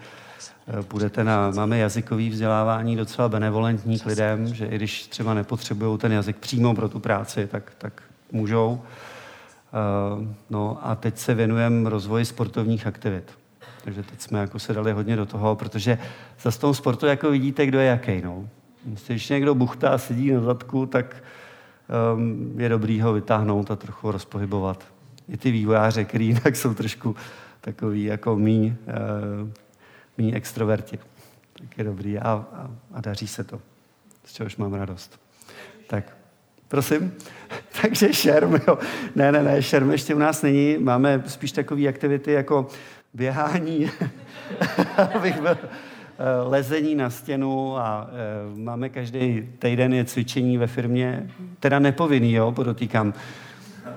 [0.92, 6.12] budete na, máme jazykový vzdělávání docela benevolentní k lidem, že i když třeba nepotřebují ten
[6.12, 8.82] jazyk přímo pro tu práci, tak, tak můžou.
[10.50, 13.32] No a teď se věnujeme rozvoji sportovních aktivit.
[13.84, 15.98] Takže teď jsme jako se dali hodně do toho, protože
[16.42, 18.22] za tom sportu jako vidíte, kdo je jaký.
[18.22, 18.50] No.
[19.08, 21.24] Když někdo buchtá a sedí na zadku, tak
[22.16, 24.84] um, je dobrý ho vytáhnout a trochu rozpohybovat.
[25.30, 27.16] I ty vývojáře, který jsou trošku
[27.62, 28.76] takový jako mý,
[29.42, 29.50] uh,
[30.20, 31.00] mý extroverti.
[31.60, 33.62] Tak je dobrý a, a, a daří se to,
[34.26, 35.20] z čehož mám radost.
[35.88, 36.18] Tak,
[36.68, 37.14] prosím.
[37.82, 38.78] Takže šerm, jo.
[39.16, 40.78] Ne, ne, ne, šerm ještě u nás není.
[40.78, 42.68] Máme spíš takové aktivity jako
[43.14, 43.92] běhání,
[45.16, 45.68] abych byl, eh,
[46.44, 51.30] lezení na stěnu a e, máme každý týden je cvičení ve firmě,
[51.60, 53.14] teda nepovinný, jo, podotýkám.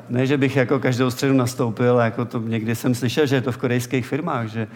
[0.09, 3.53] Ne, že bych jako každou středu nastoupil, jako to někdy jsem slyšel, že je to
[3.53, 4.69] v korejských firmách, že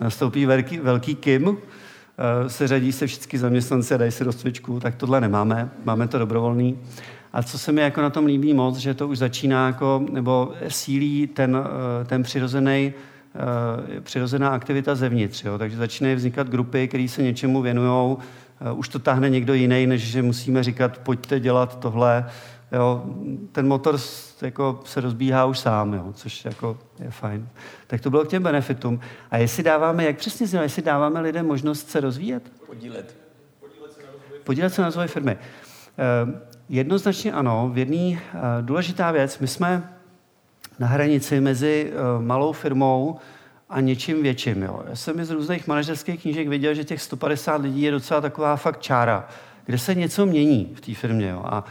[0.00, 4.80] nastoupí velký, velký Kim, e, se řadí se všichni zaměstnanci a dají si do cvičku,
[4.80, 6.78] tak tohle nemáme, máme to dobrovolný.
[7.32, 10.52] A co se mi jako na tom líbí moc, že to už začíná jako, nebo
[10.68, 11.58] sílí ten,
[12.06, 12.94] ten přirozený
[13.36, 15.44] Eh, přirozená aktivita zevnitř.
[15.44, 15.58] Jo?
[15.58, 18.16] Takže začínají vznikat grupy, které se něčemu věnují.
[18.60, 22.26] Eh, už to tahne někdo jiný, než že musíme říkat, pojďte dělat tohle.
[22.72, 23.04] Jo?
[23.52, 23.98] Ten motor
[24.42, 26.12] jako se rozbíhá už sám, jo?
[26.12, 27.48] což jako je fajn.
[27.86, 29.00] Tak to bylo k těm benefitům.
[29.30, 32.52] A jestli dáváme, jak přesně znělo, jestli dáváme lidem možnost se rozvíjet?
[32.66, 33.16] Podílet.
[34.44, 35.36] Podílet se na rozvoji firmy.
[35.36, 37.70] Eh, jednoznačně ano.
[37.72, 38.20] V jedné
[38.60, 39.96] důležitá věc, my jsme
[40.78, 43.16] na hranici mezi uh, malou firmou
[43.68, 44.62] a něčím větším.
[44.62, 44.82] Jo.
[44.88, 48.80] Já jsem z různých manažerských knížek viděl, že těch 150 lidí je docela taková fakt
[48.80, 49.28] čára,
[49.66, 51.28] kde se něco mění v té firmě.
[51.28, 51.42] Jo.
[51.44, 51.64] A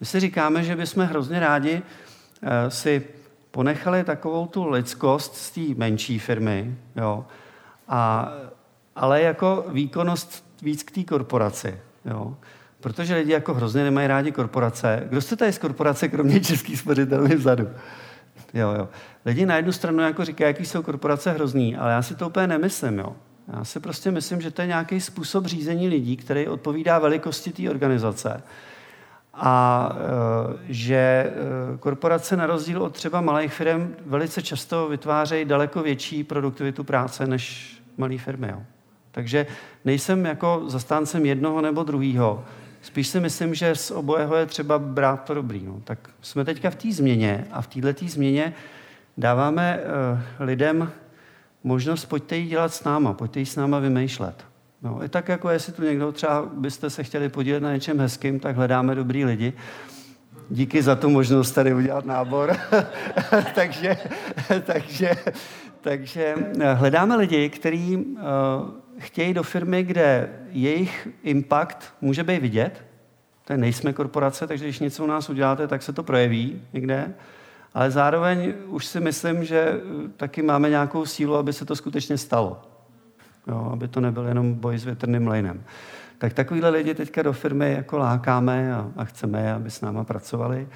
[0.00, 1.82] my si říkáme, že bychom hrozně rádi uh,
[2.68, 3.06] si
[3.50, 7.26] ponechali takovou tu lidskost z té menší firmy, jo.
[7.88, 8.32] A,
[8.96, 11.80] ale jako výkonnost víc k té korporaci.
[12.04, 12.36] Jo.
[12.80, 15.02] Protože lidi jako hrozně nemají rádi korporace.
[15.08, 17.68] Kdo jste tady z korporace, kromě českých spořitelů vzadu?
[18.54, 18.88] Jo, jo.
[19.26, 22.46] Lidi na jednu stranu jako říkají, jaký jsou korporace hrozný, ale já si to úplně
[22.46, 22.98] nemyslím.
[22.98, 23.16] Jo.
[23.56, 27.70] Já si prostě myslím, že to je nějaký způsob řízení lidí, který odpovídá velikosti té
[27.70, 28.42] organizace.
[29.34, 31.32] A e, že e,
[31.78, 37.76] korporace na rozdíl od třeba malých firm velice často vytvářejí daleko větší produktivitu práce než
[37.96, 38.48] malé firmy.
[38.50, 38.62] Jo.
[39.10, 39.46] Takže
[39.84, 42.44] nejsem jako zastáncem jednoho nebo druhého.
[42.82, 45.62] Spíš si myslím, že z obojeho je třeba brát to dobrý.
[45.66, 45.80] No.
[45.84, 48.52] Tak jsme teďka v té změně a v této změně
[49.18, 50.92] dáváme uh, lidem
[51.64, 54.51] možnost, pojďte ji dělat s náma, pojďte ji s náma vymýšlet.
[54.82, 58.40] No, i tak jako jestli tu někdo třeba byste se chtěli podílet na něčem hezkým,
[58.40, 59.52] tak hledáme dobrý lidi.
[60.50, 62.56] Díky za tu možnost tady udělat nábor.
[63.54, 63.96] takže,
[64.64, 65.10] takže,
[65.80, 68.20] takže eh, hledáme lidi, kteří uh,
[68.98, 72.84] chtějí do firmy, kde jejich impact může být vidět.
[73.44, 77.14] To nejsme korporace, takže když něco u nás uděláte, tak se to projeví někde.
[77.74, 82.18] Ale zároveň už si myslím, že eh, taky máme nějakou sílu, aby se to skutečně
[82.18, 82.71] stalo.
[83.48, 85.62] Jo, aby to nebyl jenom boj s větrným lejnem.
[86.18, 90.68] Tak takovýhle lidi teďka do firmy jako lákáme a, a chceme, aby s náma pracovali.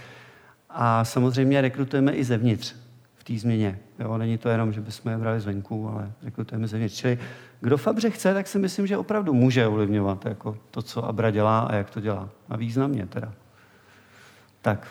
[0.71, 2.75] A samozřejmě rekrutujeme i zevnitř
[3.15, 3.79] v té změně.
[3.99, 6.95] Jo, není to jenom, že bychom je brali zvenku, ale rekrutujeme zevnitř.
[6.95, 7.19] Čili
[7.61, 11.61] kdo Fabře chce, tak si myslím, že opravdu může ovlivňovat jako to, co Abra dělá
[11.61, 12.29] a jak to dělá.
[12.49, 13.33] A významně teda.
[14.63, 14.87] Tak.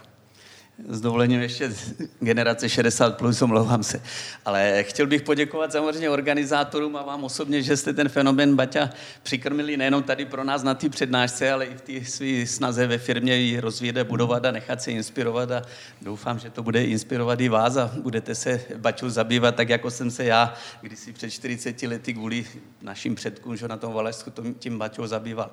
[0.87, 1.73] S dovolením ještě
[2.19, 4.01] generace 60 plus, omlouvám se.
[4.45, 8.89] Ale chtěl bych poděkovat samozřejmě organizátorům a vám osobně, že jste ten fenomen Baťa
[9.23, 12.97] přikrmili nejenom tady pro nás na té přednášce, ale i v té své snaze ve
[12.97, 15.61] firmě ji rozvíjet, budovat a nechat se inspirovat a
[16.01, 20.11] doufám, že to bude inspirovat i vás a budete se Baťou zabývat tak, jako jsem
[20.11, 22.45] se já kdysi před 40 lety kvůli
[22.81, 25.51] našim předkům, že na tom Valašsku tím Baťou zabýval.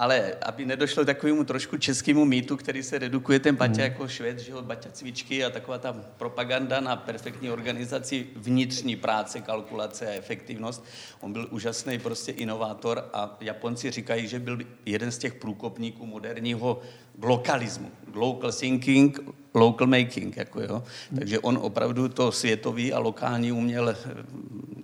[0.00, 3.92] Ale aby nedošlo takovému trošku českému mýtu, který se redukuje ten Baťa hmm.
[3.92, 9.40] jako šved, že jo, Baťa cvičky a taková ta propaganda na perfektní organizaci vnitřní práce,
[9.40, 10.84] kalkulace a efektivnost.
[11.20, 16.80] On byl úžasný prostě inovátor a Japonci říkají, že byl jeden z těch průkopníků moderního
[17.22, 17.90] lokalismu.
[18.14, 19.18] Local thinking,
[19.54, 20.36] local making.
[20.36, 20.82] Jako jo.
[21.18, 23.96] Takže on opravdu to světový a lokální uměl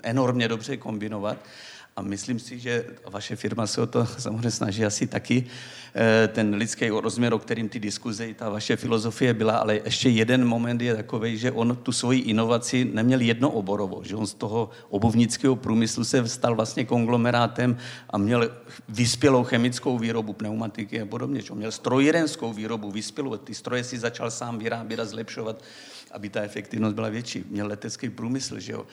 [0.02, 1.36] enormně dobře kombinovat.
[1.97, 5.44] A myslím si, že vaše firma se o to samozřejmě snaží asi taky.
[5.94, 10.09] Eh, ten lidský rozměr, o kterým ty diskuze i ta vaše filozofie byla, ale ještě
[10.09, 14.70] jeden moment je takový, že on tu svoji inovaci neměl jednooborovo, že on z toho
[14.89, 17.77] obuvnického průmyslu se stal vlastně konglomerátem
[18.10, 18.51] a měl
[18.89, 23.98] vyspělou chemickou výrobu pneumatiky a podobně, že on měl strojírenskou výrobu, vyspělou, ty stroje si
[23.98, 25.62] začal sám vyrábět a zlepšovat
[26.10, 27.44] aby ta efektivnost byla větší.
[27.51, 28.86] Měl letecký průmysl, že jo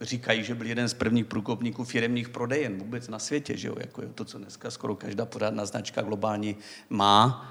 [0.00, 3.74] říkají, že byl jeden z prvních průkopníků firemních prodejen vůbec na světě, že jo?
[3.78, 6.56] Jako je to, co dneska skoro každá pořádná značka globální
[6.90, 7.48] má.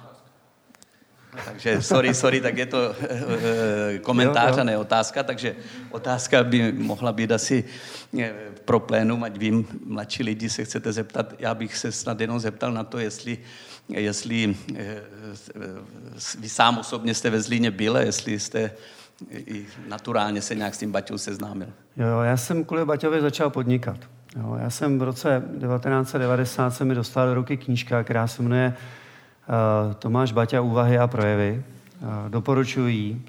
[1.46, 5.56] Takže sorry, sorry, tak je to e, komentář a ne otázka, takže
[5.92, 7.64] otázka by mohla být asi
[8.20, 8.34] e,
[8.66, 12.72] pro plénum, ať vím, mladší lidi se chcete zeptat, já bych se snad jenom zeptal
[12.72, 13.38] na to, jestli,
[13.90, 14.56] jestli
[16.40, 18.72] vy sám osobně jste ve Zlíně byl, jestli jste
[19.30, 21.68] i naturálně se nějak s tím Baťou seznámil.
[21.98, 23.98] Jo, já jsem kvůli Baťovi začal podnikat.
[24.36, 28.74] Jo, já jsem v roce 1990 se mi dostala do ruky knížka, která se jmenuje
[29.88, 31.64] uh, Tomáš Baťa úvahy a projevy.
[32.02, 33.26] Uh, doporučuji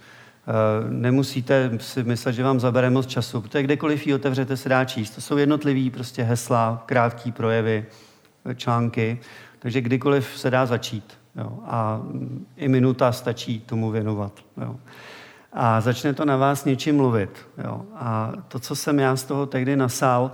[0.46, 4.84] Uh, nemusíte si myslet, že vám zabere moc času, protože kdekoliv ji otevřete, se dá
[4.84, 5.10] číst.
[5.10, 7.86] To jsou jednotlivý prostě hesla, krátký projevy,
[8.56, 9.20] články,
[9.58, 11.18] takže kdykoliv se dá začít.
[11.36, 12.02] Jo, a
[12.56, 14.32] i minuta stačí tomu věnovat.
[14.60, 14.76] Jo
[15.52, 17.48] a začne to na vás něčím mluvit.
[17.64, 17.82] Jo.
[17.94, 20.32] A to, co jsem já z toho tehdy nasál,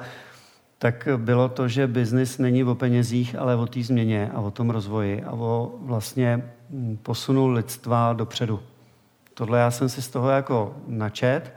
[0.78, 4.70] tak bylo to, že biznis není o penězích, ale o té změně a o tom
[4.70, 8.60] rozvoji a o vlastně hm, posunu lidstva dopředu.
[9.34, 11.54] Tohle já jsem si z toho jako načet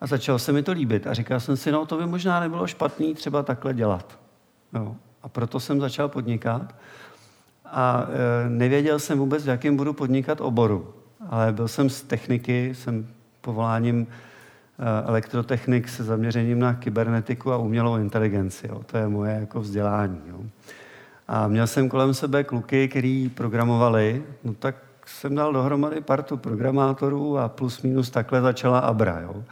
[0.00, 1.06] a začalo se mi to líbit.
[1.06, 4.18] A říkal jsem si, no to by možná nebylo špatný třeba takhle dělat.
[4.74, 4.96] Jo.
[5.22, 6.74] A proto jsem začal podnikat.
[7.64, 8.06] A
[8.46, 10.95] e, nevěděl jsem vůbec, v jakém budu podnikat oboru
[11.28, 13.06] ale byl jsem z techniky, jsem
[13.40, 18.66] povoláním eh, elektrotechnik se zaměřením na kybernetiku a umělou inteligenci.
[18.68, 18.82] Jo.
[18.86, 20.20] To je moje jako vzdělání.
[20.26, 20.40] Jo.
[21.28, 24.74] A měl jsem kolem sebe kluky, který programovali, no tak
[25.06, 29.20] jsem dal dohromady partu programátorů a plus minus takhle začala Abra.
[29.20, 29.44] Jo.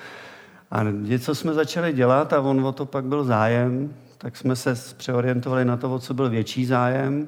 [0.71, 4.75] A něco jsme začali dělat a on o to pak byl zájem, tak jsme se
[4.97, 7.27] přeorientovali na to, o co byl větší zájem,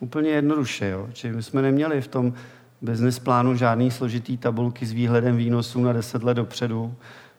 [0.00, 0.88] úplně jednoduše.
[0.88, 1.08] Jo.
[1.12, 2.32] Čili my jsme neměli v tom
[2.82, 6.94] business plánu žádný složitý tabulky s výhledem výnosů na 10 let dopředu.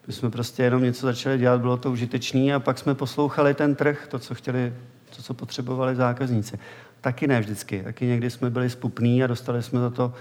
[0.07, 3.75] My jsme prostě jenom něco začali dělat, bylo to užitečné a pak jsme poslouchali ten
[3.75, 4.73] trh, to, co chtěli,
[5.15, 6.59] to, co potřebovali zákazníci.
[7.01, 7.83] Taky ne vždycky.
[7.83, 10.13] Taky někdy jsme byli spupní a dostali jsme za to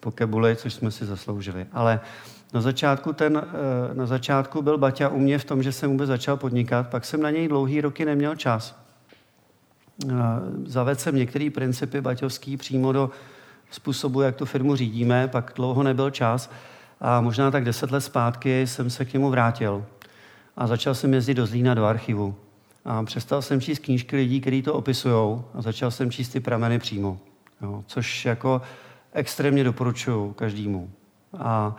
[0.00, 1.66] pokebuli, což jsme si zasloužili.
[1.72, 2.00] Ale
[2.54, 3.42] na začátku, ten,
[3.90, 7.04] eh, na začátku byl Baťa u mě v tom, že jsem vůbec začal podnikat, pak
[7.04, 8.80] jsem na něj dlouhý roky neměl čas.
[10.08, 10.14] Eh,
[10.66, 13.10] zavedl jsem některé principy baťovský přímo do
[13.74, 16.50] způsobu, jak tu firmu řídíme, pak dlouho nebyl čas
[17.00, 19.84] a možná tak deset let zpátky jsem se k němu vrátil
[20.56, 22.34] a začal jsem jezdit do Zlína do archivu.
[22.84, 26.78] A přestal jsem číst knížky lidí, kteří to opisují a začal jsem číst ty prameny
[26.78, 27.18] přímo,
[27.62, 28.62] jo, což jako
[29.12, 30.90] extrémně doporučuju každému.
[31.38, 31.76] A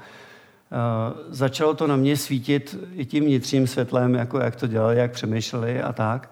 [0.71, 5.11] Uh, začalo to na mě svítit i tím vnitřním světlem, jako jak to dělali, jak
[5.11, 6.31] přemýšleli a tak.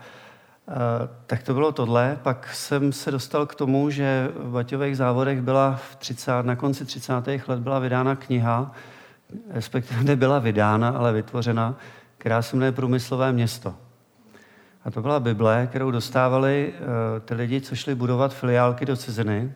[0.67, 2.19] Eh, tak to bylo tohle.
[2.23, 6.85] Pak jsem se dostal k tomu, že v Baťových závodech byla v 30, na konci
[6.85, 7.13] 30.
[7.47, 8.71] let byla vydána kniha,
[9.49, 11.75] respektive nebyla vydána, ale vytvořena,
[12.17, 13.75] která se jmenuje Průmyslové město.
[14.85, 16.85] A to byla Bible, kterou dostávali uh,
[17.25, 19.53] ty lidi, co šli budovat filiálky do ciziny.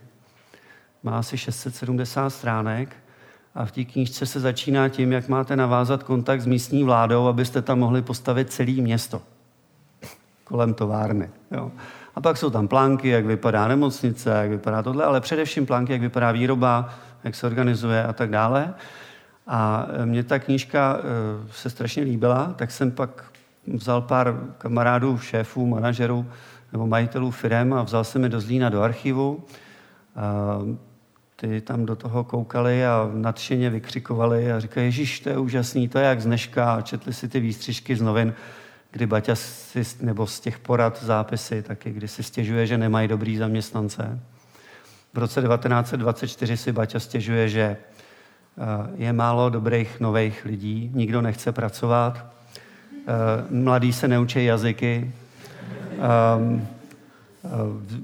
[1.04, 2.96] Má asi 670 stránek
[3.56, 7.62] a v té knížce se začíná tím, jak máte navázat kontakt s místní vládou, abyste
[7.62, 9.22] tam mohli postavit celé město
[10.48, 11.30] kolem továrny.
[11.52, 11.72] Jo.
[12.16, 16.02] A pak jsou tam plánky, jak vypadá nemocnice, jak vypadá tohle, ale především plánky, jak
[16.02, 16.90] vypadá výroba,
[17.24, 18.74] jak se organizuje a tak dále.
[19.48, 21.04] A e, mě ta knížka e,
[21.52, 23.24] se strašně líbila, tak jsem pak
[23.74, 26.26] vzal pár kamarádů, šéfů, manažerů
[26.72, 29.44] nebo majitelů firm a vzal jsem je do Zlína do archivu.
[30.16, 30.60] A
[31.36, 36.00] ty tam do toho koukali a nadšeně vykřikovali a říkali, Ježíš, to je úžasný, to
[36.00, 36.82] je jak z dneška.
[36.82, 38.34] Četli si ty výstřižky z novin
[38.92, 43.38] kdy Baťa si, nebo z těch porad zápisy taky, kdy si stěžuje, že nemají dobrý
[43.38, 44.20] zaměstnance.
[45.14, 47.78] V roce 1924 si Baťa stěžuje, že eh,
[48.96, 52.26] je málo dobrých nových lidí, nikdo nechce pracovat,
[52.96, 53.04] eh,
[53.50, 55.12] mladí se neučí jazyky,
[56.00, 56.68] ehm,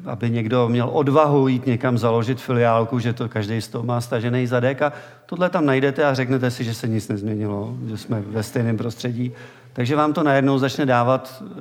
[0.05, 4.47] aby někdo měl odvahu jít někam založit filiálku, že to každý z toho má stažený
[4.47, 4.93] zadek a
[5.25, 9.31] tohle tam najdete a řeknete si, že se nic nezměnilo, že jsme ve stejném prostředí.
[9.73, 11.55] Takže vám to najednou začne dávat eh,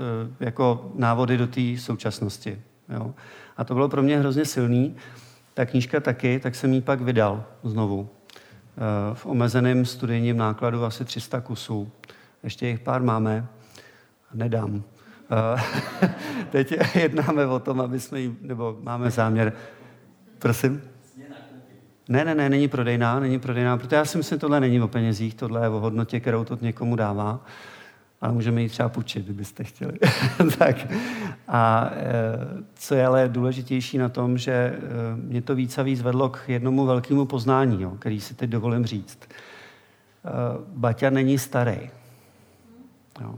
[0.45, 2.63] jako návody do té současnosti.
[2.89, 3.15] Jo.
[3.57, 4.97] A to bylo pro mě hrozně silný.
[5.55, 8.09] Ta knížka taky, tak jsem ji pak vydal znovu.
[8.09, 11.93] Eh, v omezeném studijním nákladu asi 300 kusů.
[12.43, 13.47] Ještě jich pár máme.
[14.35, 14.83] Nedám.
[15.31, 16.09] Eh,
[16.51, 19.53] teď jednáme o tom, aby jsme jí, nebo máme záměr.
[20.39, 20.83] Prosím?
[22.09, 25.35] Ne, ne, ne, není prodejná, není prodejná, protože já si myslím, tohle není o penězích,
[25.35, 27.45] tohle je o hodnotě, kterou to někomu dává
[28.23, 29.99] ale můžeme ji třeba půjčit, kdybyste chtěli.
[30.59, 30.77] tak.
[31.49, 32.13] A e,
[32.75, 34.79] co je ale důležitější na tom, že e,
[35.17, 38.87] mě to víc a víc vedlo k jednomu velkému poznání, jo, který si teď dovolím
[38.87, 39.19] říct.
[39.23, 39.29] E,
[40.69, 41.91] Baťa není starý.
[43.21, 43.35] Jo.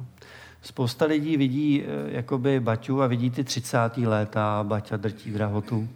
[0.62, 3.78] Spousta lidí vidí jakoby Baťu a vidí ty 30.
[3.96, 5.88] léta, Baťa drtí drahotu.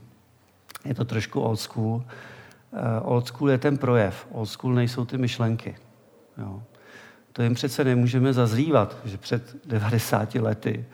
[0.84, 2.04] Je to trošku old school.
[3.02, 5.76] Old school je ten projev, old school nejsou ty myšlenky.
[6.38, 6.62] Jo
[7.38, 10.84] to jim přece nemůžeme zazlívat, že před 90 lety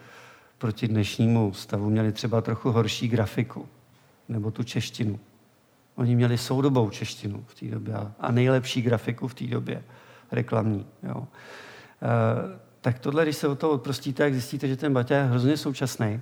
[0.58, 3.68] proti dnešnímu stavu měli třeba trochu horší grafiku
[4.28, 5.20] nebo tu češtinu.
[5.96, 9.82] Oni měli soudobou češtinu v té době a nejlepší grafiku v té době,
[10.32, 10.86] reklamní.
[11.02, 11.26] Jo.
[11.26, 15.56] E, tak tohle, když se o to odprostíte, jak zjistíte, že ten Baťa je hrozně
[15.56, 16.20] současný,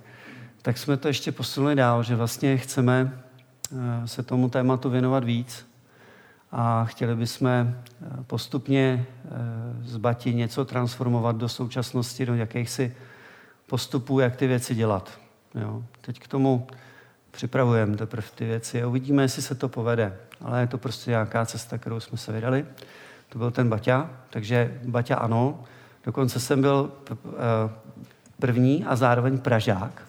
[0.62, 3.22] tak jsme to ještě posunuli dál, že vlastně chceme
[4.02, 5.71] e, se tomu tématu věnovat víc
[6.52, 7.74] a chtěli bychom eh,
[8.26, 9.28] postupně eh,
[9.84, 12.96] z Bati něco transformovat do současnosti, do jakýchsi
[13.66, 15.10] postupů, jak ty věci dělat.
[15.54, 15.84] Jo.
[16.00, 16.66] Teď k tomu
[17.30, 20.16] připravujeme teprve ty věci a uvidíme, jestli se to povede.
[20.40, 22.66] Ale je to prostě nějaká cesta, kterou jsme se vydali.
[23.28, 25.64] To byl ten Baťa, takže Baťa ano.
[26.04, 27.14] Dokonce jsem byl eh,
[28.38, 30.02] první a zároveň Pražák,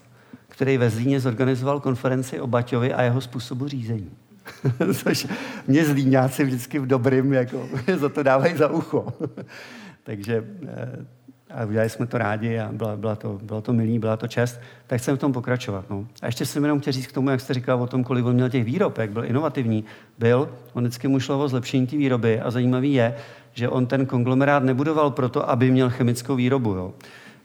[0.47, 4.11] který ve Zlíně zorganizoval konferenci o Baťovi a jeho způsobu řízení.
[4.93, 5.27] Což
[5.67, 9.13] mě zlíňáci vždycky v dobrým, jako, za to dávají za ucho.
[10.03, 11.05] Takže eh,
[11.53, 14.61] a udělali jsme to rádi a byla, byla to, bylo to milý, byla to čest,
[14.87, 15.85] tak chcem v tom pokračovat.
[15.89, 16.07] No.
[16.21, 18.33] A ještě jsem jenom chtěl říct k tomu, jak jste říkal o tom, kolik on
[18.33, 19.83] měl těch výrob, jak byl inovativní.
[20.19, 23.15] Byl, on vždycky mu šlo o zlepšení té výroby a zajímavý je,
[23.53, 26.73] že on ten konglomerát nebudoval proto, aby měl chemickou výrobu.
[26.73, 26.93] Jo.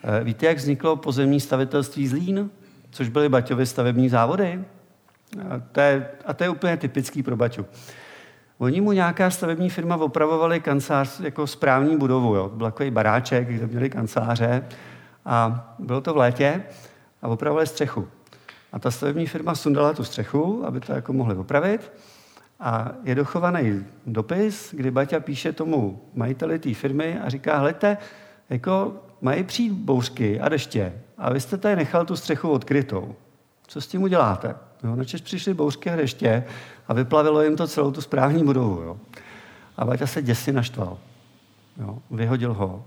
[0.03, 2.51] Eh, víte, jak vzniklo pozemní stavitelství Zlín,
[2.91, 4.61] což byly Baťovy stavební závody?
[5.37, 7.67] A to je, a to je úplně typický pro Baťu.
[8.59, 12.35] Oni mu nějaká stavební firma opravovali kancelář jako správní budovu.
[12.35, 12.49] Jo.
[12.49, 14.65] Byl takový baráček, kde měli kanceláře
[15.25, 16.63] a bylo to v létě
[17.23, 18.09] a opravovali střechu.
[18.73, 21.93] A ta stavební firma sundala tu střechu, aby to jako mohli opravit.
[22.61, 27.97] A je dochovaný dopis, kdy Baťa píše tomu majiteli té firmy a říká, hledajte,
[28.51, 33.15] jako mají přijít bouřky a deště a vy jste tady nechal tu střechu odkrytou.
[33.67, 34.55] Co s tím uděláte?
[34.85, 36.45] Jo, načež přišly bouřky a deště
[36.89, 38.83] a vyplavilo jim to celou tu správní budovu.
[38.83, 38.97] Jo.
[39.77, 40.99] A Baťa se děsně naštval.
[41.81, 41.99] Jo.
[42.11, 42.85] Vyhodil ho,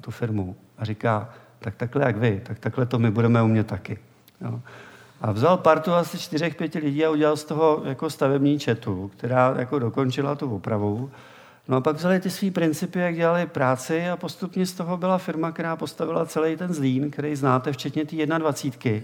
[0.00, 3.98] tu firmu, a říká, tak takhle jak vy, tak takhle to my budeme umět taky.
[4.40, 4.60] Jo.
[5.20, 9.54] A vzal partu asi čtyřech, pěti lidí a udělal z toho jako stavební četu, která
[9.58, 11.10] jako dokončila tu opravu.
[11.68, 15.18] No a pak vzali ty svý principy, jak dělali práci a postupně z toho byla
[15.18, 19.00] firma, která postavila celý ten zlín, který znáte, včetně té 21.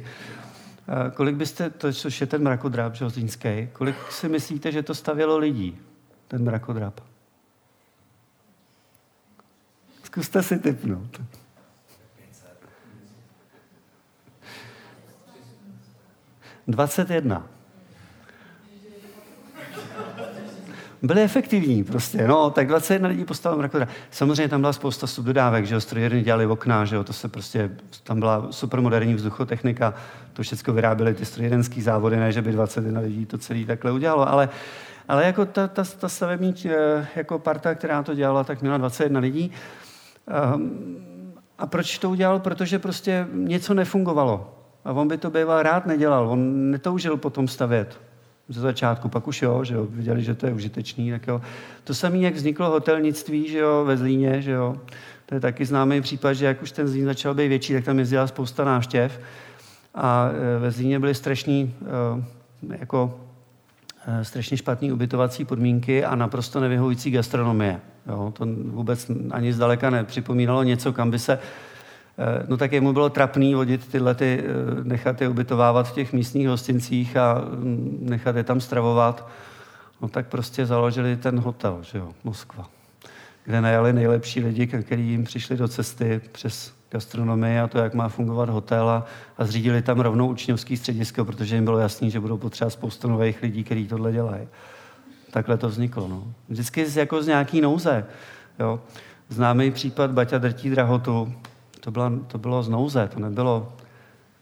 [1.14, 5.80] Kolik byste, to což je ten mrakodrap železínský, kolik si myslíte, že to stavělo lidí,
[6.28, 7.00] ten mrakodrap?
[10.02, 11.20] Zkuste si typnout.
[16.66, 17.59] Dvacet jedna.
[21.02, 22.28] Byli efektivní prostě.
[22.28, 23.88] No, tak 21 lidí postavil mrakodra.
[24.10, 27.70] Samozřejmě tam byla spousta subdodávek, že jo, strojírny dělali okna, že jo, to se prostě,
[28.04, 29.94] tam byla supermoderní vzduchotechnika,
[30.32, 34.28] to všechno vyráběly ty strojírenské závody, ne, že by 21 lidí to celý takhle udělalo,
[34.28, 34.48] ale,
[35.08, 39.20] ale jako ta, ta, ta stavební eh, jako parta, která to dělala, tak měla 21
[39.20, 39.50] lidí.
[40.54, 40.96] Um,
[41.58, 42.40] a proč to udělal?
[42.40, 44.54] Protože prostě něco nefungovalo.
[44.84, 46.28] A on by to býval rád nedělal.
[46.28, 48.00] On netoužil potom stavět
[48.50, 51.40] ze začátku, pak už jo, že jo, viděli, že to je užitečný, tak jo.
[51.84, 54.76] To samé, jak vzniklo hotelnictví, že jo, ve Zlíně, že jo,
[55.26, 57.98] to je taky známý případ, že jak už ten Zlín začal být větší, tak tam
[57.98, 59.20] jezdila spousta návštěv
[59.94, 61.74] a e, ve Zlíně byly strašný,
[62.70, 63.20] e, jako
[64.06, 67.80] e, strašně špatné ubytovací podmínky a naprosto nevyhovující gastronomie.
[68.06, 71.38] Jo, to vůbec ani zdaleka nepřipomínalo něco, kam by se
[72.48, 76.48] no tak jemu bylo trapný vodit tyhle, ty, eh, nechat je ubytovávat v těch místních
[76.48, 79.28] hostincích a mm, nechat je tam stravovat.
[80.02, 82.68] No tak prostě založili ten hotel, že jo, Moskva.
[83.44, 88.08] kde najali nejlepší lidi, kteří jim přišli do cesty přes gastronomii a to, jak má
[88.08, 89.06] fungovat hotel a,
[89.38, 93.42] a zřídili tam rovnou učňovský středisko, protože jim bylo jasný, že budou potřebovat spoustu nových
[93.42, 94.48] lidí, kteří tohle dělají.
[95.30, 96.08] Takhle to vzniklo.
[96.08, 96.24] No.
[96.48, 98.06] Vždycky jako z nějaký nouze.
[98.58, 98.80] Jo.
[99.28, 101.34] Známý případ Baťa drtí drahotu,
[101.80, 103.72] to, byla, to bylo z nouze, to nebylo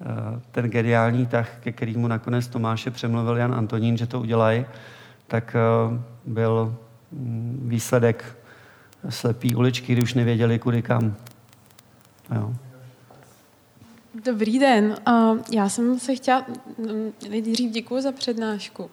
[0.01, 0.07] uh,
[0.51, 4.67] ten geniální tah, ke kterému nakonec Tomáše přemluvil Jan Antonín, že to udělají,
[5.27, 5.57] tak
[5.91, 5.99] uh,
[6.33, 6.75] byl
[7.11, 8.39] um, výsledek
[9.09, 11.15] slepý uličky, kdy už nevěděli, kudy kam.
[12.35, 12.55] Jo.
[14.25, 14.97] Dobrý den.
[15.53, 16.47] Já jsem se chtěla,
[16.79, 18.91] mm, nejdřív děkuji za přednášku.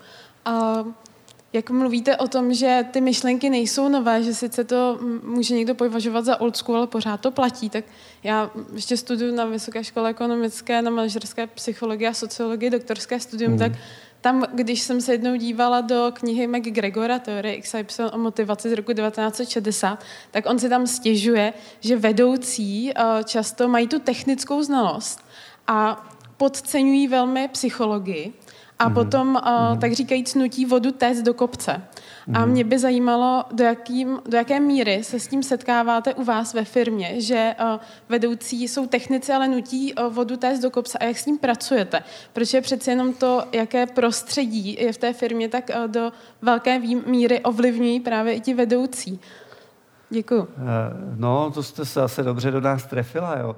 [1.55, 6.25] Jak mluvíte o tom, že ty myšlenky nejsou nové, že sice to může někdo považovat
[6.25, 7.85] za old school, ale pořád to platí, tak
[8.23, 13.59] já ještě studuju na Vysoké škole ekonomické, na manažerské psychologii a sociologii, doktorské studium, mm.
[13.59, 13.71] tak
[14.21, 18.93] tam, když jsem se jednou dívala do knihy McGregora, teorie XY o motivaci z roku
[18.93, 25.25] 1960, tak on si tam stěžuje, že vedoucí eh, často mají tu technickou znalost
[25.67, 26.07] a
[26.37, 28.33] podceňují velmi psychologii
[28.79, 28.93] a mm-hmm.
[28.93, 31.81] potom, uh, tak říkajíc, nutí vodu téct do kopce.
[32.33, 32.49] A mhm.
[32.49, 36.65] mě by zajímalo, do, jakým, do jaké míry se s tím setkáváte u vás ve
[36.65, 37.79] firmě, že uh,
[38.09, 42.03] vedoucí jsou technici, ale nutí uh, vodu téct do kopce a jak s ním pracujete.
[42.33, 46.11] Protože přece jenom to, jaké prostředí je v té firmě, tak uh, do
[46.41, 49.19] velké míry ovlivňují právě i ti vedoucí.
[50.09, 50.47] Děkuji.
[51.15, 53.55] No, to jste se asi dobře do nás trefila, jo.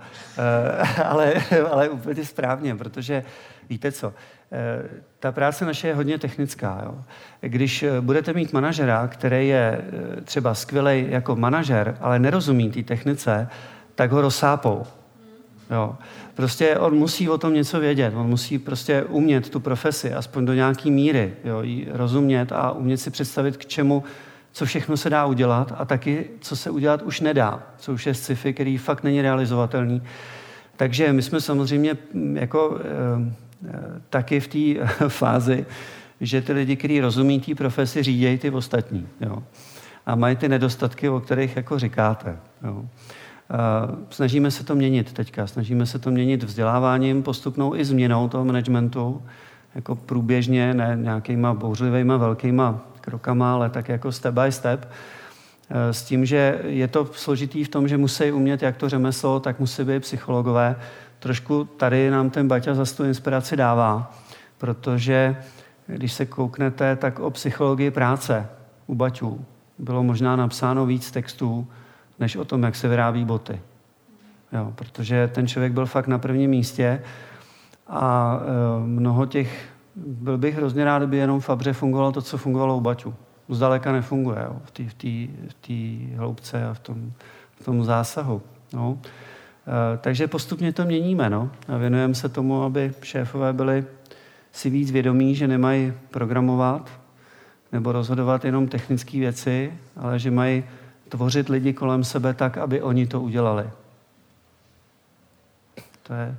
[1.05, 1.33] ale,
[1.71, 3.23] ale úplně správně, protože
[3.69, 4.13] víte co,
[4.51, 4.83] Eh,
[5.19, 6.81] ta práce naše je hodně technická.
[6.85, 6.95] Jo.
[7.41, 9.81] Když eh, budete mít manažera, který je
[10.17, 13.47] eh, třeba skvělý jako manažer, ale nerozumí té technice,
[13.95, 14.83] tak ho rozsápou.
[15.71, 15.95] Jo.
[16.35, 20.53] Prostě on musí o tom něco vědět, on musí prostě umět tu profesi, aspoň do
[20.53, 24.03] nějaké míry, jo, jí rozumět a umět si představit, k čemu,
[24.57, 28.13] co všechno se dá udělat a taky, co se udělat už nedá, co už je
[28.13, 30.01] sci-fi, který fakt není realizovatelný.
[30.75, 32.79] Takže my jsme samozřejmě mm, jako
[34.09, 35.65] taky v té fázi,
[36.21, 39.07] že ty lidi, kteří rozumí té profesi, řídějí ty ostatní.
[39.21, 39.43] Jo.
[40.05, 42.37] A mají ty nedostatky, o kterých jako říkáte.
[42.63, 42.85] Jo.
[44.09, 45.47] Snažíme se to měnit teďka.
[45.47, 49.21] Snažíme se to měnit vzděláváním, postupnou i změnou toho managementu,
[49.75, 54.89] jako průběžně, ne nějakýma bouřlivýma velkýma krokama, ale tak jako step by step.
[55.91, 59.59] S tím, že je to složitý v tom, že musí umět jak to řemeslo, tak
[59.59, 60.75] musí být psychologové,
[61.19, 64.11] trošku tady nám ten Baťa za tu inspiraci dává,
[64.57, 65.35] protože
[65.87, 68.47] když se kouknete, tak o psychologii práce
[68.87, 69.45] u Baťů
[69.77, 71.67] bylo možná napsáno víc textů,
[72.19, 73.59] než o tom, jak se vyrábí boty.
[74.53, 77.01] Jo, protože ten člověk byl fakt na prvním místě
[77.87, 79.69] a e, mnoho těch,
[80.05, 83.13] byl bych hrozně rád, kdyby jenom v Fabře fungovalo to, co fungovalo u Baťů.
[83.49, 87.11] Zdaleka nefunguje jo, v té v v hloubce a v tom,
[87.61, 88.41] v tom zásahu.
[88.73, 88.97] No.
[89.03, 91.51] Eh, takže postupně to měníme no?
[91.67, 93.85] a věnujeme se tomu, aby šéfové byli
[94.51, 96.89] si víc vědomí, že nemají programovat
[97.71, 100.63] nebo rozhodovat jenom technické věci, ale že mají
[101.09, 103.69] tvořit lidi kolem sebe tak, aby oni to udělali.
[106.03, 106.37] To je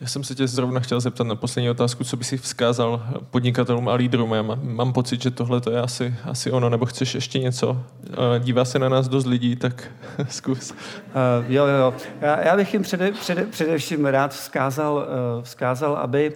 [0.00, 3.88] já jsem se tě zrovna chtěl zeptat na poslední otázku, co by si vzkázal podnikatelům
[3.88, 4.32] a lídrům.
[4.32, 7.82] Já mám pocit, že tohle to je asi, asi ono, nebo chceš ještě něco?
[8.38, 9.90] Dívá se na nás dost lidí, tak
[10.28, 10.70] zkus.
[10.70, 10.76] Uh,
[11.48, 11.94] jo, jo, jo.
[12.20, 16.32] Já, já bych jim přede, přede, především rád vzkázal, uh, vzkázal, aby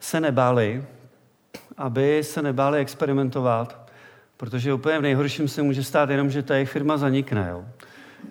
[0.00, 0.84] se nebáli,
[1.76, 3.90] aby se nebáli experimentovat,
[4.36, 7.48] protože úplně v nejhorším se může stát jenom, že ta jejich firma zanikne.
[7.50, 7.64] Jo.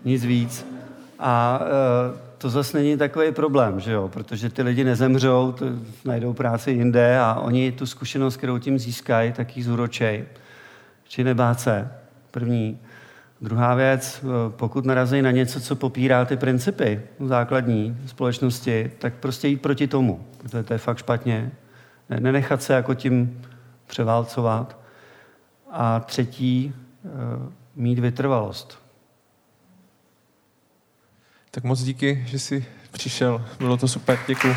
[0.05, 0.65] Nic víc.
[1.19, 4.07] A uh, to zase není takový problém, že jo?
[4.07, 5.65] protože ty lidi nezemřou, to,
[6.05, 10.25] najdou práci jinde a oni tu zkušenost, kterou tím získají, tak ji zúročej.
[11.03, 11.91] Či nebát se,
[12.31, 12.79] první.
[13.41, 19.47] Druhá věc, eh, pokud narazí na něco, co popírá ty principy základní společnosti, tak prostě
[19.47, 21.51] jít proti tomu, protože to je fakt špatně.
[22.19, 23.41] Nenechat se jako tím
[23.87, 24.77] převálcovat.
[25.71, 26.73] A třetí,
[27.05, 27.09] eh,
[27.75, 28.82] mít vytrvalost.
[31.55, 33.45] Tak moc díky, že jsi přišel.
[33.59, 34.19] Bylo to super.
[34.27, 34.55] Děkuji.